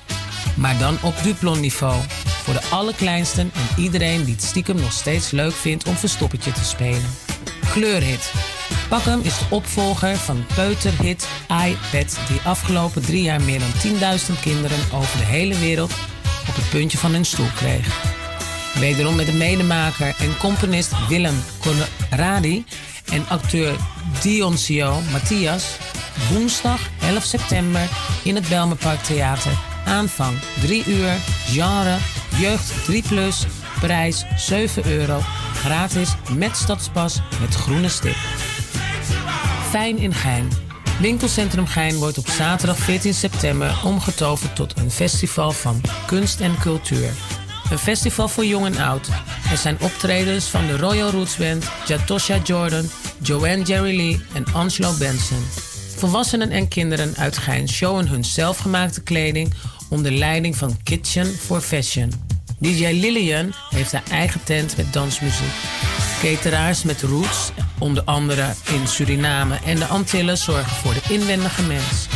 [0.55, 2.01] Maar dan op Duplon niveau.
[2.43, 6.63] Voor de allerkleinsten en iedereen die het stiekem nog steeds leuk vindt om verstoppertje te
[6.63, 7.09] spelen.
[7.71, 8.33] Kleurhit.
[8.87, 14.79] Pakkem is de opvolger van peuterhit iPad die afgelopen drie jaar meer dan 10.000 kinderen
[14.93, 15.91] over de hele wereld
[16.47, 18.17] op het puntje van hun stoel kreeg.
[18.79, 22.65] Wederom met de medemaker en componist Willem Conradi
[23.11, 23.75] en acteur
[24.21, 25.77] Dioncio Matthias
[26.31, 27.89] woensdag 11 september
[28.23, 29.51] in het Belmenpark Theater.
[29.85, 31.11] Aanvang 3 uur,
[31.45, 31.97] genre,
[32.37, 33.45] jeugd 3 plus,
[33.79, 35.19] prijs 7 euro,
[35.53, 38.17] gratis met stadspas met groene stip.
[39.69, 40.47] Fijn in Gein.
[40.99, 47.11] Winkelcentrum Gein wordt op zaterdag 14 september omgetoverd tot een festival van kunst en cultuur.
[47.71, 49.07] Een festival voor jong en oud.
[49.51, 52.89] Er zijn optredens van de Royal Roots Band, Jatosha Jordan,
[53.21, 55.45] Joanne Jerry Lee en Angelo Benson.
[55.95, 59.53] Volwassenen en kinderen uit Gein showen hun zelfgemaakte kleding
[59.89, 62.11] onder leiding van Kitchen for Fashion.
[62.59, 65.53] DJ Lillian heeft haar eigen tent met dansmuziek.
[66.21, 72.07] Cateraars met roots, onder andere in Suriname en de Antillen, zorgen voor de inwendige mens.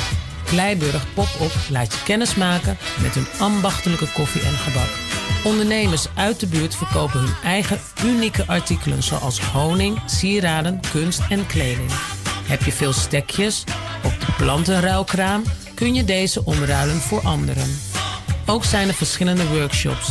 [0.46, 5.03] Kleiburg Pop-up laat je kennis maken met hun ambachtelijke koffie en gebak.
[5.44, 11.92] Ondernemers uit de buurt verkopen hun eigen unieke artikelen zoals honing, sieraden, kunst en kleding.
[12.48, 13.64] Heb je veel stekjes
[14.04, 17.80] op de plantenruilkraam, kun je deze omruilen voor anderen.
[18.46, 20.10] Ook zijn er verschillende workshops.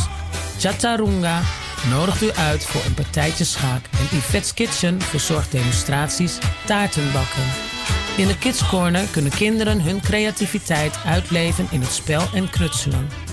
[0.59, 1.41] Chatarunga
[1.89, 7.43] nodigt u uit voor een partijtje schaak en Yvette's Kitchen verzorgt demonstraties taartenbakken.
[8.17, 13.32] In de Kids Corner kunnen kinderen hun creativiteit uitleven in het spel en knutselen.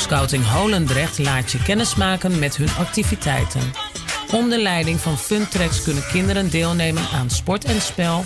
[0.00, 3.60] Scouting Holendrecht laat je kennismaken met hun activiteiten.
[4.32, 8.24] Onder leiding van Funtracks kunnen kinderen deelnemen aan sport en spel.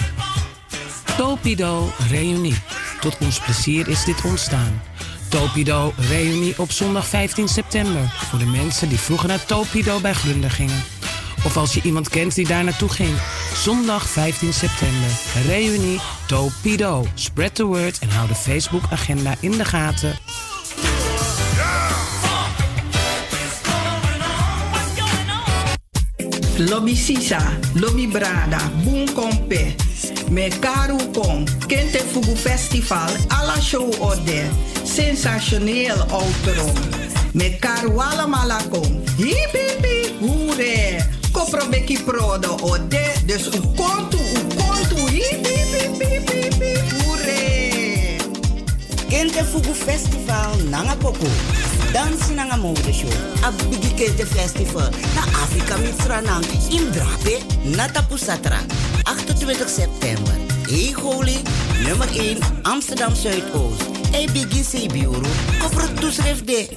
[1.18, 2.58] Topido Reunie.
[3.00, 4.82] Tot ons plezier is dit ontstaan.
[5.30, 8.14] Topido reunie op zondag 15 september.
[8.30, 10.84] Voor de mensen die vroeger naar Topido bij Glunder gingen.
[11.46, 13.18] Of als je iemand kent die daar naartoe ging.
[13.54, 15.10] Zondag 15 september.
[15.46, 17.06] Reunie Topido.
[17.14, 20.18] Spread the word en hou de Facebook-agenda in de gaten.
[26.58, 29.06] Lobby Sisa, Lobby Brada, Boom
[30.30, 34.50] me Karu Kong, Kente Fugu Festival, alla show orde.
[34.84, 36.72] Sensationeel outro.
[37.34, 39.02] Me Karuala Malakong.
[39.18, 41.06] Hip hip hip, hoere.
[41.32, 43.14] Kopro beki prodo ode.
[43.26, 45.08] Dus u kontu, u kontu.
[45.08, 48.18] Hip hip hip hip hip hoere.
[49.10, 50.96] Kente Fugu Festival nanga
[51.90, 51.94] poco.
[51.94, 53.10] Dans nanga mode show.
[53.44, 54.90] A bigi Kente Festival.
[55.16, 56.46] Na Afrika Mitsranang.
[56.70, 57.40] In Drape.
[57.64, 58.60] Na Tapusatra.
[59.06, 60.34] 28 september.
[60.96, 61.42] Holy.
[61.88, 63.82] Nummer 1 Amsterdam Zuidoost.
[64.12, 65.30] Hey bigi Sebiuru.
[65.60, 66.68] Kopro toeschrift de.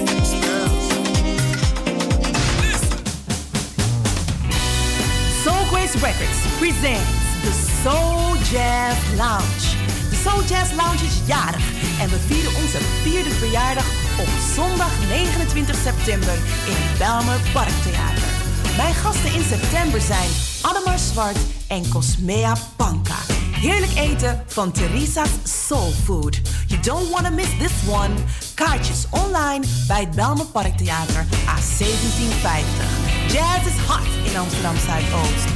[5.45, 7.53] Soul Grace Records presents the
[7.83, 9.77] Soul Jazz Lounge.
[10.11, 11.63] De Soul Jazz Lounge is jarig
[12.01, 16.35] en we vieren onze vierde verjaardag op zondag 29 september
[16.67, 18.29] in het Belmer Parktheater.
[18.77, 20.31] Mijn gasten in september zijn
[20.63, 23.19] Ademar Zwart en Cosmea Panka.
[23.53, 25.31] Heerlijk eten van Teresa's
[25.67, 26.41] Soul Food.
[26.67, 28.15] You don't want to miss this one.
[28.55, 32.85] Kaartjes online bij het Belmer Parktheater A1750.
[33.29, 35.49] Jazz is hot in Amsterdam Zuidoost.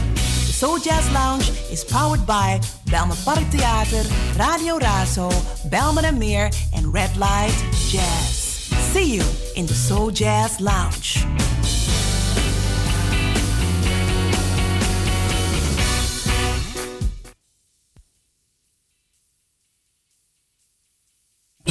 [0.52, 2.58] Soul Jazz Lounge is powered by
[2.90, 4.04] Belmer Parktheater,
[4.36, 5.30] Radio Razo,
[5.70, 8.35] Belmer en Meer en Red Light Jazz.
[8.80, 9.24] See you
[9.54, 11.26] in the Soul Jazz Lounge.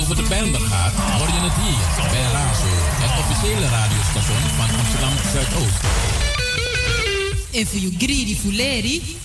[0.05, 2.65] over de Bijlmer gaat, hoor je het hier bij Razo,
[3.03, 5.81] het officiële radiostation van Amsterdam Zuidoost.
[7.51, 9.17] En voor you greedy fuleri.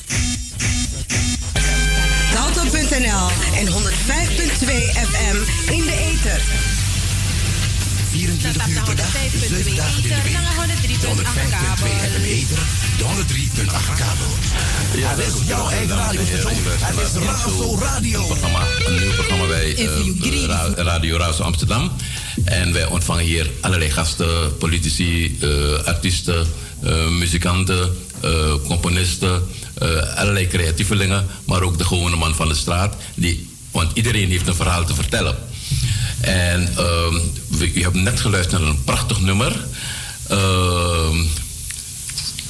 [2.32, 3.72] Salto.nl en 105.2
[5.08, 5.36] FM
[5.72, 6.40] in de ether.
[8.10, 9.06] 24 uur per dag,
[9.48, 11.00] 7 dagen in de week.
[11.00, 11.12] De 105.2
[11.78, 12.54] FM
[12.98, 14.26] de 103.8 kabel.
[14.96, 16.52] Ja, dat is jouw eigen radiostation.
[16.64, 18.20] Het is Razo Radio.
[18.86, 21.92] Een, nieuw programma bij eh, Ra- Radio Razo Amsterdam.
[22.44, 26.46] En wij ontvangen hier allerlei gasten, politici, eh, artiesten,
[26.82, 28.30] eh, muzikanten, eh,
[28.66, 29.42] componisten,
[29.74, 32.94] eh, allerlei creatievelingen, maar ook de gewone man van de straat.
[33.14, 35.36] Die, want iedereen heeft een verhaal te vertellen.
[36.20, 37.16] En ehm,
[37.60, 39.66] u hebt net geluisterd naar een prachtig nummer.
[40.28, 41.16] Ehm,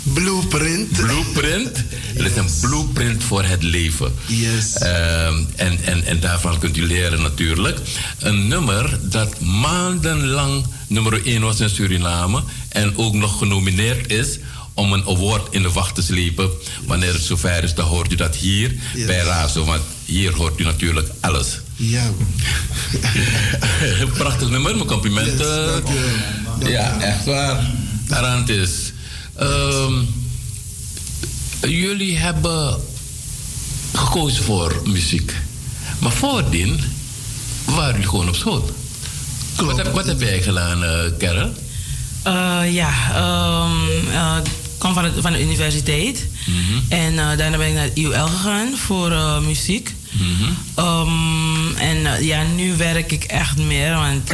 [0.03, 0.91] Blueprint.
[0.91, 1.85] Blueprint.
[1.95, 4.15] Het is een blueprint voor het leven.
[4.27, 4.75] Yes.
[4.75, 7.79] Ehm, en, en, en daarvan kunt u leren natuurlijk.
[8.19, 12.43] Een nummer dat maandenlang nummer 1 was in Suriname.
[12.69, 14.39] En ook nog genomineerd is
[14.81, 16.51] om een award in de wacht te slepen.
[16.87, 19.07] Wanneer het zover is, dan hoort u dat hier Yes.
[19.07, 19.65] bij Razo.
[19.65, 21.61] Want hier hoort u natuurlijk alles.
[21.77, 22.11] Ja.
[24.19, 25.83] Prachtig nummer, mijn complimenten.
[26.59, 27.71] ja, echt waar.
[28.09, 28.71] Arantis.
[29.37, 29.95] Ehm
[31.69, 32.81] jullie hebben
[33.95, 35.35] gekozen voor muziek.
[35.99, 36.81] Maar voordien
[37.65, 38.71] waren jullie gewoon op school.
[39.57, 41.53] Wat heb, wat heb jij gedaan, eh Karel?
[42.23, 46.27] Eh, ja, ehm, eh, ik kwam van, het, van de universiteit.
[46.89, 49.95] En eh, daarna ben ik naar het IUL gegaan voor eh, muziek.
[50.75, 54.29] Ehm, en eh, ja, nu werk ik echt meer, want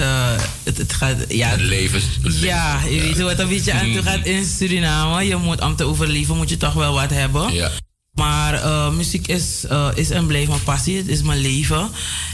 [0.63, 1.17] het, het gaat...
[1.29, 4.45] Ja, Het leven is- Ja, je weet hoe het een beetje aan toe gaat in
[4.45, 5.23] Suriname.
[5.25, 7.53] Je moet, om te overleven moet je toch wel wat hebben.
[7.55, 7.71] Ja.
[8.15, 10.97] Maar muziek is, is en blijft mijn passie.
[10.97, 11.91] Het is mijn leven.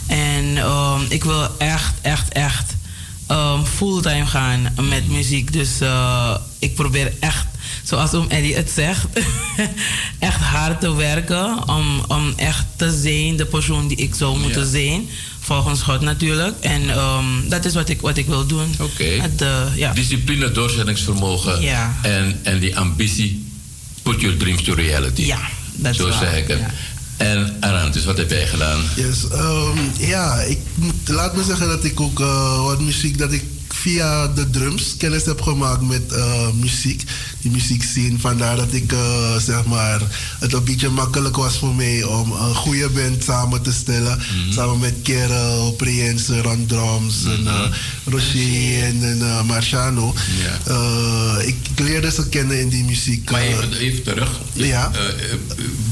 [0.07, 2.75] En ehm, ik wil echt, echt, echt
[3.27, 5.53] ehm, fulltime gaan met muziek.
[5.53, 5.71] Dus
[6.59, 7.47] ik probeer echt,
[7.83, 9.07] zoals oom Eddie het zegt,
[10.19, 11.69] echt hard te werken.
[11.69, 14.69] Om, om echt te zijn de persoon die ik zou moeten Ja.
[14.69, 15.09] zijn.
[15.41, 16.55] Volgens God natuurlijk.
[16.61, 18.75] En ehm, dat is wat ik, wat ik wil doen.
[18.81, 19.05] Oké.
[19.05, 19.93] Eh, ja.
[19.93, 21.97] Discipline, doorzettingsvermogen Ja.
[22.03, 23.47] en, en die ambitie.
[24.03, 25.23] Put your dreams to reality.
[25.23, 25.41] Ja,
[25.75, 26.61] dat is Zo waar, zeg ik het.
[27.17, 28.81] En Arantis, wat heb jij gedaan?
[28.97, 33.33] Yes, ehm, ja, ik moet, laat me zeggen dat ik ook eh, wat muziek, dat
[33.33, 33.45] ik
[33.75, 37.03] via de drums kennis heb gemaakt met eh, muziek.
[37.41, 38.21] Die muziek zien.
[38.21, 40.01] Vandaar dat ik eh, zeg maar,
[40.41, 44.19] het een beetje makkelijk was voor mij om een goede band samen te stellen.
[44.51, 47.61] Samen met Kerel, Priense, Ron Drums en uh,
[48.05, 50.15] Rocher en, en Marciano.
[51.47, 53.31] Ik, leerde ze kennen in die muziek.
[53.31, 54.31] Maar even, even terug.
[54.53, 54.91] Ja.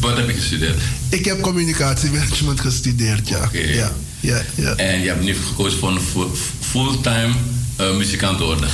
[0.01, 0.81] Wat heb je gestudeerd?
[1.09, 3.49] ik heb communicatiemanagement gestudeerd, ja.
[3.53, 4.75] ja, ja, ja.
[4.75, 7.33] En je hebt nu gekozen voor een fu- fulltime
[7.97, 8.69] muzikant worden.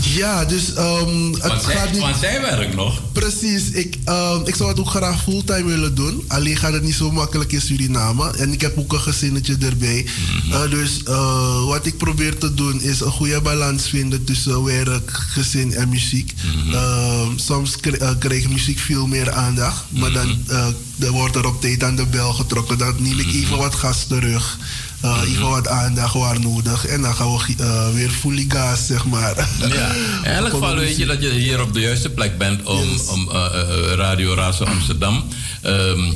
[0.00, 2.00] Ja, dus um, het Want zij, gaat niet...
[2.00, 3.00] want zij werkt nog.
[3.12, 6.24] Precies, ik, ehm, ik zou het ook graag fulltime willen doen.
[6.28, 8.30] Alleen gaat het niet zo makkelijk in Suriname.
[8.36, 10.06] En ik heb ook een gezinnetje erbij.
[10.52, 15.10] Eh, dus eh, wat ik probeer te doen is een goede balans vinden tussen werk,
[15.10, 16.34] gezin en muziek.
[16.72, 19.84] Ehm, soms kri- eh, krijgt muziek veel meer aandacht.
[19.88, 20.66] Maar dan eh,
[20.98, 22.78] er wordt er op tijd aan de bel getrokken.
[22.78, 24.58] Dan neem ik even wat gas terug.
[25.00, 26.86] Eh, Even wat aandacht waar nodig.
[26.86, 29.48] En dan gaan we eh, weer fully gas, zeg maar.
[29.58, 29.94] Ja,
[30.24, 33.30] in elk geval weet je dat je hier op de juiste plek bent om, om
[33.30, 33.48] eh,
[33.94, 35.24] Radio Razo Amsterdam
[35.62, 36.12] ehm,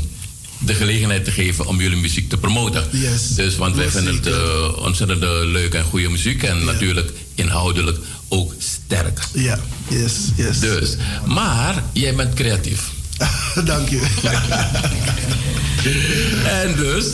[0.59, 2.85] de gelegenheid te geven om jullie muziek te promoten.
[2.91, 3.35] Yes.
[3.35, 9.20] Dus, want wij vinden het ontzettend leuke en goede muziek en natuurlijk inhoudelijk ook sterk.
[9.33, 9.59] Ja,
[9.89, 10.61] yes, yes.
[10.61, 12.91] Dus, maar jij bent creatief.
[13.65, 14.01] Dank je.
[16.63, 17.07] en dus,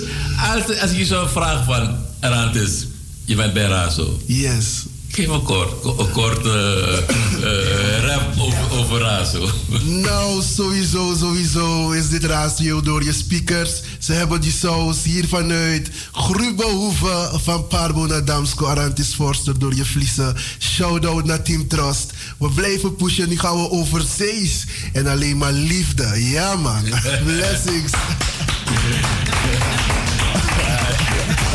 [0.54, 2.86] als, als je zou vragen van, Rantis,
[3.24, 4.20] je bent bij Razo.
[4.26, 4.84] Yes.
[5.18, 9.84] Geef een kort, een kort eh, eh, rap over, over.
[9.84, 13.70] Nou, sowieso, sowieso is dit radio door je speakers.
[13.98, 19.84] Ze hebben die saus hier vanuit Grubbehoeve van Parbo naar Damsko, Arantis Forster door je
[19.84, 20.36] vliezen.
[20.58, 22.12] Shout-out naar Team Trust.
[22.38, 24.64] We blijven pushen, nu gaan we over zees.
[24.92, 26.30] En alleen maar liefde.
[26.30, 26.82] Ja man,
[27.24, 27.92] blessings.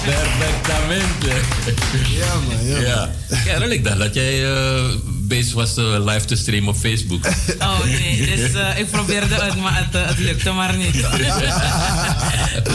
[0.04, 1.28] Perfectamente.
[2.16, 2.66] Ja, man.
[2.66, 3.10] Ja, ja.
[3.44, 4.84] Kerel, ik dacht dat jij eh,
[5.28, 7.26] bezig was eh, live te streamen op Facebook.
[7.60, 10.96] Oh nee, dus eh, ik probeerde het, maar het, het lukte maar niet.
[12.54, 12.70] Het,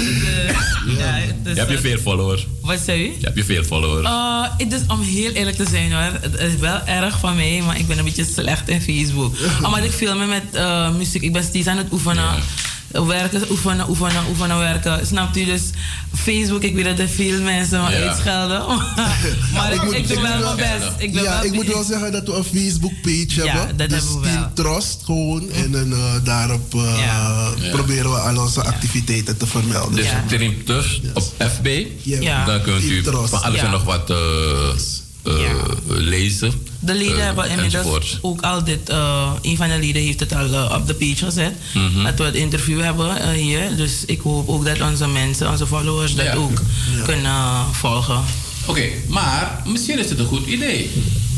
[0.99, 2.47] ja, het is, Heb je veel followers?
[2.62, 3.12] Wat zei u?
[3.20, 4.07] Heb je veel followers?
[4.07, 6.20] Uh, het is om heel eerlijk te zijn hoor.
[6.20, 9.35] Het is wel erg van mij, maar ik ben een beetje slecht in Facebook.
[9.64, 11.22] Omdat ik filmen met eh, muziek.
[11.22, 12.35] Ik ben steeds aan het oefenen.
[12.93, 15.07] Werken, oefenen, oefenen, oefenen, werken.
[15.07, 15.45] Snapt u?
[15.45, 15.62] Dus
[16.14, 17.97] Facebook, ik weet dat er veel mensen me Ja.
[18.09, 18.66] uitschelden.
[19.55, 20.93] maar ik, ik, doe wel mijn best.
[20.99, 23.76] Ik ja, wel ik moet wel zeggen dat we een Facebook page Ja, hebben.
[23.76, 25.50] dat dus hebben we Team Trust gewoon.
[25.50, 27.49] En dan, eh, daarop eh, Ja.
[27.72, 29.96] proberen we al onze activiteiten te vermelden.
[29.96, 31.87] Dus Team Trust op FB.
[32.03, 32.45] Ja.
[32.45, 33.64] Dan kunt u van alles Ja.
[33.64, 34.17] en nog wat eh,
[35.25, 35.53] eh,
[35.87, 36.53] lezen.
[36.80, 38.18] De leden Eh, hebben inmiddels enzovoort.
[38.21, 38.88] ook al dit.
[38.88, 41.53] eh, een van de leden heeft het al eh, op de page gezet.
[41.75, 42.05] Mhm.
[42.05, 43.76] Dat we het interview hebben eh, hier.
[43.76, 46.34] Dus ik hoop ook dat onze mensen, onze followers, dat Ja.
[46.34, 46.61] ook
[47.05, 48.21] kunnen eh, volgen.
[48.67, 50.91] Oké, maar misschien is het een goed idee.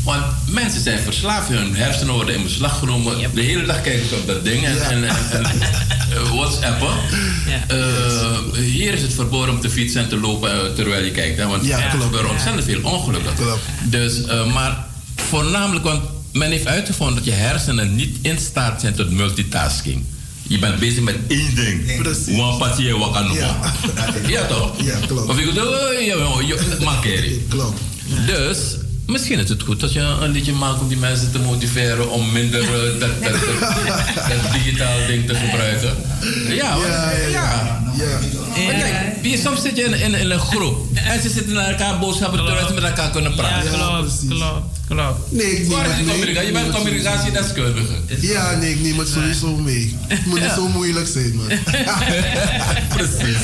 [0.03, 3.17] Want mensen zijn verslaafd, hun hersenen worden in beslag genomen.
[3.33, 6.69] De hele dag kijken ze op dat ding en, en, en, eh.
[7.67, 11.37] Eh, hier is het verboden om te fietsen en te lopen eh, terwijl je kijkt.
[11.37, 11.47] Hè?
[11.47, 13.33] Want Ja, er gebeuren ontzettend veel ongelukken.
[13.83, 14.85] Dus, eh, maar
[15.31, 16.01] voornamelijk, want
[16.31, 20.03] men heeft uitgevonden dat je hersenen niet in staat zijn tot multitasking.
[20.47, 21.97] Je bent bezig met één ding.
[22.01, 22.37] Precies.
[22.37, 23.73] One patje, wat kan ja.
[24.27, 24.73] ja toch?
[24.83, 25.29] Ja, klopt.
[25.29, 26.15] Of ik bedoel, eh, ja,
[26.79, 27.45] makkeri.
[27.49, 27.79] Klopt.
[28.25, 28.57] Dus
[29.11, 32.31] misschien is het goed dat je een liedje maakt om die mensen te motiveren om
[32.31, 32.69] minder eh,
[32.99, 35.95] dat, dat, dat, dat digitaal ding te gebruiken.
[36.49, 38.19] Ja, want- Ja, ja, ja.
[38.65, 41.69] Maar kijk, wie- soms zit je in, in, in een groep en ze zitten naar
[41.69, 43.71] elkaar boodschappen terwijl ze met elkaar kunnen praten.
[43.71, 45.31] Ja, klopt, klopt, klopt.
[45.31, 46.07] Nee, ik neem Waar is
[46.37, 46.45] het?
[46.45, 47.93] Je bent communicatiedeskundige.
[48.19, 49.97] Ja, nee, ik neem het sowieso mee.
[50.07, 51.47] Het moet niet zo moeilijk zijn, man.
[52.95, 53.37] Precies.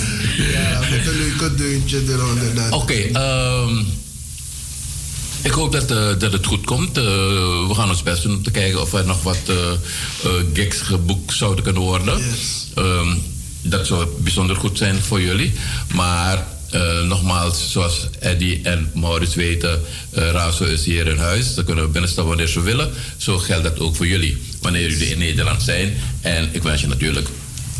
[0.54, 2.74] Ja, met een leuke deuntje eronder.
[2.74, 3.76] Oké, ehm,
[5.42, 6.98] ik hoop dat, eh, dat het goed komt.
[6.98, 7.04] Eh,
[7.68, 11.34] we gaan ons best doen om te kijken of er nog wat eh, gigs geboekt
[11.34, 12.22] zouden kunnen worden.
[12.76, 13.16] Ehm,
[13.62, 15.54] dat zou bijzonder goed zijn voor jullie.
[15.94, 16.46] Maar
[17.04, 19.82] nogmaals, zoals Eddie en Maurits weten,
[20.12, 21.56] eh Razo is hier in huis.
[21.56, 22.90] Dan kunnen we binnenstappen wanneer ze willen.
[23.18, 25.98] Zo geldt dat ook voor jullie, wanneer jullie in Nederland zijn.
[26.22, 27.28] En ik wens je natuurlijk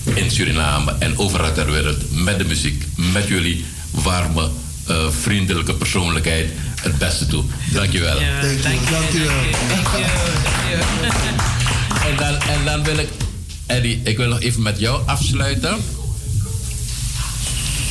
[0.04, 4.50] in Suriname en overal ter wereld met de muziek, met jullie warme,
[5.10, 6.50] vriendelijke persoonlijkheid
[6.88, 7.44] het beste toe.
[7.72, 8.20] Dankjewel.
[8.20, 8.80] Dank je, dank
[9.12, 9.30] je wel.
[12.10, 13.10] En dan, en dan wil ik,
[13.66, 15.76] Eddie, ik wil nog even met jou afsluiten.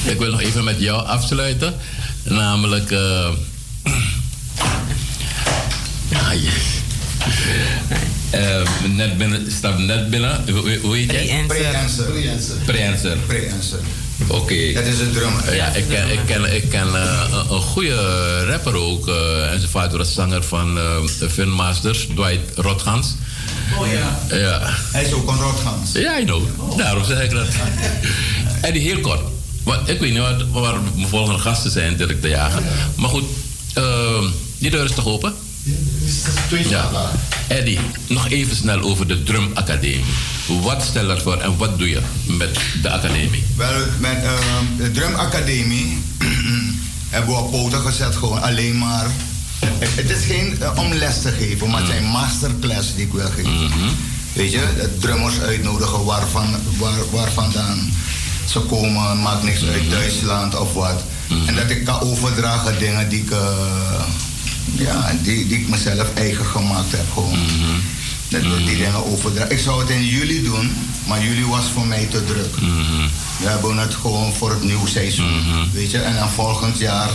[0.05, 1.75] Ik wil nog even met jou afsluiten.
[2.23, 2.91] Namelijk.
[2.91, 3.29] eh
[6.13, 6.53] ah, yes.
[8.31, 8.63] Eh,
[8.95, 10.45] net binnen, stap net binnen.
[10.51, 11.45] Hoe, hoe heet jij?
[11.47, 12.05] Pre-answer.
[12.65, 13.17] Pre-answer.
[13.27, 13.79] Pre-answer.
[14.27, 14.73] Oké.
[14.73, 15.55] Dat is een drummer.
[15.55, 19.09] Ja, ik ken, ik ken, ik ken eh, een, een goede rapper ook.
[19.09, 23.15] en zijn vader was zanger van eh de Funmasters, Dwight Rotgans.
[23.79, 24.37] Oh ja.
[24.37, 24.61] Ja.
[24.93, 25.93] Hij is ook een rotgans.
[25.93, 26.43] Ja, I know.
[26.77, 27.47] Daarom zeg ik dat.
[28.61, 29.21] En die heel kort.
[29.63, 32.65] Want ik weet niet wat, waar mijn volgende gasten zijn, direct te jagen.
[32.97, 33.25] Maar goed,
[34.59, 35.35] die deur is toch open?
[35.63, 35.73] Ja.
[37.49, 40.05] Eddie, nog even snel over de Drum Academie.
[40.63, 43.45] Wat stel er voor en wat doe je met de academie?
[43.57, 45.99] Wel, met ehm, de Drum Academie
[47.15, 48.17] hebben we op poten gezet.
[48.17, 49.07] Gewoon alleen maar
[49.59, 53.13] het, het is geen eh, om les te geven, maar het zijn masterclass die ik
[53.13, 53.71] wil geven.
[54.33, 56.47] Weet je, drummers uitnodigen waarvan,
[56.79, 57.93] waar, waar vandaan
[58.49, 61.03] ze komen, maakt niks uit Duitsland of wat.
[61.47, 63.39] En dat ik kan overdragen dingen die ik, eh,
[64.73, 67.13] ja, die, die ik mezelf eigen gemaakt heb.
[67.13, 67.39] Gewoon.
[68.29, 69.53] Dat, dat die dingen overdragen.
[69.53, 70.71] Ik zou het in juli doen,
[71.07, 72.55] maar juli was voor mij te druk.
[73.39, 75.43] We hebben het gewoon voor het nieuwe seizoen.
[75.73, 77.11] Weet je, en dan volgend jaar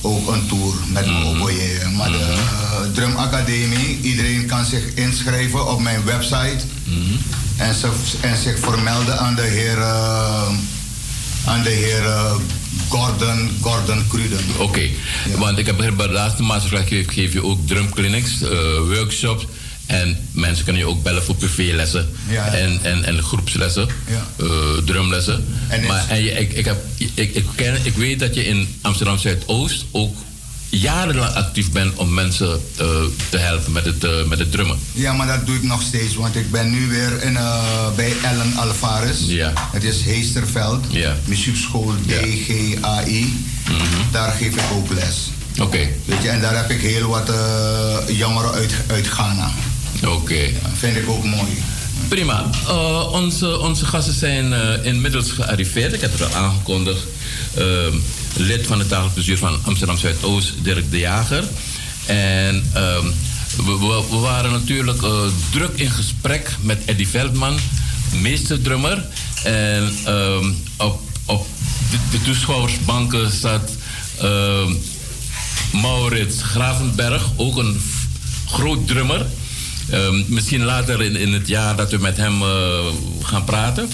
[0.00, 1.52] ook een tour met mijn oboe.
[1.96, 2.36] Maar de
[2.92, 6.64] Drum Academie, iedereen kan zich inschrijven op mijn website.
[7.56, 7.88] En, ze,
[8.20, 10.48] en zich vermelden aan de heer, eh,
[11.44, 12.02] aan de heer
[12.88, 14.38] Gordon, Gordon Cruden.
[14.58, 14.80] Oké,
[15.36, 18.48] want ik heb begrepen bij de laatste masterclass geef, geef je ook drumclinics, eh,
[18.86, 19.44] workshops.
[19.86, 22.52] En mensen kunnen je ook bellen voor privélessen Ja, ja.
[22.52, 24.26] En, en, en groepslessen, Ja.
[24.44, 24.46] eh,
[24.84, 25.44] drumlessen.
[25.68, 26.84] En maar en je, ik, ik, heb,
[27.14, 30.16] ik, ik, ken, ik weet dat je in Amsterdam Zuidoost ook
[30.70, 32.86] jarenlang actief bent om mensen eh,
[33.28, 34.78] te helpen met het, eh, met het drummen.
[34.92, 38.12] Ja, maar dat doe ik nog steeds, want ik ben nu weer in, eh, bij
[38.22, 39.18] Ellen Alvarez.
[39.26, 39.52] Ja.
[39.72, 41.16] Het is Heesterveld, Ja.
[41.24, 43.44] muziekschool DGAI.
[44.10, 45.30] Daar geef ik ook les.
[45.60, 45.88] Oké.
[46.04, 47.30] Weet je, en daar heb ik heel wat
[48.08, 49.50] jongeren uit, uit Ghana.
[50.06, 50.50] Oké.
[50.78, 51.62] vind ik ook mooi.
[52.10, 52.50] Prima.
[52.66, 55.92] Eh, onze, onze gasten zijn eh, inmiddels gearriveerd.
[55.92, 57.00] Ik heb het al aangekondigd.
[57.56, 57.94] Ehm,
[58.36, 61.44] lid van het dagelijks bestuur van Amsterdam Zuidoost, Dirk de Jager.
[62.06, 63.04] En ehm,
[63.56, 65.20] we, we- we waren natuurlijk eh,
[65.50, 67.58] druk in gesprek met Eddie Veldman,
[68.20, 69.04] meesterdrummer.
[69.44, 71.46] En ehm, op, op
[71.90, 73.70] de, de toeschouwersbanken zat
[75.72, 77.80] Maurits Gravenberg, ook een
[78.46, 79.26] groot drummer.
[79.92, 82.48] Ehm, misschien later in, in het jaar dat we met hem eh,
[83.22, 83.88] gaan praten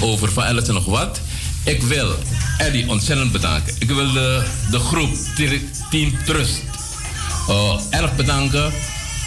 [0.00, 1.20] over van alles en nog wat.
[1.64, 2.14] Ik wil
[2.58, 3.74] Eddie ontzettend bedanken.
[3.78, 5.60] Ik wil de, de groep Te-
[5.90, 6.62] Team Trust
[7.48, 8.72] eh, erg bedanken.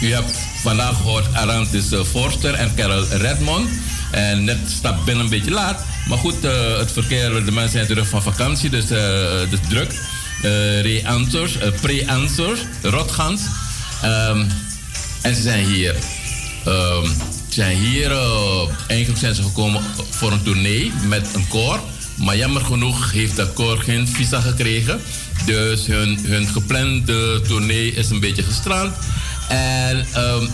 [0.00, 0.32] U hebt
[0.62, 3.68] vandaag gehoord Arantis Forster en Carol Redmond.
[4.10, 5.80] En net staat binnen een beetje laat.
[6.08, 9.58] Maar goed, eh, het verkeer, de mensen zijn terug van vakantie, dus eh, het is
[9.68, 9.92] druk.
[10.42, 13.40] Eh Re-answers, eh, pre-answers, Rotgans.
[14.02, 14.44] Ehm,
[15.22, 15.94] en ze zijn hier.
[16.64, 17.04] Ehm,
[17.48, 18.12] ze zijn hier,
[18.88, 21.80] eigenlijk zijn ze gekomen voor een tournee met een koor.
[22.16, 25.00] Maar jammer genoeg heeft dat koor geen visa gekregen.
[25.46, 28.94] Dus hun, hun geplande tournee is een beetje gestrand.
[29.48, 30.46] En ehm,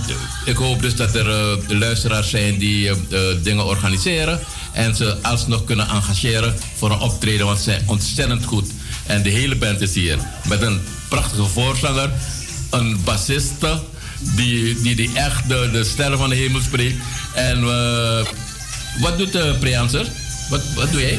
[0.44, 2.96] ik hoop dus dat er eh, luisteraars zijn die eh,
[3.30, 4.40] eh, dingen organiseren.
[4.72, 8.70] En ze alsnog kunnen engageren voor een optreden, want ze zijn ontzettend goed.
[9.06, 10.18] En de hele band is hier.
[10.48, 12.10] Met een prachtige voorzanger,
[12.70, 13.80] een bassiste,
[14.18, 16.96] die, die, die echt de, de sterren van de hemel spreekt.
[17.34, 18.26] En eh,
[19.00, 20.06] wat doet de Preanser?
[20.48, 21.18] Wat, wat doe jij?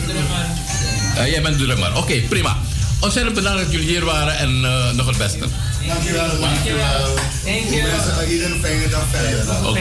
[1.16, 1.98] Eh, jij bent drummer.
[1.98, 2.58] Oké, prima.
[3.00, 5.46] Ontzettend bedankt dat jullie hier waren en eh, nog het beste.
[5.88, 7.16] Dankjewel, dankjewel.
[7.44, 7.82] You.
[7.82, 9.68] Mensen, iedereen een fijne dag verder.
[9.68, 9.80] Oké.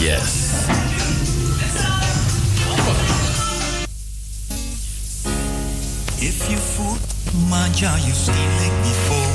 [0.00, 0.20] Yes.
[6.18, 9.32] If you fool manja, you still like before.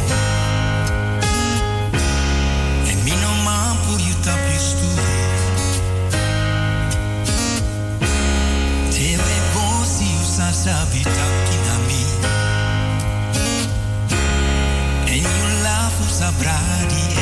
[2.90, 5.00] And me no man put you top you stool.
[8.94, 12.02] Tebe bosi you sasa bitaki na me.
[15.12, 15.88] And you laugh.
[16.88, 17.17] Lobby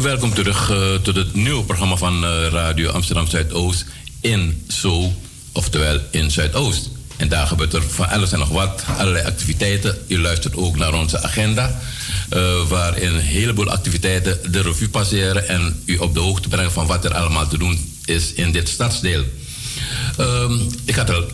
[0.00, 3.84] Welkom terug eh, tot het nieuwe programma van eh, Radio Amsterdam Zuidoost
[4.20, 5.12] in Zo,
[5.52, 6.90] oftewel in Zuidoost.
[7.16, 9.98] En daar gebeurt er van alles en nog wat, allerlei activiteiten.
[10.08, 11.80] U luistert ook naar onze agenda,
[12.28, 16.86] eh, waarin een heleboel activiteiten de revue passeren en u op de hoogte brengen van
[16.86, 19.24] wat er allemaal te doen is in dit stadsdeel.
[20.16, 21.24] Ehm, ik had al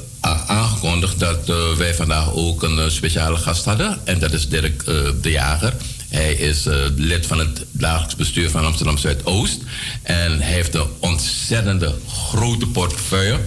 [0.47, 3.99] aangekondigd dat wij vandaag ook een speciale gast hadden.
[4.05, 4.85] En dat is Dirk
[5.21, 5.75] de Jager.
[6.09, 9.61] Hij is eh, lid van het dagelijks bestuur van Amsterdam Zuidoost.
[10.03, 13.41] En hij heeft een ontzettende grote portefeuille.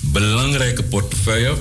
[0.00, 1.54] Belangrijke portefeuille.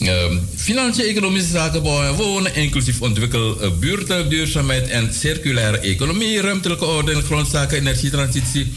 [0.00, 6.40] Ehm, Financiën, economische zaken, bouwen en wonen, inclusief ontwikkel uh, buurten, duurzaamheid en circulaire economie,
[6.40, 8.72] ruimtelijke orde en grondzaken, energietransitie,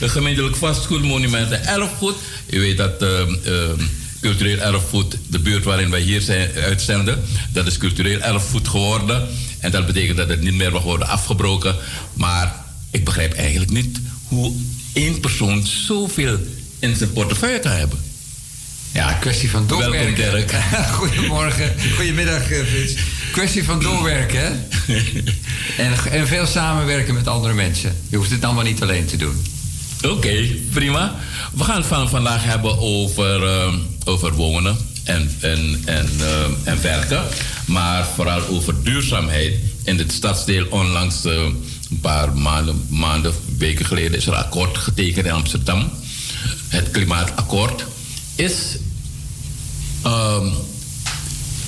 [0.00, 2.14] gemeentelijk vastgoed, monumenten, erfgoed.
[2.50, 3.80] U weet dat ehm, ehm,
[4.24, 7.22] cultureel erfgoed, de buurt waarin wij hier zijn, uitzenden,
[7.52, 9.28] dat is cultureel erfgoed geworden.
[9.58, 11.76] En dat betekent dat het niet meer mag worden afgebroken.
[12.14, 12.54] Maar
[12.90, 13.98] ik begrijp eigenlijk niet
[14.28, 14.52] hoe
[14.92, 16.38] één persoon zoveel
[16.78, 17.98] in zijn portefeuille kan hebben.
[18.92, 20.16] Ja, kwestie van doorwerken.
[20.16, 20.54] Welkom Dirk.
[21.00, 22.94] Goedemorgen, goedemiddag eh, Frits.
[23.32, 24.52] Kwestie van doorwerken, hè?
[25.84, 27.96] en, en veel samenwerken met andere mensen.
[28.08, 29.42] Je hoeft het allemaal niet alleen te doen.
[30.10, 31.14] Oké, prima.
[31.52, 33.72] We gaan het van vandaag hebben over, eh,
[34.04, 37.22] over wonen en, en, en, eh, en werken.
[37.66, 39.54] Maar vooral over duurzaamheid.
[39.84, 41.32] In het stadsdeel onlangs, eh,
[41.90, 45.90] een paar maanden, maanden, weken geleden, is er een akkoord getekend in Amsterdam.
[46.68, 47.84] Het klimaatakkoord
[48.34, 48.54] is
[50.02, 50.46] ehm,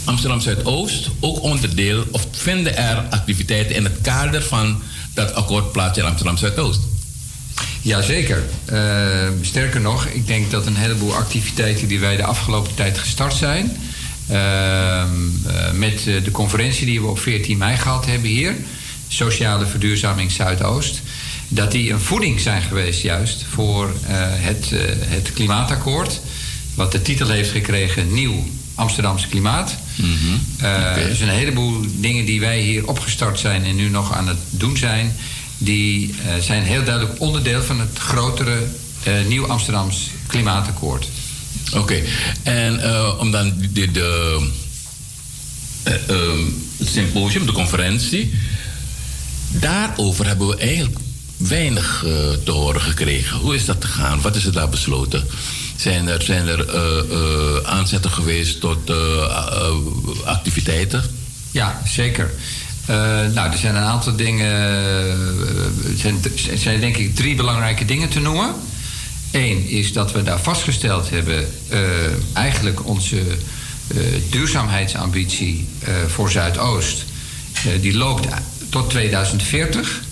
[0.05, 4.83] Amsterdam Zuidoost ook onderdeel, of vinden er activiteiten in het kader van
[5.15, 6.81] dat akkoord plaats in Amsterdam Zuidoost?
[7.87, 8.43] Jazeker.
[8.73, 13.35] Uh, sterker nog, ik denk dat een heleboel activiteiten die wij de afgelopen tijd gestart
[13.35, 13.77] zijn.
[14.31, 15.05] Uh, uh,
[15.73, 18.55] met de conferentie die we op 14 mei gehad hebben hier,
[19.09, 21.01] Sociale Verduurzaming Zuidoost.
[21.49, 24.71] Dat die een voeding zijn geweest juist voor het,
[25.09, 26.21] het klimaatakkoord.
[26.75, 28.45] Wat de titel heeft gekregen Nieuw
[28.75, 29.77] Amsterdamse Klimaat.
[29.97, 30.41] Mm-hmm.
[30.59, 31.09] Okay.
[31.09, 34.77] Dus een heleboel dingen die wij hier opgestart zijn en nu nog aan het doen
[34.77, 35.17] zijn
[35.59, 38.63] die uh, zijn heel duidelijk onderdeel van het grotere
[39.09, 41.09] uh, Nieuw Amsterdams Klimaatakkoord.
[41.67, 42.05] Oké, okay.
[42.43, 44.41] en uh, om dan de, de
[46.85, 48.35] symposium, de conferentie,
[49.51, 50.99] daarover hebben we eigenlijk
[51.37, 52.13] weinig eh,
[52.45, 53.39] te horen gekregen.
[53.39, 54.21] Hoe is dat gegaan?
[54.21, 55.25] Wat is er daar besloten?
[55.77, 59.71] Zijn er, zijn er eh, eh, aanzetten geweest tot eh, eh,
[60.25, 61.03] activiteiten?
[61.51, 62.31] Ja, zeker.
[62.87, 62.97] Eh,
[63.35, 64.47] nou, er zijn een aantal dingen.
[64.47, 66.19] eh, Er zijn,
[66.55, 68.55] zijn denk ik drie belangrijke dingen te noemen.
[69.31, 71.81] Eén is dat we daar vastgesteld hebben, eh,
[72.33, 73.23] eigenlijk onze
[74.31, 75.69] duurzaamheidsambitie
[76.07, 77.05] voor Zuidoost.
[77.81, 78.27] die loopt
[78.69, 80.03] tot 2040.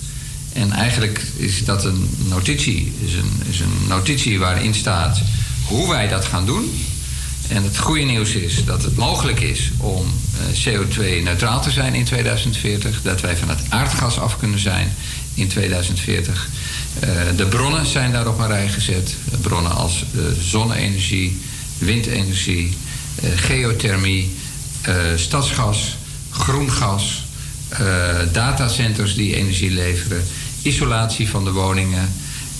[0.53, 5.21] En eigenlijk is dat een notitie, is een, is een notitie waarin staat
[5.65, 6.71] hoe wij dat gaan doen.
[7.47, 12.05] En het goede nieuws is dat het mogelijk is om eh, CO2-neutraal te zijn in
[12.05, 13.01] 2040.
[13.01, 14.95] Dat wij van het aardgas af kunnen zijn
[15.33, 16.49] in 2040.
[16.99, 19.15] Eh, de bronnen zijn daar op een rij gezet.
[19.41, 21.41] Bronnen als eh, zonne-energie,
[21.77, 22.77] windenergie,
[23.15, 24.35] eh, geothermie,
[24.81, 25.97] eh, stadsgas,
[26.29, 27.23] groen gas,
[27.69, 27.79] eh,
[28.31, 30.23] datacenters die energie leveren,
[30.61, 32.13] isolatie van de woningen.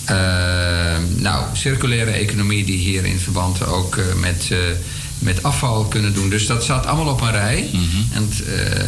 [0.05, 0.15] Eh,
[1.15, 4.57] nou, circulaire economie die hier in verband ook eh, met, eh,
[5.19, 6.29] met afval kunnen doen.
[6.29, 7.69] Dus dat zat allemaal op een rij.
[8.13, 8.81] En eh,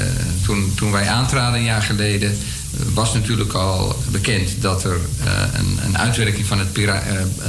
[0.46, 2.38] toen, toen wij aantraden een jaar geleden,
[2.94, 5.00] was natuurlijk al bekend dat er
[5.54, 7.04] een, een uitwerking van het Pira-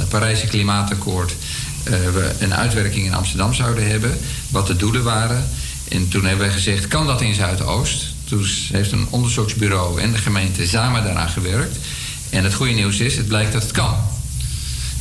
[0.09, 1.35] Parijse Klimaatakkoord.
[1.83, 4.17] we een uitwerking in Amsterdam zouden hebben,
[4.49, 5.49] wat de doelen waren.
[5.89, 8.05] En toen hebben wij gezegd: kan dat in Zuidoost?
[8.23, 11.77] Toen heeft een onderzoeksbureau en de gemeente samen daaraan gewerkt.
[12.29, 13.95] En het goede nieuws is, het blijkt dat het kan.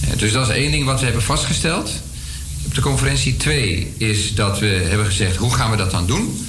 [0.00, 1.90] Eh, Dus dat is één ding wat we hebben vastgesteld.
[2.64, 6.46] Op de conferentie 2 is dat we hebben gezegd, hoe gaan we dat dan doen?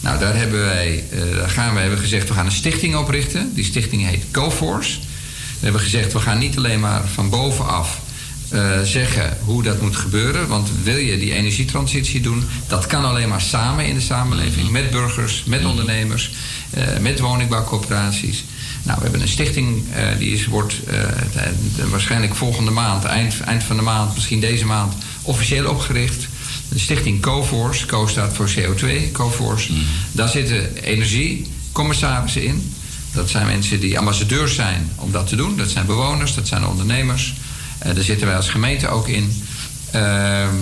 [0.00, 3.54] Nou, daar hebben wij, eh, daar gaan we hebben gezegd, we gaan een stichting oprichten.
[3.54, 4.98] Die stichting heet GoForce.
[5.58, 8.00] We hebben gezegd, we gaan niet alleen maar van bovenaf
[8.48, 10.48] eh, zeggen hoe dat moet gebeuren.
[10.48, 14.70] Want wil je die energietransitie doen, dat kan alleen maar samen in de samenleving.
[14.70, 16.30] Met burgers, met ondernemers,
[17.00, 18.44] met woningbouwcorporaties.
[18.84, 20.94] Nou, we hebben een stichting eh, die is, wordt eh,
[21.76, 26.26] de- waarschijnlijk volgende maand, eind, eind van de maand, misschien deze maand, officieel opgericht.
[26.68, 29.72] De stichting CoForce, Co staat voor CO2, CoForce.
[30.12, 32.72] Daar zitten energiecommissarissen in.
[33.12, 35.56] Dat zijn mensen die ambassadeurs zijn om dat te doen.
[35.56, 37.34] Dat zijn bewoners, dat zijn ondernemers.
[37.78, 39.42] Eh, daar zitten wij als gemeente ook in.
[39.90, 40.54] Ehm,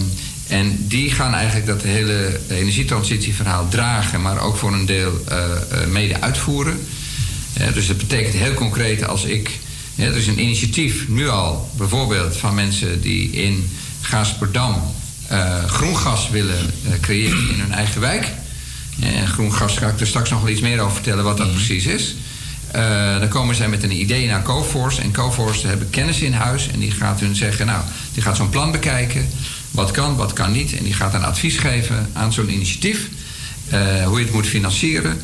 [0.49, 5.39] en die gaan eigenlijk dat hele energietransitieverhaal dragen, maar ook voor een deel eh,
[5.83, 6.81] eh, mede uitvoeren.
[7.53, 9.59] Eh, dus dat betekent heel concreet als ik.
[9.97, 13.71] Er is een initiatief nu al, bijvoorbeeld van mensen die in
[14.01, 14.83] Gaasperdam
[15.29, 18.27] eh groen gas willen eh, creëren in hun eigen wijk.
[19.01, 21.53] En groen gas ga ik er straks nog wel iets meer over vertellen wat dat
[21.53, 22.15] precies is.
[22.71, 25.01] Eh, dan komen zij met een idee naar Coforce.
[25.01, 26.69] En Coforce hebben kennis in huis.
[26.69, 29.29] En die gaat hun zeggen, nou, die gaat zo'n plan bekijken.
[29.71, 30.77] Wat kan, wat kan niet.
[30.77, 33.09] En die gaat een advies geven aan zo'n initiatief.
[34.05, 35.21] hoe je het moet financieren.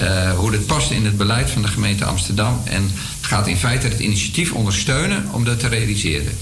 [0.00, 2.62] Eh, hoe dit past in het beleid van de gemeente Amsterdam.
[2.64, 2.90] En
[3.20, 6.32] gaat in feite het initiatief ondersteunen om dat te realiseren.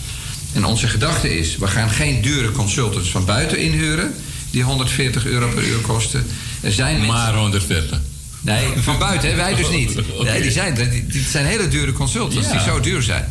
[0.52, 4.14] En onze gedachte is, we gaan geen dure consultants van buiten inhuren...
[4.50, 6.26] die 140 euro per uur kosten.
[6.60, 8.00] Er zijn Maar 140.
[8.40, 9.94] Nee, van buiten, wij dus niet.
[10.22, 12.52] Nee, die, zijn, die, die zijn hele dure consultants Ja.
[12.52, 13.24] die zo duur zijn.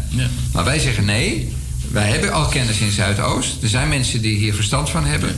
[0.51, 1.53] Maar wij zeggen nee,
[1.91, 3.63] wij hebben al kennis in Zuidoost.
[3.63, 5.35] Er zijn mensen die hier verstand van hebben.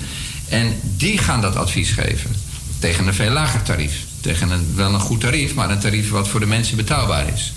[0.50, 2.36] En die gaan dat advies geven.
[2.80, 3.94] Tegen een veel lager tarief.
[4.22, 7.54] Tegen een, wel een goed tarief, maar een tarief wat voor de mensen betaalbaar is.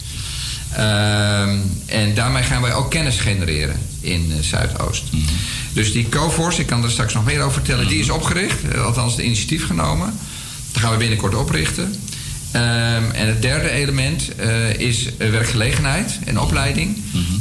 [0.72, 5.04] Ehm, en daarmee gaan wij ook kennis genereren in eh, Zuidoost.
[5.72, 8.84] Dus die Coforce, ik kan er straks nog meer over vertellen, die is opgericht, eh,
[8.84, 10.18] althans de initiatief genomen.
[10.72, 11.94] Dat gaan we binnenkort oprichten.
[12.50, 16.96] Ehm, en het derde element eh, is werkgelegenheid en opleiding.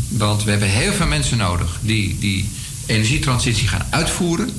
[0.08, 2.50] Want we hebben heel veel mensen nodig die die
[2.86, 4.50] energietransitie gaan uitvoeren.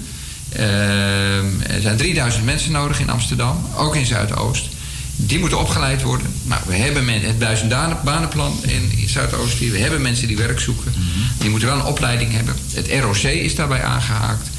[0.56, 4.68] Ehm, er zijn 3000 mensen nodig in Amsterdam, ook in Zuidoost.
[5.16, 6.26] Die moeten opgeleid worden.
[6.42, 9.58] Nou, we hebben men, het duizend banenplan in Zuidoost.
[9.58, 10.92] We hebben mensen die werk zoeken.
[11.38, 12.54] Die moeten wel een opleiding hebben.
[12.74, 14.50] Het ROC is daarbij aangehaakt.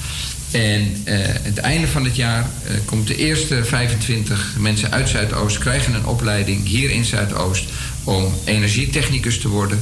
[0.54, 5.58] En eh, het einde van het jaar eh, komt de eerste 25 mensen uit Zuidoost
[5.58, 7.64] krijgen een opleiding hier in Zuidoost
[8.04, 9.80] om energietechnicus te worden.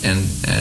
[0.00, 0.54] En eh,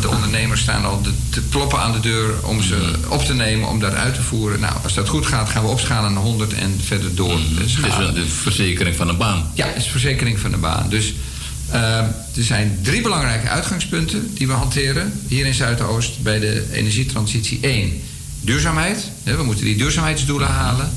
[0.00, 3.68] de ondernemers staan al de- te kloppen aan de deur om ze op te nemen,
[3.68, 4.60] om dat uit te voeren.
[4.60, 7.38] Nou, als dat goed gaat, gaan we opschalen naar 100 en verder door.
[7.38, 7.98] Het is schalen.
[7.98, 9.50] wel de verzekering van de baan.
[9.54, 10.88] Ja, het is verzekering van de baan.
[10.88, 11.14] Dus
[11.70, 12.14] er
[12.44, 17.58] zijn drie belangrijke uitgangspunten die we hanteren hier in Zuidoost bij de energietransitie.
[17.62, 18.02] Eén,
[18.44, 19.10] duurzaamheid.
[19.22, 20.92] We moeten die duurzaamheidsdoelen halen.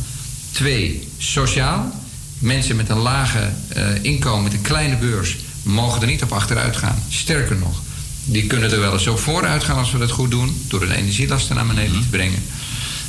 [0.51, 1.91] Twee, sociaal.
[2.39, 6.77] Mensen met een lage eh, inkomen, met een kleine beurs, mogen er niet op achteruit
[6.77, 7.03] gaan.
[7.09, 7.81] Sterker nog,
[8.25, 10.95] die kunnen er wel eens op vooruit gaan als we dat goed doen, door de
[10.95, 12.43] energielasten naar beneden te brengen.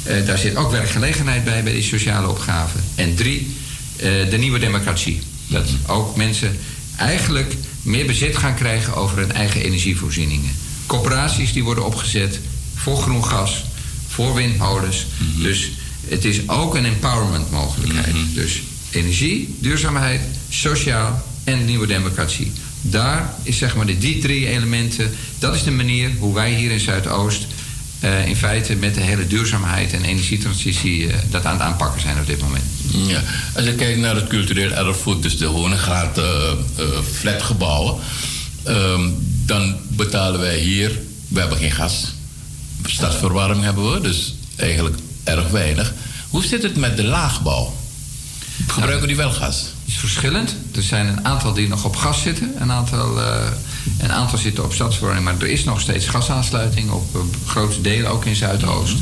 [0.03, 2.81] Eh, daar zit ook werkgelegenheid bij, bij die sociale opgaven.
[2.95, 3.57] En drie,
[3.97, 5.21] eh, de nieuwe democratie.
[5.47, 6.59] Dat ook mensen
[6.97, 10.51] eigenlijk meer bezit gaan krijgen over hun eigen energievoorzieningen.
[10.87, 12.41] Corporaties die worden opgezet
[12.75, 13.65] voor groen gas,
[14.19, 15.07] voor windmolens.
[15.37, 15.71] Dus
[16.09, 18.15] het is ook een empowerment mogelijkheid.
[18.35, 22.53] Dus energie, duurzaamheid, sociaal en nieuwe democratie.
[22.81, 26.71] Daar is zeg maar de, die drie elementen, dat is de manier hoe wij hier
[26.71, 27.47] in Zuidoost
[28.01, 32.19] eh, in feite met de hele duurzaamheid en energietransitie eh, dat aan het aanpakken zijn
[32.19, 32.65] op dit moment.
[33.07, 33.23] Ja,
[33.55, 36.25] als je kijkt naar het cultureel erfgoed, dus de Honegraat uh,
[36.79, 37.97] uh, flatgebouwen,
[38.69, 39.15] um,
[39.47, 42.17] dan betalen wij hier, we hebben geen gas.
[42.85, 45.93] Stadsverwarming hebben we, dus eigenlijk erg weinig.
[46.29, 47.75] Hoe zit het met de laagbouw?
[48.67, 49.67] Gebruiken die wel gas?
[49.89, 50.57] is verschillend.
[50.75, 53.37] Er zijn een aantal die nog op gas zitten, een aantal, uh,
[53.99, 58.25] een aantal zitten op stadsverwarming, maar er is nog steeds gasaansluiting op grote delen, ook
[58.25, 58.97] in Zuidoost.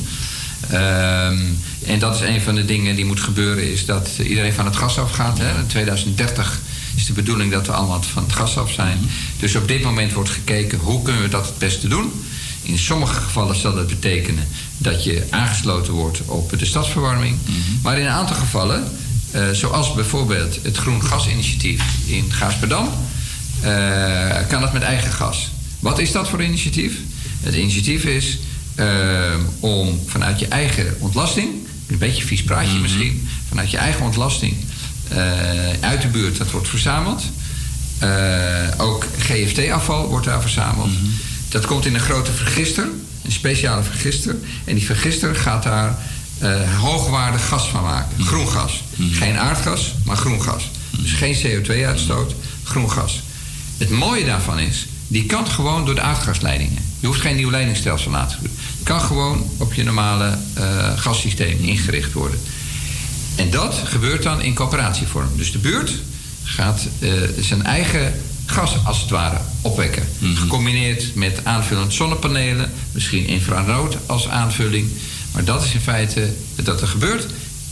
[0.73, 4.65] Um, en dat is een van de dingen die moet gebeuren, is dat iedereen van
[4.65, 5.39] het gas afgaat.
[5.39, 5.59] Hè.
[5.59, 6.61] In 2030
[6.97, 8.99] is de bedoeling dat we allemaal van het gas af zijn.
[9.39, 12.25] Dus op dit moment wordt gekeken hoe kunnen we dat het beste doen.
[12.67, 14.49] In sommige gevallen zal dat betekenen
[14.79, 17.39] dat je aangesloten wordt op de stadsverwarming.
[17.83, 18.85] Maar in een aantal gevallen
[19.35, 22.89] uh, zoals bijvoorbeeld het Groen Gasinitiatief in Gaasperdam,
[23.65, 25.51] uh, kan het met eigen gas.
[25.79, 26.99] Wat is dat voor initiatief?
[27.41, 28.39] Het initiatief is
[28.77, 28.87] uh,
[29.61, 31.49] om vanuit je eigen ontlasting,
[31.87, 32.83] een beetje vies praatje mm -hmm.
[32.83, 34.55] misschien, vanuit je eigen ontlasting
[35.81, 37.23] uit de buurt, dat wordt verzameld.
[38.77, 40.91] ook GFT-afval wordt daar verzameld.
[40.91, 41.15] Mm -hmm.
[41.49, 42.89] Dat komt in een grote vergister,
[43.23, 44.37] een speciale vergister.
[44.65, 45.99] En die vergister gaat daar
[46.43, 48.25] uh, hoogwaardig gas van maken.
[48.25, 48.83] Groen gas.
[48.99, 50.71] Geen aardgas, maar groen gas.
[50.99, 53.23] Dus geen CO2-uitstoot, groen gas.
[53.77, 56.83] Het mooie daarvan is, die kan gewoon door de aardgasleidingen.
[57.01, 58.51] Je hoeft geen nieuw leidingsstelsel na te doen.
[58.77, 62.41] Het kan gewoon op je normale uh, gassysteem ingericht worden.
[63.35, 65.29] En dat gebeurt dan in coöperatievorm.
[65.37, 65.93] Dus de buurt
[66.45, 68.13] gaat uh, zijn eigen
[68.47, 70.09] gas als het ware opwekken.
[70.19, 70.37] -hmm.
[70.37, 74.89] Gecombineerd met aanvullend zonnepanelen, misschien infrarood als aanvulling.
[75.33, 77.27] Maar dat is in feite dat er gebeurt.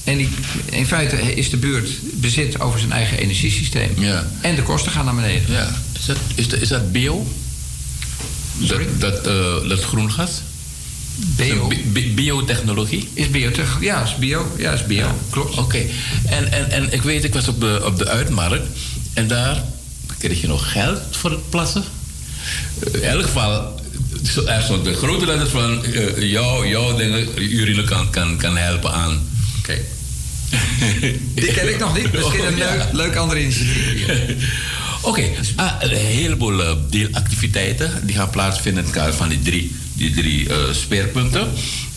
[0.04, 0.28] En die,
[0.70, 3.90] in feite is de buurt bezit over zijn eigen energiesysteem.
[3.98, 4.26] Ja.
[4.40, 5.52] En de kosten gaan naar beneden.
[5.52, 5.74] Ja.
[5.92, 7.26] Is, dat, is, dat, is dat bio?
[8.62, 8.86] Sorry?
[8.98, 10.30] Dat, dat, uh, dat groen gas?
[11.16, 11.70] Bio?
[11.86, 13.08] Bi biotechnologie?
[13.12, 14.54] Is biotech, ja, is bio.
[14.58, 15.14] Ja, is bio, ja.
[15.30, 15.50] klopt.
[15.50, 15.60] Oké.
[15.60, 15.90] Okay.
[16.24, 18.66] En, en, en ik weet, ik was op de, op de uitmarkt
[19.12, 19.64] en daar
[20.24, 21.84] kreeg je nog geld voor het plassen.
[22.92, 23.80] In elk geval,
[24.46, 28.92] er stond de grote letters van uh, jouw, jouw dingen, urine kan, kan, kan helpen
[28.92, 29.28] aan.
[29.58, 29.84] Okay.
[31.34, 32.12] Die ken ik nog niet.
[32.12, 34.06] Misschien een leuk, leuk ander initiatief.
[35.02, 35.36] Oké, okay.
[35.56, 40.14] ah, een heleboel uh, deelactiviteiten die gaan plaatsvinden in het kader van die drie, die
[40.14, 41.48] drie uh, speerpunten.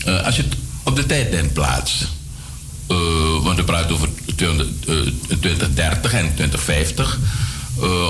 [0.07, 2.07] Uh, als je het op de tijdlijn plaatst,
[3.43, 4.67] want we praten over 20,
[5.27, 7.19] 2030 en 2050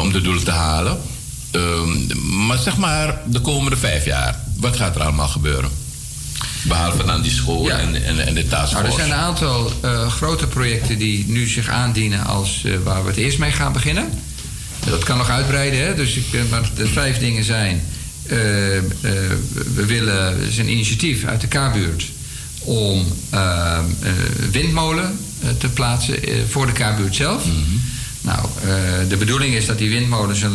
[0.01, 0.97] om de doelen te halen.
[2.47, 5.71] maar zeg maar de komende vijf jaar, wat gaat er allemaal gebeuren?
[6.67, 7.77] Behalve dan die school ja.
[7.77, 8.87] en, en, en, de taskforce.
[8.87, 13.03] Nou, er zijn een aantal uh, grote projecten die nu zich aandienen als uh, waar
[13.03, 14.09] we het eerst mee gaan beginnen.
[14.85, 15.95] Dat kan nog uitbreiden, hè?
[15.95, 17.81] dus ik, maar de vijf dingen zijn.
[18.23, 18.31] Uh,
[19.75, 22.05] we willen, er is een initiatief uit de K-buurt
[22.59, 23.05] om
[24.51, 25.19] windmolen
[25.57, 26.19] te plaatsen
[26.49, 27.45] voor de K-buurt zelf.
[27.45, 27.81] Mm -hmm.
[28.27, 28.47] Nou,
[29.07, 30.45] de bedoeling is dat die windmolens,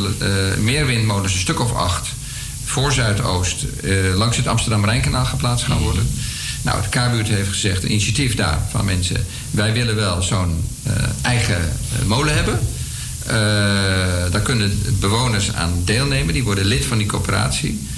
[0.58, 2.08] meer windmolens, een stuk of acht,
[2.64, 6.08] voor Zuidoost uh, langs het Amsterdam-Rijnkanaal geplaatst gaan worden.
[6.62, 9.26] Nou, de K-buurt heeft gezegd, een initiatief daar van mensen.
[9.50, 10.64] Wij willen wel zo'n
[11.22, 11.72] eigen
[12.06, 12.60] molen hebben.
[14.32, 16.34] daar kunnen bewoners aan deelnemen.
[16.34, 17.88] Die worden lid van die coöperatie.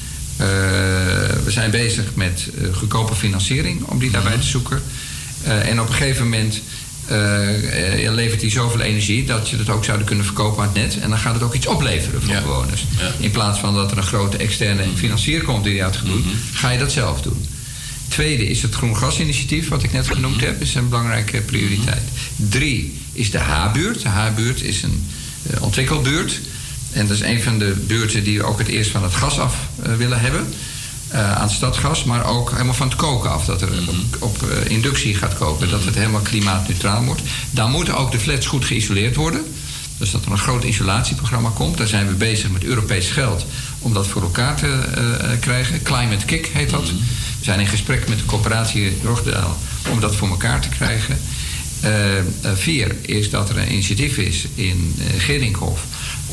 [1.44, 4.82] we zijn bezig met goedkope financiering om die daarbij te zoeken.
[5.44, 6.60] en op een gegeven moment
[7.10, 10.98] uh, levert hij zoveel energie dat je het ook zouden kunnen verkopen aan het net.
[10.98, 12.40] En dan gaat het ook iets opleveren voor ja.
[12.40, 12.84] bewoners.
[12.98, 13.12] Ja.
[13.18, 16.22] In plaats van dat er een grote externe financier komt die dat gaat doen, mm
[16.22, 16.38] -hmm.
[16.52, 17.46] ga je dat zelf doen.
[18.08, 22.02] Tweede is het groen gasinitiatief, wat ik net genoemd heb, is een belangrijke prioriteit.
[22.36, 24.02] Drie is de H-buurt.
[24.02, 25.06] De H-buurt is een
[25.50, 26.40] uh, ontwikkelbuurt.
[26.92, 29.56] En dat is een van de buurten die ook het eerst van het gas af
[29.86, 30.46] uh, willen hebben.
[31.14, 33.44] Uh, aan stadgas, maar ook helemaal van het koken af.
[33.44, 33.88] Dat er mm -hmm.
[33.88, 37.22] op, op uh, inductie gaat koken, dat het helemaal klimaatneutraal wordt.
[37.50, 39.44] Dan moeten ook de flats goed geïsoleerd worden.
[39.98, 41.78] Dus dat er een groot isolatieprogramma komt.
[41.78, 43.46] Daar zijn we bezig met Europees geld
[43.78, 45.82] om dat voor elkaar te uh, krijgen.
[45.82, 46.82] Climate Kick heet dat.
[46.82, 46.98] Mm -hmm.
[47.38, 49.56] We zijn in gesprek met de coöperatie Rogdaal
[49.90, 51.18] om dat voor elkaar te krijgen.
[52.54, 55.80] vier is dat er een initiatief is in Gerinkhof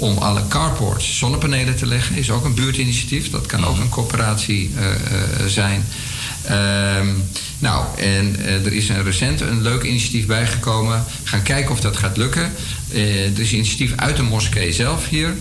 [0.01, 2.15] om alle carports zonnepanelen te leggen.
[2.15, 3.29] Is ook een buurtinitiatief.
[3.29, 5.85] Dat kan ook een coöperatie uh, uh, zijn.
[6.99, 7.23] Um,
[7.59, 11.03] nou, en uh, er is een recent een leuk initiatief bijgekomen.
[11.23, 12.51] Gaan kijken of dat gaat lukken.
[12.93, 15.33] er is een initiatief uit de moskee zelf hier.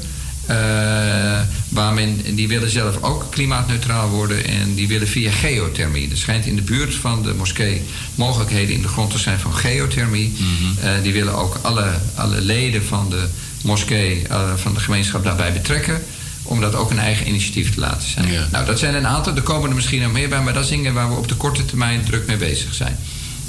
[0.50, 6.10] Eh, waar men, die willen zelf ook klimaatneutraal worden en die willen via geothermie.
[6.10, 7.82] Er schijnt in de buurt van de moskee
[8.14, 10.36] mogelijkheden in de grond te zijn van geothermie.
[10.80, 13.28] Eh, die willen ook alle, alle leden van de
[13.62, 16.02] moskee, eh, van de gemeenschap daarbij betrekken.
[16.42, 18.28] Om dat ook een eigen initiatief te laten zijn.
[18.50, 19.36] Nou, dat zijn een aantal.
[19.36, 21.34] Er komen er misschien nog meer bij, maar dat is dingen waar we op de
[21.34, 22.98] korte termijn druk mee bezig zijn.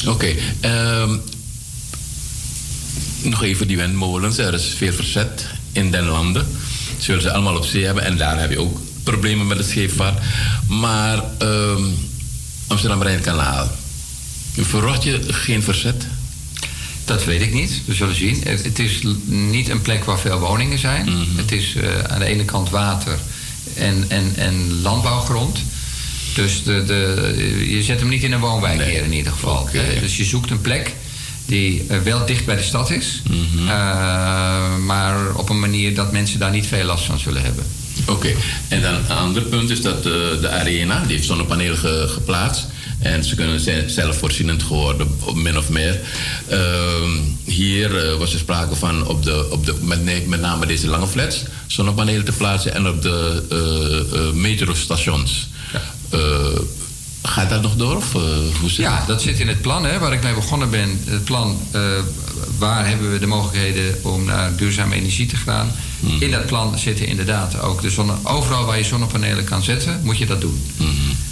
[0.08, 0.34] Oké.
[0.60, 1.18] ehm,
[3.22, 4.38] nog even die windmolens.
[4.38, 6.48] Er is veel verzet in den landen.
[6.98, 8.04] Zullen ze allemaal op zee hebben.
[8.04, 10.24] En daar heb je ook problemen met de scheepvaart.
[10.68, 11.84] Maar ehm
[12.68, 13.72] Amsterdam-Rijnkanaal.
[14.54, 16.06] Verwacht je geen verzet?
[17.06, 17.82] Dat weet ik niet.
[17.86, 18.41] We zullen zien.
[18.44, 21.10] Het, is niet een plek waar veel woningen zijn.
[21.36, 23.19] Het is eh, aan de ene kant water
[23.76, 25.60] en, en, en landbouwgrond.
[26.36, 29.69] Dus de, de, je zet hem niet in een woonwijk neer in ieder geval.
[30.02, 30.94] Dus je zoekt een plek
[31.45, 33.22] die eh, wel dicht bij de stad is.
[33.30, 33.68] Mhm.
[33.68, 37.65] eh, maar op een manier dat mensen daar niet veel last van zullen hebben.
[38.07, 38.32] Oké,
[38.68, 42.68] en dan een ander punt is dat de arena, die heeft zonnepanelen ge- geplaatst.
[43.02, 45.99] En ze kunnen zijn zelfvoorzienend geworden, min of meer.
[46.48, 47.10] Ehm,
[47.44, 51.07] hier eh, was er sprake van op de, op de, met, met name deze lange
[51.07, 55.49] flats zonnepanelen te plaatsen en op de eh, eh, metrostations.
[57.23, 57.95] Gaat dat nog door?
[57.95, 58.11] Of,
[58.60, 60.99] hoe zit Ja, dat zit in het plan hè, waar ik mee begonnen ben.
[61.06, 61.60] Het plan,
[62.57, 65.72] waar hebben we de mogelijkheden om naar duurzame energie te gaan.
[66.19, 68.14] In dat plan zitten inderdaad ook de zonne...
[68.23, 70.64] Overal waar je zonnepanelen kan zetten, moet je dat doen.
[70.78, 71.31] De-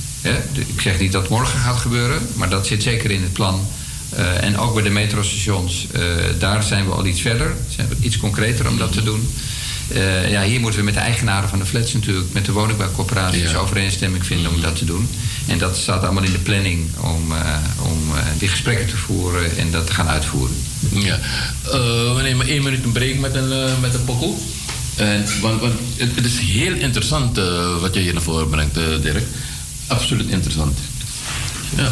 [0.53, 3.67] ik zeg niet dat het morgen gaat gebeuren, maar dat zit zeker in het plan.
[4.09, 6.01] Eh, en ook bij de metrostations, eh,
[6.39, 7.55] daar zijn we al iets verder.
[7.75, 9.29] Zijn we iets concreter om dat te doen.
[9.87, 13.55] Eh, ja, hier moeten we met de eigenaren van de flats natuurlijk, met de woningbouwcorporaties
[13.55, 15.09] overeenstemming vinden om dat te doen.
[15.47, 17.33] En dat staat allemaal in de planning om,
[17.81, 20.55] om die gesprekken te voeren en dat te gaan uitvoeren.
[20.89, 21.19] Ja.
[22.15, 24.35] We nemen één minuut een break met een, met een pokoe.
[24.95, 27.39] En, want want het, het is heel interessant
[27.79, 29.23] wat je hier naar voren brengt, Dirk.
[29.89, 30.77] Absoluut interessant.
[31.77, 31.91] Ja.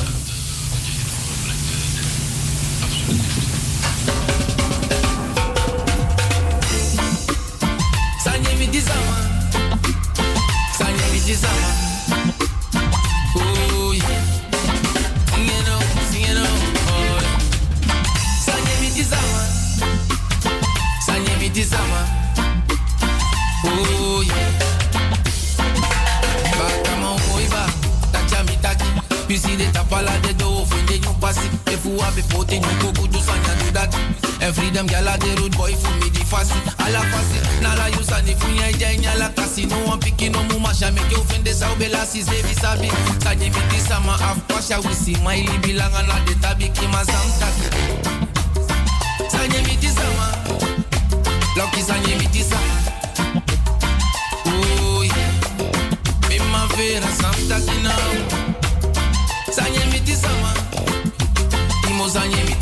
[38.27, 39.65] Nala you sani fu nya ija nya la kasi.
[39.65, 42.89] No one picking no mu masha Make you fin de sa ubela si zevi sabi
[43.23, 47.69] Sanye mi di sama af pasha wisi Maili bilanga na de tabi kima zamtaki
[49.31, 50.27] Sanye mi di sama
[51.55, 52.75] Lucky sanye mi di sama
[54.45, 55.31] Oh yeah.
[56.21, 58.11] Primavera zamtaki now.
[59.51, 60.53] Sanye mi di sama
[61.89, 62.55] Imo sanye mi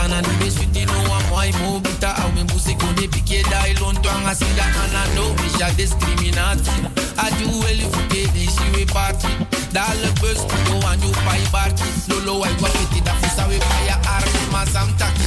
[0.00, 4.34] Sana ni beswiti no wa moi mobita Au me busi konde pike da ilon twanga
[4.34, 6.72] sida Ana no misha discriminatie
[7.18, 9.28] Adu eli fuke de shiwe party.
[9.72, 10.38] Dale bus
[10.90, 15.26] anju pai barki Lolo wai kwa fiti da fusa we paya armi masam taki.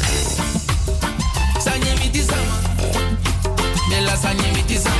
[1.63, 2.57] Sanye mi disama
[3.89, 4.92] Nella sanye mi disama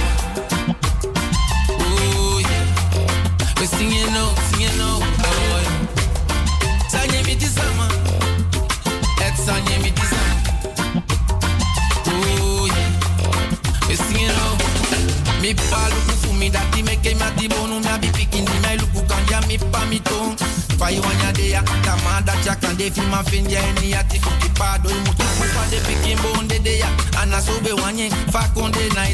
[15.54, 19.40] Mi pa luku fu dati meke mi ati bonu mi abi pikin di luku kanja
[19.48, 20.36] mi pa mi tong
[20.80, 24.18] Fai wanya de ya Dama da cha kan de fi ma fin ya ni ati
[24.18, 26.88] fuki pa fa de pikin bon de de ya.
[27.22, 28.50] Ana so be wanye fa
[28.96, 29.06] na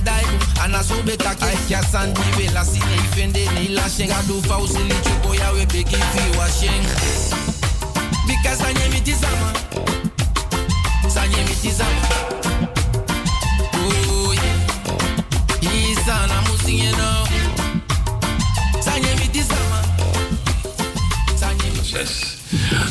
[0.64, 4.24] Ana so be taki ai kya sandi we la si ne ifende ni la shenga
[4.26, 6.86] do fa usili chuko ya we begi fi wa sheng.
[8.28, 9.52] Because anye mi tizama
[11.10, 11.56] Sanye mi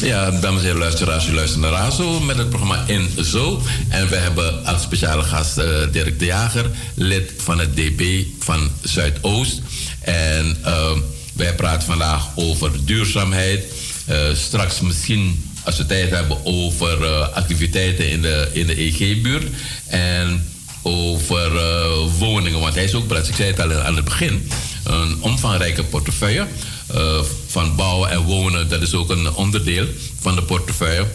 [0.00, 3.62] Ja, dames en heren luisteraars, u luistert naar Razo met het programma In Zo.
[3.88, 8.70] En we hebben als speciale gast eh, Dirk de Jager, lid van het DB van
[8.82, 9.60] Zuidoost.
[10.00, 10.90] En eh,
[11.34, 13.64] wij praten vandaag over duurzaamheid.
[14.06, 19.46] Eh, straks misschien, als we tijd hebben, over activiteiten in de, in de EG-buurt.
[19.86, 20.47] En
[20.82, 24.50] over eh, woningen, want hij is ook bereid, ik zei het al aan het begin,
[24.84, 26.46] een omvangrijke portefeuille.
[26.94, 29.86] eh, van bouwen en wonen, dat is ook een onderdeel
[30.20, 31.06] van de portefeuille.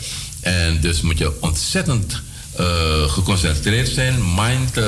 [0.41, 2.21] En dus moet je ontzettend
[2.55, 2.65] eh,
[3.07, 4.79] geconcentreerd zijn, mind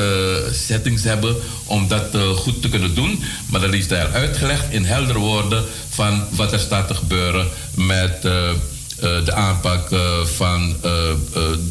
[0.52, 1.36] settings hebben
[1.66, 3.24] om dat goed te kunnen doen.
[3.46, 8.28] Maar dat is daar uitgelegd in heldere woorden van wat er staat te gebeuren met
[9.00, 11.16] de aanpak eh, van eh, eh,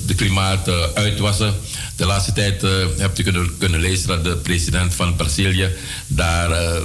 [0.06, 1.54] de klimaatuitwassen.
[1.96, 5.68] De laatste tijd eh, hebt u kunnen, kunnen lezen dat de president van Brazilië
[6.06, 6.82] daar eh, eh,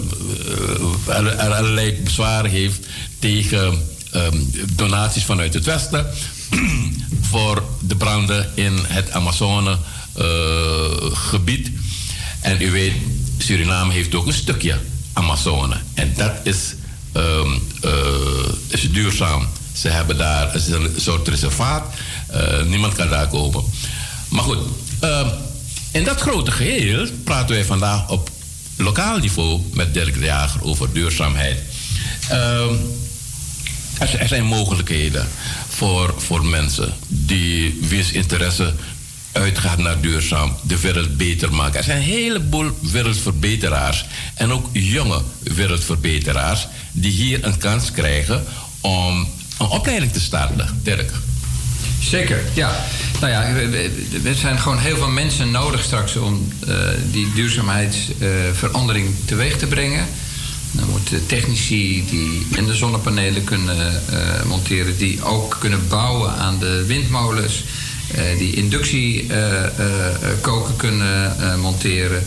[1.16, 2.86] alle- allerlei bezwaren heeft
[3.20, 4.38] tegen ehm,
[4.74, 6.08] donaties vanuit het Westen
[7.32, 11.72] voor de branden in het Amazone-gebied.
[12.42, 12.94] en u weet,
[13.38, 14.78] Suriname heeft ook een stukje
[15.14, 15.76] Amazone.
[15.94, 16.76] En dat is,
[17.12, 17.50] ehm,
[17.82, 17.92] eh,
[18.68, 19.48] is duurzaam.
[19.80, 21.94] Ze hebben daar een soort reservaat.
[22.28, 23.64] Eh, niemand kan daar komen.
[24.30, 24.58] Maar goed,
[25.00, 25.28] ehm,
[25.92, 28.30] in dat grote geheel praten wij vandaag op
[28.78, 31.60] lokaal niveau met Dirk de Jager over duurzaamheid.
[32.30, 32.74] Ehm,
[34.00, 35.28] er, er zijn mogelijkheden
[35.70, 38.74] voor, voor mensen die wiens interesse
[39.32, 41.78] uitgaat naar duurzaam, de wereld beter maken.
[41.78, 48.44] Er zijn een heleboel wereldverbeteraars en ook jonge wereldverbeteraars die hier een kans krijgen
[48.82, 49.28] om
[49.60, 50.80] een opleiding te starten.
[50.84, 51.12] Dirk.
[52.02, 52.86] Zeker, ja.
[53.20, 53.44] Nou ja,
[54.24, 56.76] er zijn gewoon heel veel mensen nodig straks om eh,
[57.12, 60.06] die duurzaamheidsverandering teweeg te brengen.
[60.72, 66.60] Dan moeten technici die in de zonnepanelen kunnen eh, monteren, die ook kunnen bouwen aan
[66.60, 67.64] de windmolens,
[68.14, 72.24] eh, die inductie eh, eh, eh, koken kunnen monteren,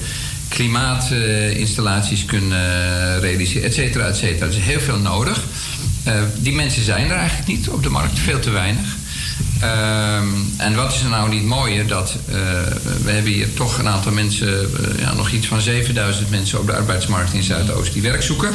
[0.49, 4.47] klimaatinstallaties kunnen realiseren, et cetera, et cetera.
[4.47, 5.45] Er is heel veel nodig.
[6.05, 8.97] Eh, die mensen zijn er eigenlijk niet op de markt, veel te weinig.
[9.63, 10.27] Ehm,
[10.57, 11.87] en wat is er nou niet mooier?
[11.87, 12.35] Dat eh,
[13.03, 16.67] we hebben hier toch een aantal mensen, eh, ja, nog iets van 7000 mensen op
[16.67, 18.55] de arbeidsmarkt in Zuidoost die werk zoeken.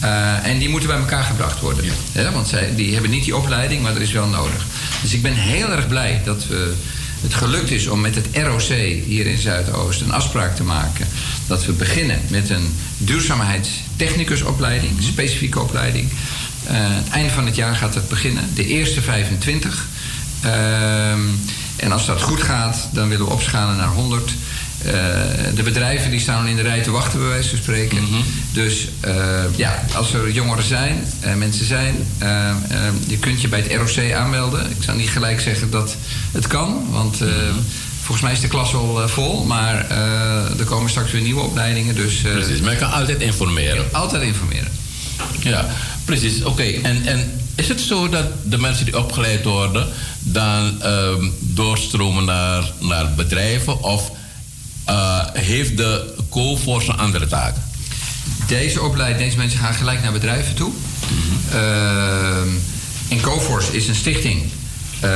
[0.00, 1.84] Eh, en die moeten bij elkaar gebracht worden.
[2.12, 4.66] Hè, want zij, die hebben niet die opleiding, maar dat is wel nodig.
[5.02, 6.74] Dus ik ben heel erg blij dat we,
[7.20, 11.06] het gelukt is om met het ROC hier in Zuidoost een afspraak te maken.
[11.46, 16.08] Dat we beginnen met een duurzaamheidstechnicusopleiding, specifieke opleiding.
[16.68, 19.86] Eh, het einde van het jaar gaat het beginnen, de eerste 25.
[20.42, 21.20] Ehm,
[21.76, 24.32] en als dat goed gaat, dan willen we opschalen naar 100.
[24.84, 24.92] Eh,
[25.54, 27.98] de bedrijven die staan in de rij te wachten, bij wijze van spreken.
[28.52, 29.14] Dus eh,
[29.56, 31.04] ja, als er jongeren zijn,
[31.36, 31.94] mensen zijn,
[33.06, 34.70] je kunt je bij het ROC aanmelden.
[34.70, 35.96] Ik zou niet gelijk zeggen dat
[36.32, 37.28] het kan, want eh,
[38.02, 39.44] volgens mij is de klas al vol.
[39.44, 39.90] Maar
[40.58, 41.94] er komen straks weer nieuwe opleidingen.
[41.94, 43.84] Dus, Precies, maar je kan altijd informeren.
[43.92, 44.77] Altijd informeren.
[45.40, 45.66] Ja,
[46.04, 46.42] precies.
[46.42, 49.88] Oké, en, en is het zo dat de mensen die opgeleid worden
[50.18, 54.10] dan ehm, doorstromen naar, naar bedrijven of
[54.84, 57.54] eh, heeft de COFORS een andere taak?
[58.46, 60.72] Deze opleiding, deze mensen gaan gelijk naar bedrijven toe.
[61.52, 62.48] Ehm,
[63.08, 64.42] en Coforce is een stichting
[65.00, 65.10] eh,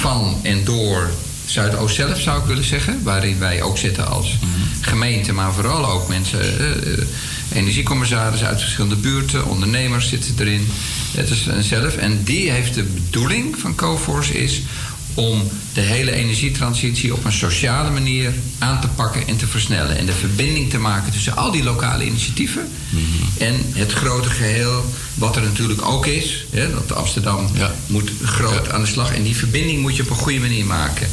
[0.00, 1.10] van en door
[1.48, 3.02] Zuidoost zelf, zou ik willen zeggen.
[3.02, 4.38] Waarin wij ook zitten als
[4.80, 6.98] gemeente, maar vooral ook mensen, eh, eh,
[7.52, 10.68] energiecommissaris uit verschillende buurten, ondernemers zitten erin.
[11.16, 11.96] Het is een zelf.
[11.96, 14.62] En die heeft de bedoeling van Coforce is
[15.14, 19.98] om de hele energietransitie op een sociale manier aan te pakken en te versnellen.
[19.98, 22.68] En de verbinding te maken tussen al die lokale initiatieven
[23.38, 24.84] en het grote geheel,
[25.14, 26.44] wat er natuurlijk ook is.
[26.50, 27.46] Hè, dat Amsterdam
[27.86, 29.14] moet groot aan de slag.
[29.14, 31.08] En die verbinding moet je op een goede manier maken.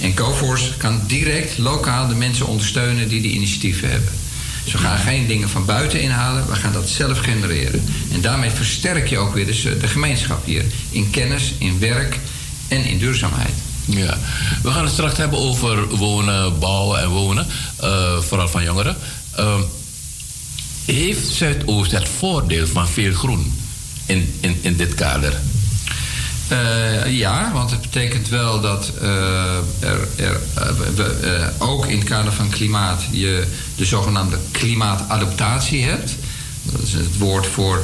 [0.00, 4.12] En Coforce kan direct lokaal de mensen ondersteunen die die initiatieven hebben.
[4.64, 7.84] We gaan geen dingen van buiten inhalen, we gaan dat zelf genereren.
[8.12, 10.64] En daarmee versterk je ook weer dus de gemeenschap hier.
[10.90, 12.18] In kennis, in werk
[12.68, 13.54] en in duurzaamheid.
[13.84, 14.18] Ja,
[14.62, 17.46] we gaan het straks hebben over wonen, bouwen en wonen,
[17.76, 18.96] eh, vooral van jongeren.
[19.36, 19.60] Ehm,
[20.84, 23.52] heeft Zuidoost het voordeel van veel groen
[24.06, 25.40] in, in, in dit kader?
[26.50, 30.40] Eh, ja, want het betekent wel dat eh, er, er
[31.22, 33.46] eh, ook in het kader van klimaat je
[33.76, 36.14] de zogenaamde klimaatadaptatie hebt.
[36.62, 37.82] Dat is het woord voor.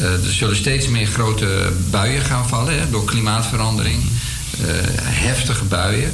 [0.00, 4.02] er zullen steeds meer grote buien gaan vallen hè, door klimaatverandering.
[5.02, 6.12] Heftige buien.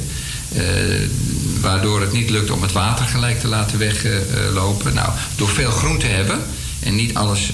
[1.61, 4.93] waardoor het niet lukt om het water gelijk te laten weglopen.
[4.93, 6.39] nou, door veel groen te hebben
[6.79, 7.53] en niet alles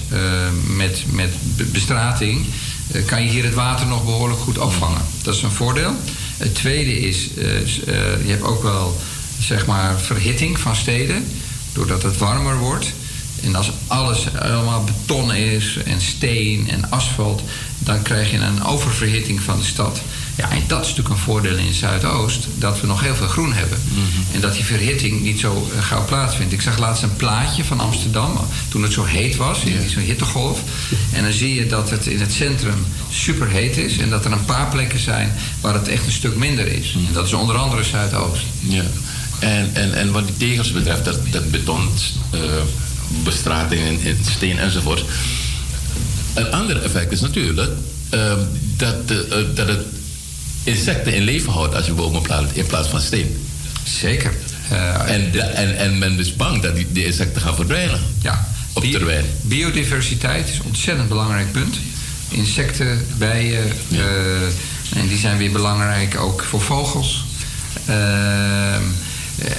[0.68, 2.46] met, met be- bestrating,
[3.06, 5.02] kan je hier het water nog behoorlijk goed opvangen.
[5.24, 5.96] Dat is een voordeel.
[6.38, 7.66] Het tweede is, eh, eh,
[8.26, 8.98] je hebt ook wel
[9.40, 11.26] zeg maar verhitting van steden,
[11.74, 12.94] doordat het warmer wordt.
[13.44, 17.42] En als alles allemaal beton is en steen en asfalt,
[17.80, 20.02] dan krijg je een oververhitting van de stad.
[20.36, 23.54] Ja, en dat is natuurlijk een voordeel in Zuidoost, dat we nog heel veel groen
[23.54, 23.78] hebben.
[24.34, 26.54] En dat die verhitting niet zo eh, gauw plaatsvindt.
[26.54, 30.60] Ik zag laatst een plaatje van Amsterdam, toen het zo heet was, in zo'n hittegolf.
[31.12, 34.32] En dan zie je dat het in het centrum super heet is en dat er
[34.32, 36.94] een paar plekken zijn waar het echt een stuk minder is.
[37.08, 38.44] En dat is onder andere Zuidoost.
[38.60, 38.84] Ja.
[39.40, 41.90] En, en, en wat die tegels betreft, dat, dat beton,
[42.32, 42.40] eh,
[43.24, 45.04] bestrating en, en steen enzovoort.
[46.34, 47.72] Een ander effect is natuurlijk
[48.10, 48.34] eh,
[48.78, 49.86] dat, eh, eh, dat het
[50.64, 53.46] insecten in leven houdt als je bomen plaatst in plaats van steen.
[53.84, 54.34] Zeker.
[55.06, 58.00] en, de- en, en men is bang dat die, die insecten gaan verdwijnen.
[58.22, 58.48] Ja.
[58.74, 59.26] Op termijn.
[59.42, 61.76] Biodiversiteit is een ontzettend belangrijk punt.
[62.30, 64.42] Insecten, bijen, eh,
[65.00, 67.26] en die zijn weer belangrijk ook voor vogels.
[67.86, 68.82] Ehm,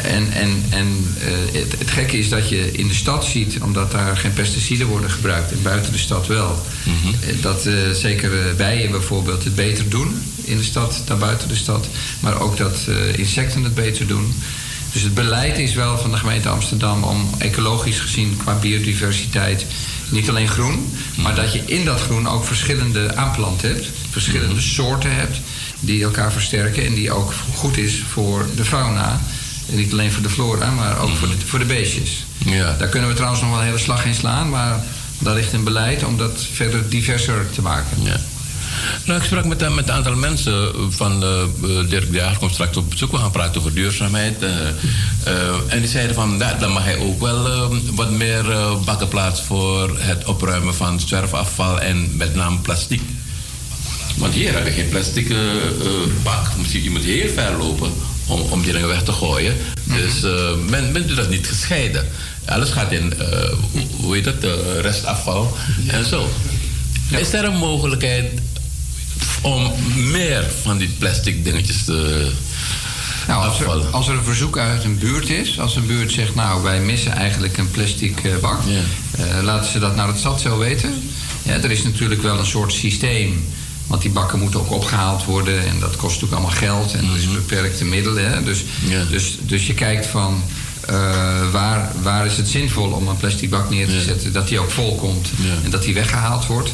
[0.02, 3.90] en en, en eh, het, het gekke is dat je in de stad ziet, omdat
[3.90, 8.90] daar geen pesticiden worden gebruikt, en buiten de stad wel, eh, dat eh, zeker bijen
[8.90, 11.89] bijvoorbeeld het beter doen in de stad dan buiten de stad,
[12.20, 12.86] maar ook dat
[13.16, 14.35] insecten het beter doen.
[14.93, 19.66] Dus het beleid is wel van de gemeente Amsterdam om ecologisch gezien qua biodiversiteit
[20.09, 25.15] niet alleen groen, maar dat je in dat groen ook verschillende aanplant hebt, verschillende soorten
[25.15, 25.39] hebt
[25.81, 29.20] die elkaar versterken en die ook goed is voor de fauna.
[29.66, 32.24] Niet alleen voor de flora, maar ook voor, de, voor de beestjes.
[32.45, 32.77] Ja.
[32.78, 34.81] Daar kunnen we trouwens nog wel een hele slag in slaan, maar
[35.19, 38.03] daar ligt een beleid om dat verder diverser te maken.
[38.03, 38.20] Ja.
[39.05, 42.39] Nou, ik sprak met, een- met een aantal mensen van de uh, Dirk de Jager
[42.39, 43.11] komt straks op bezoek.
[43.11, 44.43] We gaan praten over duurzaamheid.
[44.43, 44.74] eh, eh,
[45.69, 49.09] en die zeiden van, ja, dan mag hij ook wel eh, wat meer eh, bakken
[49.09, 53.01] plaatsen voor het opruimen van zwerfafval en met name plastic.
[54.16, 55.47] Want hier heb je geen plastic eh, eh,
[56.23, 56.47] bak.
[56.73, 57.93] Je moet heel ver lopen
[58.27, 59.57] om, om die dingen weg te gooien.
[59.85, 62.07] Dus eh, men, men doet dat niet gescheiden.
[62.47, 63.49] Alles gaat in, eh,
[63.97, 65.57] hoe- heet dat, eh, restafval
[65.87, 66.29] en zo.
[67.11, 68.33] Is er een mogelijkheid
[69.43, 69.73] om
[70.11, 72.31] meer van die plastic dingetjes te
[73.27, 76.35] Nou, als er, als er een verzoek uit een buurt is, als een buurt zegt,
[76.35, 78.61] nou wij missen eigenlijk een plastic bak,
[79.43, 81.11] laten ze dat naar het stadscel weten.
[81.43, 83.45] Ja, er is natuurlijk wel een soort systeem,
[83.86, 87.16] want die bakken moeten ook opgehaald worden en dat kost natuurlijk allemaal geld en er
[87.16, 88.31] is beperkte middelen.
[88.32, 88.43] Hè?
[88.43, 88.65] Dus,
[89.11, 90.43] dus, dus je kijkt van
[90.86, 94.59] eh, waar, waar is het zinvol om een plastic bak neer te zetten, dat die
[94.59, 95.31] ook vol komt
[95.65, 96.73] en dat die weggehaald wordt.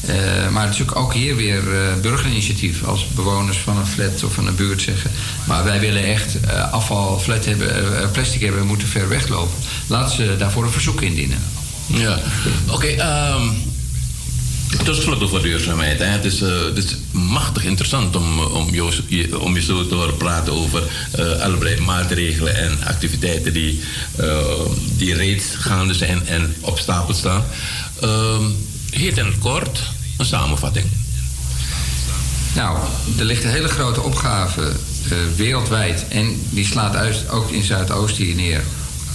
[0.00, 0.14] Eh,
[0.50, 2.84] maar het is natuurlijk ook hier weer eh, burgerinitiatief.
[2.84, 5.10] Als bewoners van een flat of van een buurt zeggen...
[5.44, 6.36] maar wij willen echt
[6.70, 8.60] afval, flat hebben, plastic hebben...
[8.60, 9.58] we moeten ver weglopen.
[9.86, 11.42] Laten ze daarvoor een verzoek indienen.
[11.86, 12.18] Ja,
[12.68, 12.94] oké.
[14.76, 15.98] Ehm, tot slot over duurzaamheid.
[15.98, 16.04] Hè.
[16.04, 19.94] Het, is, eh, het is machtig interessant om, eh, om, je, om je zo te
[19.94, 23.82] horen praten over eh allerlei maatregelen en activiteiten die,
[24.16, 24.38] eh,
[24.96, 27.44] die reeds gaande zijn en op stapel staan.
[28.00, 28.44] Ehm
[28.90, 29.80] heet het kort
[30.16, 30.86] een samenvatting.
[32.54, 32.78] Nou,
[33.18, 36.04] er ligt een hele grote opgave eh, wereldwijd...
[36.08, 38.62] en die slaat uit, ook in Zuidoost hier neer...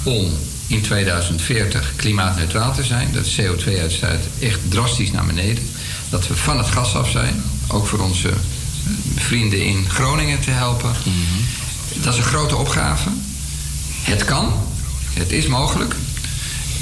[0.04, 0.32] om
[0.68, 3.12] in 2040 klimaatneutraal te zijn.
[3.12, 5.70] Dat de CO2-uitstoot echt drastisch naar beneden.
[6.10, 7.44] Dat we van het gas af zijn.
[7.68, 8.36] Ook voor onze eh,
[9.16, 10.92] vrienden in Groningen te helpen.
[11.94, 13.10] Dat is een grote opgave.
[14.02, 14.54] Het kan.
[15.14, 15.96] Het is mogelijk.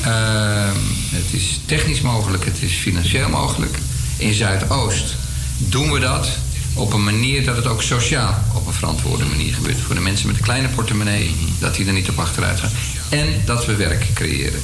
[0.01, 0.77] Ehm,
[1.09, 2.45] het is technisch mogelijk.
[2.45, 3.77] Het is financieel mogelijk.
[4.17, 5.15] In Zuidoost
[5.57, 6.27] doen we dat
[6.73, 9.79] op een manier dat het ook sociaal op een verantwoorde manier gebeurt.
[9.79, 12.71] Voor de mensen met een kleine portemonnee, dat die er niet op achteruit gaan.
[13.09, 14.61] En dat we werk creëren.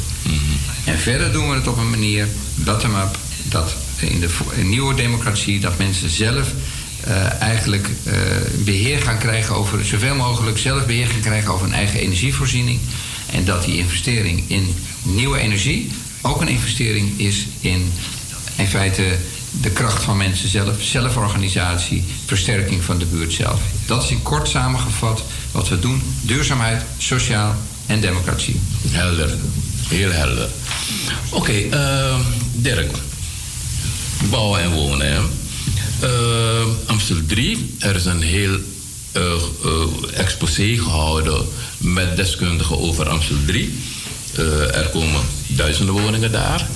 [0.86, 5.60] En verder doen we het op een manier, bottom-up, dat in de in nieuwe democratie,
[5.60, 6.52] dat mensen zelf
[7.04, 8.14] eh, eigenlijk eh,
[8.58, 12.80] beheer gaan krijgen over, zoveel mogelijk zelf beheer gaan krijgen over hun eigen energievoorziening.
[13.32, 15.92] En dat die investering in nieuwe energie
[16.22, 17.92] ook een investering is in,
[18.56, 19.04] in feite,
[19.52, 23.62] de kracht van mensen zelf, zelforganisatie, versterking van de buurt zelf.
[23.86, 27.56] Dat is in kort samengevat wat we doen: duurzaamheid, sociaal
[27.86, 28.60] en democratie.
[28.90, 29.30] Helder.
[29.88, 30.50] Heel helder.
[31.30, 32.20] Oké, ehm,
[32.52, 32.92] Dirk.
[34.30, 35.30] Bouwen en wonen.
[36.00, 38.60] Ehm, Amstel 3, er is een heel
[39.12, 39.34] eh,
[40.14, 41.46] exposé gehouden
[41.78, 43.80] met deskundigen over Amstel 3.
[44.36, 46.68] Eh, er komen duizenden woningen daar.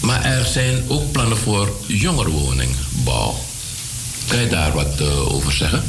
[0.00, 3.38] Maar er zijn ook plannen voor jongerenwoningbouw.
[4.26, 5.84] Kan je daar wat eh, over zeggen?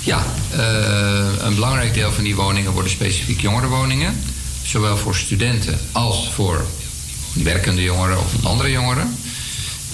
[0.00, 4.20] Ja, eh, een belangrijk deel van die woningen worden specifiek jongerenwoningen.
[4.62, 6.66] Zowel voor studenten als voor
[7.32, 9.16] werkende jongeren of andere jongeren.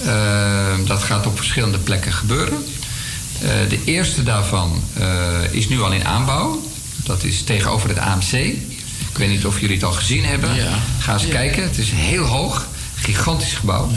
[0.05, 2.65] Eh, dat gaat op verschillende plekken gebeuren.
[3.69, 4.83] De eerste daarvan
[5.51, 6.63] is nu al in aanbouw.
[7.05, 8.33] Dat is tegenover het AMC.
[8.33, 10.51] Ik weet niet of jullie het al gezien hebben.
[10.99, 11.63] Ga eens kijken.
[11.63, 12.69] Het is heel hoog.
[13.15, 13.91] Gigantisch gebouw.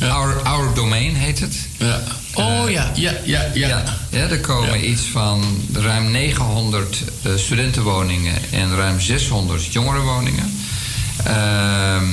[0.00, 1.56] Our, Our Domain heet het.
[1.76, 2.02] Ja.
[2.34, 2.90] Oh ja.
[2.94, 3.84] Ja, ja, ja.
[4.10, 10.58] ja er komen iets van ruim 900 eh, studentenwoningen en ruim 600 jongerenwoningen.
[11.24, 12.04] Ehm,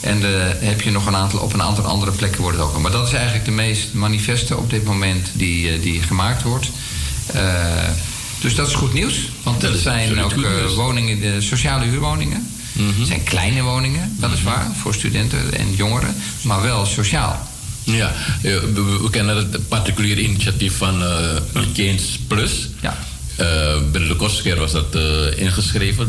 [0.00, 2.78] en de, heb je nog een aantal, op een aantal andere plekken wordt het ook.
[2.78, 6.70] Maar dat is eigenlijk de meest manifeste op dit moment die, eh, die gemaakt wordt.
[7.32, 7.42] Eh,
[8.40, 9.28] dus dat is goed nieuws.
[9.42, 12.53] Want Dat zijn ook eh, woningen, de sociale huurwoningen.
[12.78, 16.14] Het zijn kleine woningen, weliswaar, voor studenten en jongeren.
[16.42, 17.48] Maar wel sociaal.
[17.84, 18.56] Ja, eh,
[19.02, 21.02] we, kennen het particuliere initiatief van
[21.74, 22.68] Keynes Plus.
[22.80, 22.96] Ja.
[23.36, 24.96] Eh, binnen de kortste keer was dat
[25.36, 26.08] ingeschreven.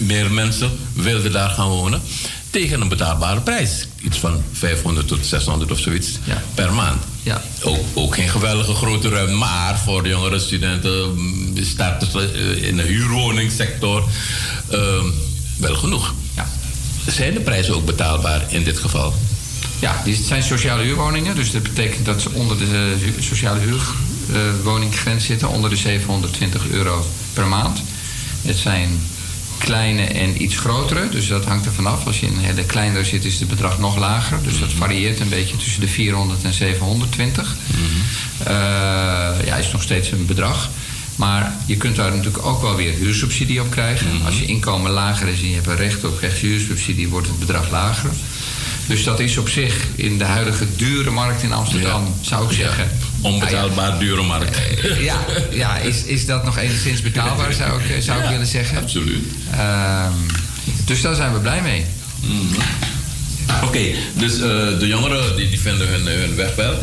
[0.00, 2.02] Meer mensen wilden daar gaan wonen.
[2.50, 3.86] Tegen een betaalbare prijs.
[4.02, 6.08] Iets van 500 tot 600 of zoiets
[6.54, 7.02] per maand.
[7.22, 7.42] Ja.
[7.62, 9.34] Ook, ook geen geweldige grote ruimte.
[9.34, 14.04] Maar voor jongere studenten, mm, starters eh, in de huurwoningssector,
[14.70, 14.78] eh,
[15.56, 16.14] wel genoeg.
[16.34, 16.48] Ja.
[17.06, 19.14] Zijn de prijzen ook betaalbaar in dit geval?
[19.78, 21.34] Ja, het zijn sociale huurwoningen.
[21.34, 22.64] Dus dat betekent dat ze onder de
[23.00, 23.60] hu- sociale
[24.26, 25.48] huurwoninggrens zitten.
[25.48, 27.82] Onder de 720 euro per maand.
[28.42, 29.00] Het zijn
[29.64, 31.08] kleine en iets grotere.
[31.08, 32.06] Dus dat hangt er vanaf.
[32.06, 34.38] Als je in een hele kleinere zit, is het bedrag nog lager.
[34.42, 37.56] Dus dat varieert een beetje tussen de 400 en 720.
[38.38, 38.54] Eh,
[39.44, 40.70] ja, is nog steeds een bedrag.
[41.16, 44.24] Maar je kunt daar natuurlijk ook wel weer huursubsidie op krijgen.
[44.24, 47.70] Als je inkomen lager is en je hebt een recht op rechtshuursubsidie, wordt het bedrag
[47.70, 48.10] lager.
[48.86, 52.90] Dus dat is op zich in de huidige dure markt in Amsterdam, zou ik zeggen.
[53.22, 54.56] Onbetaalbaar dure markt.
[54.56, 58.78] Eh, Ja, ja is, is dat nog enigszins betaalbaar, zou ik, zou ik willen zeggen.
[58.78, 59.24] Absoluut.
[59.52, 60.12] Ehm,
[60.84, 61.84] dus daar zijn we blij mee.
[63.64, 63.80] Oké,
[64.14, 64.38] dus eh,
[64.78, 66.74] de jongeren die, die vinden hun, hun weg wel.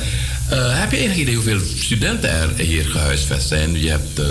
[0.49, 3.81] Eh, heb je enig idee hoeveel studenten er hier gehuisvest zijn?
[3.81, 4.25] Je hebt eh,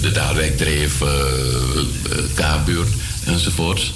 [0.00, 2.88] de Daalwijkdreef, eh eh, K-buurt
[3.26, 3.92] enzovoorts.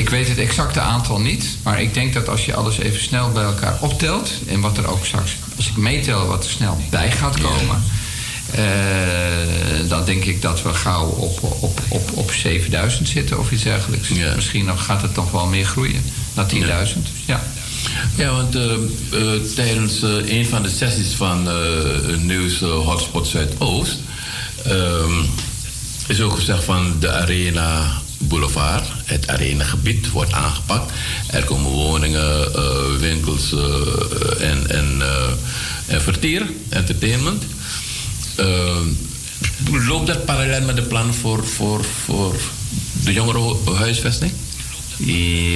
[0.00, 3.30] Ik weet het exacte aantal niet, maar ik denk dat als je alles even snel
[3.32, 7.10] bij elkaar optelt en wat er ook straks, als ik meetel, wat er snel bij
[7.10, 7.82] gaat komen,
[8.50, 13.62] eh, dan denk ik dat we gauw op, op, op, op 7000 zitten of iets
[13.62, 14.08] dergelijks.
[14.34, 16.02] Misschien nog, gaat het nog wel meer groeien,
[16.34, 16.98] naar 10.000.
[17.24, 17.42] Ja.
[18.14, 21.48] Ja, want eh, eh, tijdens een van de sessies van
[22.26, 23.98] Nieuws Hotspot Zuidoost
[24.64, 25.24] ehm,
[26.06, 30.92] is ook gezegd van de Arena Boulevard, het arenagebied, wordt aangepakt.
[31.26, 37.44] Er komen woningen, eh, winkels eh, en, en, eh, en vertier, entertainment.
[39.70, 42.40] Loopt dat parallel met de plannen voor, voor, voor
[43.04, 44.32] de jongerenhuisvesting?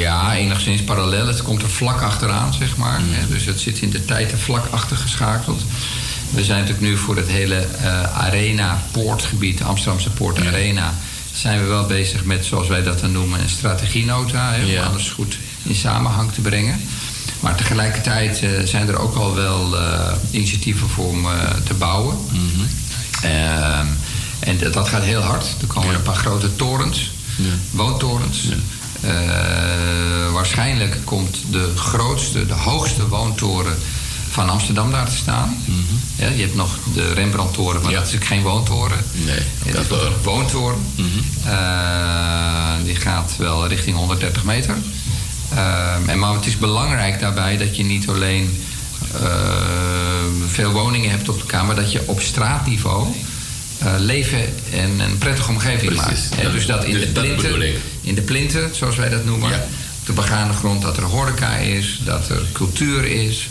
[0.01, 1.27] Ja, enigszins parallel.
[1.27, 3.01] Het komt er vlak achteraan, zeg maar.
[3.03, 5.63] Hè, Dus het zit in de tijd er vlak achter geschakeld.
[6.31, 10.95] We zijn natuurlijk nu voor het hele eh, Arena-poortgebied, Amsterdamse Poort Arena,
[11.35, 14.53] zijn we wel bezig met, zoals wij dat dan noemen, een strategienota.
[14.53, 16.81] Hè, om alles goed in samenhang te brengen.
[17.41, 21.33] Maar tegelijkertijd eh, zijn er ook al wel eh, initiatieven voor om eh,
[21.65, 22.17] te bouwen.
[23.23, 23.87] Ehm,
[24.41, 25.45] en dat- dat gaat heel hard.
[25.61, 27.11] Er komen een paar grote torens,
[27.71, 28.49] woontorens.
[29.01, 29.13] Eh,
[30.33, 33.77] waarschijnlijk komt de grootste, de hoogste woontoren
[34.35, 35.57] van Amsterdam daar te staan.
[36.17, 38.99] ja, je hebt nog de Rembrandttoren, maar dat is natuurlijk geen woontoren.
[39.13, 40.79] Nee, Het is een woontoren.
[41.45, 44.75] Eh, die gaat wel richting 130 meter.
[45.55, 48.63] Ehm, en, maar het is belangrijk daarbij dat je niet alleen
[49.23, 49.31] eh,
[50.49, 53.07] veel woningen hebt op elkaar, maar dat je op straatniveau
[53.79, 54.39] eh, leven
[54.73, 56.43] en een prettige omgeving Precies, maakt.
[56.43, 57.51] Dat- dus dat in de dat plinten,
[58.01, 59.51] in de plinten, zoals wij dat noemen,
[60.01, 63.49] op de begane grond, dat er horeca is, dat er cultuur is,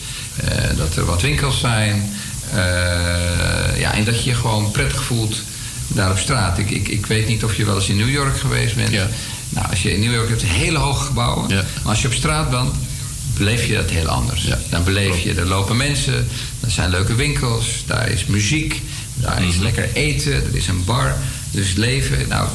[0.77, 2.14] dat er wat winkels zijn.
[2.51, 5.41] eh, ja, en dat je je gewoon prettig voelt
[5.88, 6.57] daar op straat.
[6.57, 8.91] Ik, ik, ik weet niet of je wel eens in New York geweest bent.
[9.49, 11.47] Nou, als je in New York hebt, hele hoge gebouwen.
[11.55, 12.72] Maar als je op straat bent,
[13.38, 14.47] beleef je dat heel anders.
[14.69, 16.27] Dan beleef je, er lopen mensen,
[16.60, 18.81] er zijn leuke winkels, daar is muziek,
[19.14, 21.15] daar is lekker eten, er is een bar.
[21.51, 22.27] Dus leven.
[22.27, 22.47] Nou,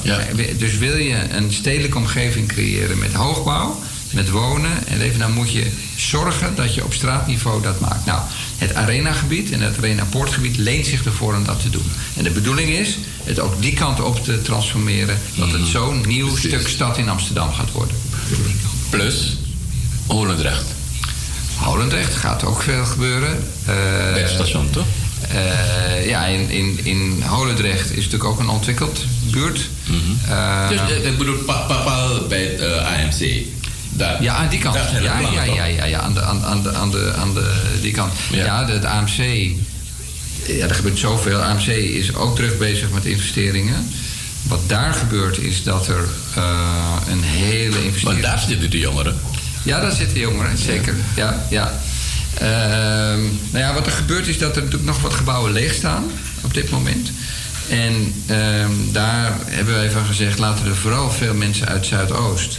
[0.58, 3.80] Dus wil je een stedelijke omgeving creëren met hoogbouw,
[4.10, 5.66] met wonen en leven, dan moet je
[5.96, 8.04] zorgen dat je op straatniveau dat maakt.
[8.04, 8.20] Nou,
[8.56, 11.90] het arenagebied en het arena-poortgebied leent zich ervoor om dat te doen.
[12.16, 16.36] En de bedoeling is het ook die kant op te transformeren, dat het zo'n nieuw
[16.36, 17.96] stuk stad in Amsterdam gaat worden.
[18.90, 19.36] Plus
[20.06, 20.64] Holendrecht.
[21.56, 23.44] Holendrecht gaat ook veel gebeuren.
[23.64, 24.86] Bij het station, toch?
[26.06, 29.68] ja, in, in, in Holendrecht is natuurlijk ook een ontwikkeld buurt.
[30.28, 33.46] Eh, dus eh, ik bedoel, pa, pa, pa bij het eh, AMC.
[33.98, 34.22] Daar.
[34.22, 34.74] ja, aan die kant.
[34.74, 37.52] De Ja, ja, ja, ja, ja, aan de, aan, aan de, aan de, aan de,
[37.80, 38.12] die kant.
[38.30, 39.50] Ja, de, de AMC,
[40.46, 41.42] ja, er gebeurt zoveel.
[41.42, 43.90] AMC is ook druk bezig met investeringen.
[44.42, 48.02] Wat daar gebeurt is dat er eh, een hele investering...
[48.02, 49.16] Want daar zitten de jongeren.
[49.62, 50.94] Ja, daar zitten jongeren, zeker.
[51.16, 51.80] Ja, ja.
[52.34, 53.20] Ehm,
[53.50, 56.04] nou ja, wat er gebeurt is dat er natuurlijk nog wat gebouwen leeg staan
[56.40, 57.10] op dit moment.
[57.68, 62.58] En ehm, daar hebben wij van gezegd, laten er vooral veel mensen uit Zuidoost,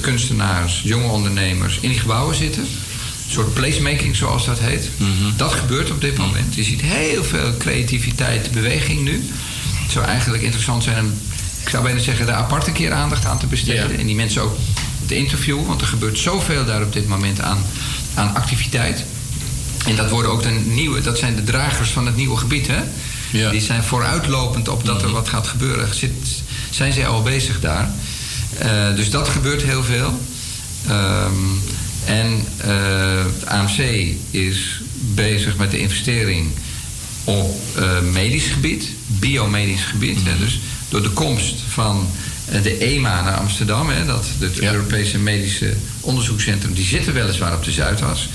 [0.00, 2.62] kunstenaars, jonge ondernemers, in die gebouwen zitten.
[2.62, 4.88] Een soort placemaking, zoals dat heet.
[5.36, 6.54] Dat gebeurt op dit moment.
[6.54, 9.30] Je ziet heel veel creativiteit, beweging nu.
[9.82, 11.12] Het zou eigenlijk interessant zijn om,
[11.62, 13.98] ik zou bijna zeggen, daar apart een keer aandacht aan te besteden.
[13.98, 14.56] En die mensen ook
[15.06, 17.58] te interviewen, want er gebeurt zoveel daar op dit moment aan,
[18.14, 19.04] aan activiteit.
[19.86, 22.80] En dat worden ook de nieuwe, dat zijn de dragers van het nieuwe gebied, hè?
[23.50, 25.94] Die zijn vooruitlopend op dat er wat gaat gebeuren.
[25.94, 26.12] Zit,
[26.70, 27.90] zijn zij al bezig daar?
[28.58, 30.20] Eh, dus dat gebeurt heel veel.
[30.86, 31.34] Ehm,
[32.04, 32.44] en
[33.24, 33.78] het AMC
[34.30, 34.80] is
[35.14, 36.50] bezig met de investering
[37.26, 40.18] op uh, medisch gebied, biomedisch gebied.
[40.24, 45.18] hè, dus door de komst van eh, de EMA naar Amsterdam, hè, dat, het Europese
[45.18, 48.28] Medische Onderzoekscentrum, die zitten weliswaar op de Zuidas.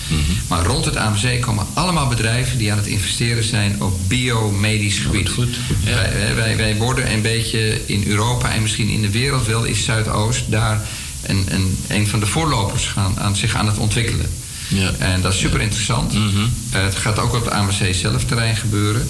[0.47, 5.29] Maar rond het AMC komen allemaal bedrijven die aan het investeren zijn op biomedisch gebied.
[5.29, 5.91] Goed, ja.
[5.91, 9.83] wij, wij, wij worden een beetje in Europa en misschien in de wereld wel, is
[9.83, 10.81] Zuidoost daar
[11.21, 14.29] een, een, een van de voorlopers gaan, aan, zich aan het ontwikkelen.
[14.67, 14.91] Ja.
[14.97, 16.13] En dat is super interessant.
[16.13, 16.47] Mhm.
[16.71, 19.07] Eh, het gaat ook op het AMC zelf terrein gebeuren.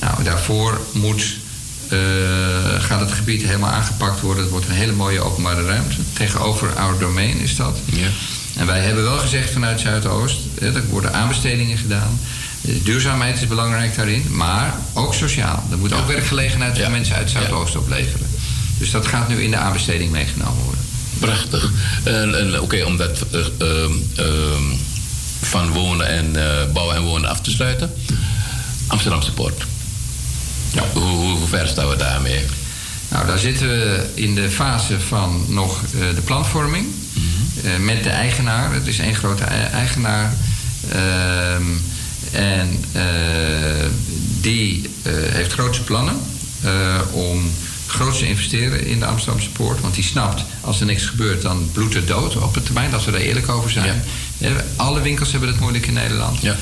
[0.00, 1.26] Nou, daarvoor moet, eh,
[2.78, 4.42] gaat het gebied helemaal aangepakt worden.
[4.42, 5.96] Het wordt een hele mooie openbare ruimte.
[6.12, 7.76] Tegenover our domain is dat.
[7.84, 8.08] Ja.
[8.56, 12.20] En wij hebben wel gezegd vanuit Zuidoost, er worden aanbestedingen gedaan.
[12.60, 15.64] De duurzaamheid is belangrijk daarin, maar ook sociaal.
[15.70, 18.26] Er moet ook werkgelegenheid voor mensen uit Zuidoost opleveren.
[18.78, 20.84] Dus dat gaat nu in de aanbesteding meegenomen worden.
[21.18, 21.70] Prachtig.
[22.04, 24.62] En, en Oké, om dat eh, ehm, ehm,
[25.40, 27.92] van wonen en eh, bouwen en wonen af te sluiten.
[28.86, 29.64] Amsterdamse Poort.
[30.72, 30.82] Ja.
[30.92, 32.40] Hoe, ver staan we daarmee?
[33.08, 36.86] Nou, daar zitten we in de fase van nog eh, de planvorming.
[37.64, 38.72] Eh, met de eigenaar.
[38.74, 40.34] Het is één grote ei- eigenaar.
[40.92, 41.62] Ehm,
[42.32, 43.02] en eh,
[44.40, 44.90] die
[45.32, 46.16] heeft grootse plannen
[47.10, 47.50] om
[47.86, 49.80] groot te investeren in de Amsterdamse poort.
[49.80, 52.90] Want die snapt, als er niks gebeurt, dan bloedt het dood op het termijn.
[52.90, 53.86] Dat we daar eerlijk over zijn.
[53.86, 53.92] Eh,
[54.76, 56.42] Alle winkels hebben het moeilijk in Nederland.
[56.42, 56.54] Eh,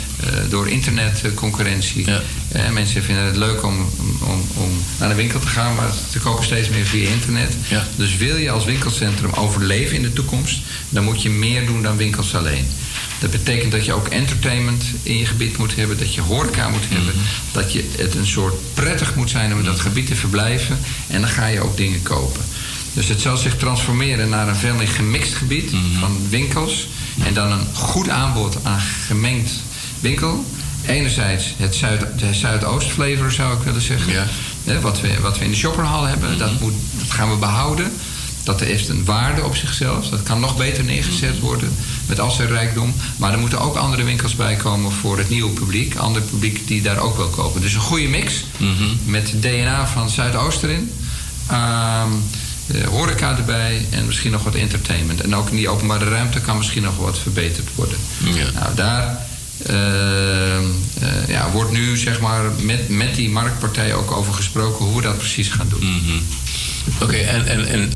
[0.48, 2.04] door internetconcurrentie.
[2.48, 3.90] Eh, mensen vinden het leuk om,
[4.20, 7.56] om, om naar de winkel te gaan, maar ze kopen steeds meer via internet.
[7.96, 11.96] Dus wil je als winkelcentrum overleven in de toekomst, dan moet je meer doen dan
[11.96, 12.66] winkels alleen.
[13.18, 16.88] Dat betekent dat je ook entertainment in je gebied moet hebben, dat je horeca moet
[16.88, 17.14] hebben,
[17.52, 21.20] dat je het een soort prettig moet zijn om in dat gebied te verblijven en
[21.20, 22.42] dan ga je ook dingen kopen.
[22.92, 25.70] Dus het zal zich transformeren naar een veel meer gemixt gebied
[26.00, 26.88] van winkels
[27.24, 29.50] en dan een goed aanbod aan gemengd
[30.00, 30.44] winkel.
[30.86, 34.28] Enerzijds het, zuid, de Zuidoost-flavor zou ik willen zeggen.
[34.82, 37.92] Wat, we, wat we in de shopperhal hebben, dat, moet, dat gaan we behouden.
[38.44, 40.08] Dat heeft een waarde op zichzelf.
[40.08, 41.72] Dat kan nog beter neergezet worden
[42.06, 42.94] met al zijn rijkdom.
[43.16, 45.96] Maar er moeten ook andere winkels bij komen voor het nieuwe publiek.
[45.96, 47.60] Ander publiek die daar ook wil kopen.
[47.60, 48.44] Dus een goede mix
[49.04, 50.92] met DNA van Zuidoost erin.
[51.46, 52.06] Ehm, eh,
[52.88, 55.20] horeca erbij en misschien nog wat entertainment.
[55.20, 57.98] En ook in die openbare ruimte kan misschien nog wat verbeterd worden.
[58.54, 59.28] Nou, daar
[59.66, 60.62] eh, eh,
[61.28, 65.18] ja, wordt nu zeg maar met, met die marktpartij ook over gesproken hoe we dat
[65.18, 66.02] precies gaan doen.
[67.02, 67.90] Oké, en, en, en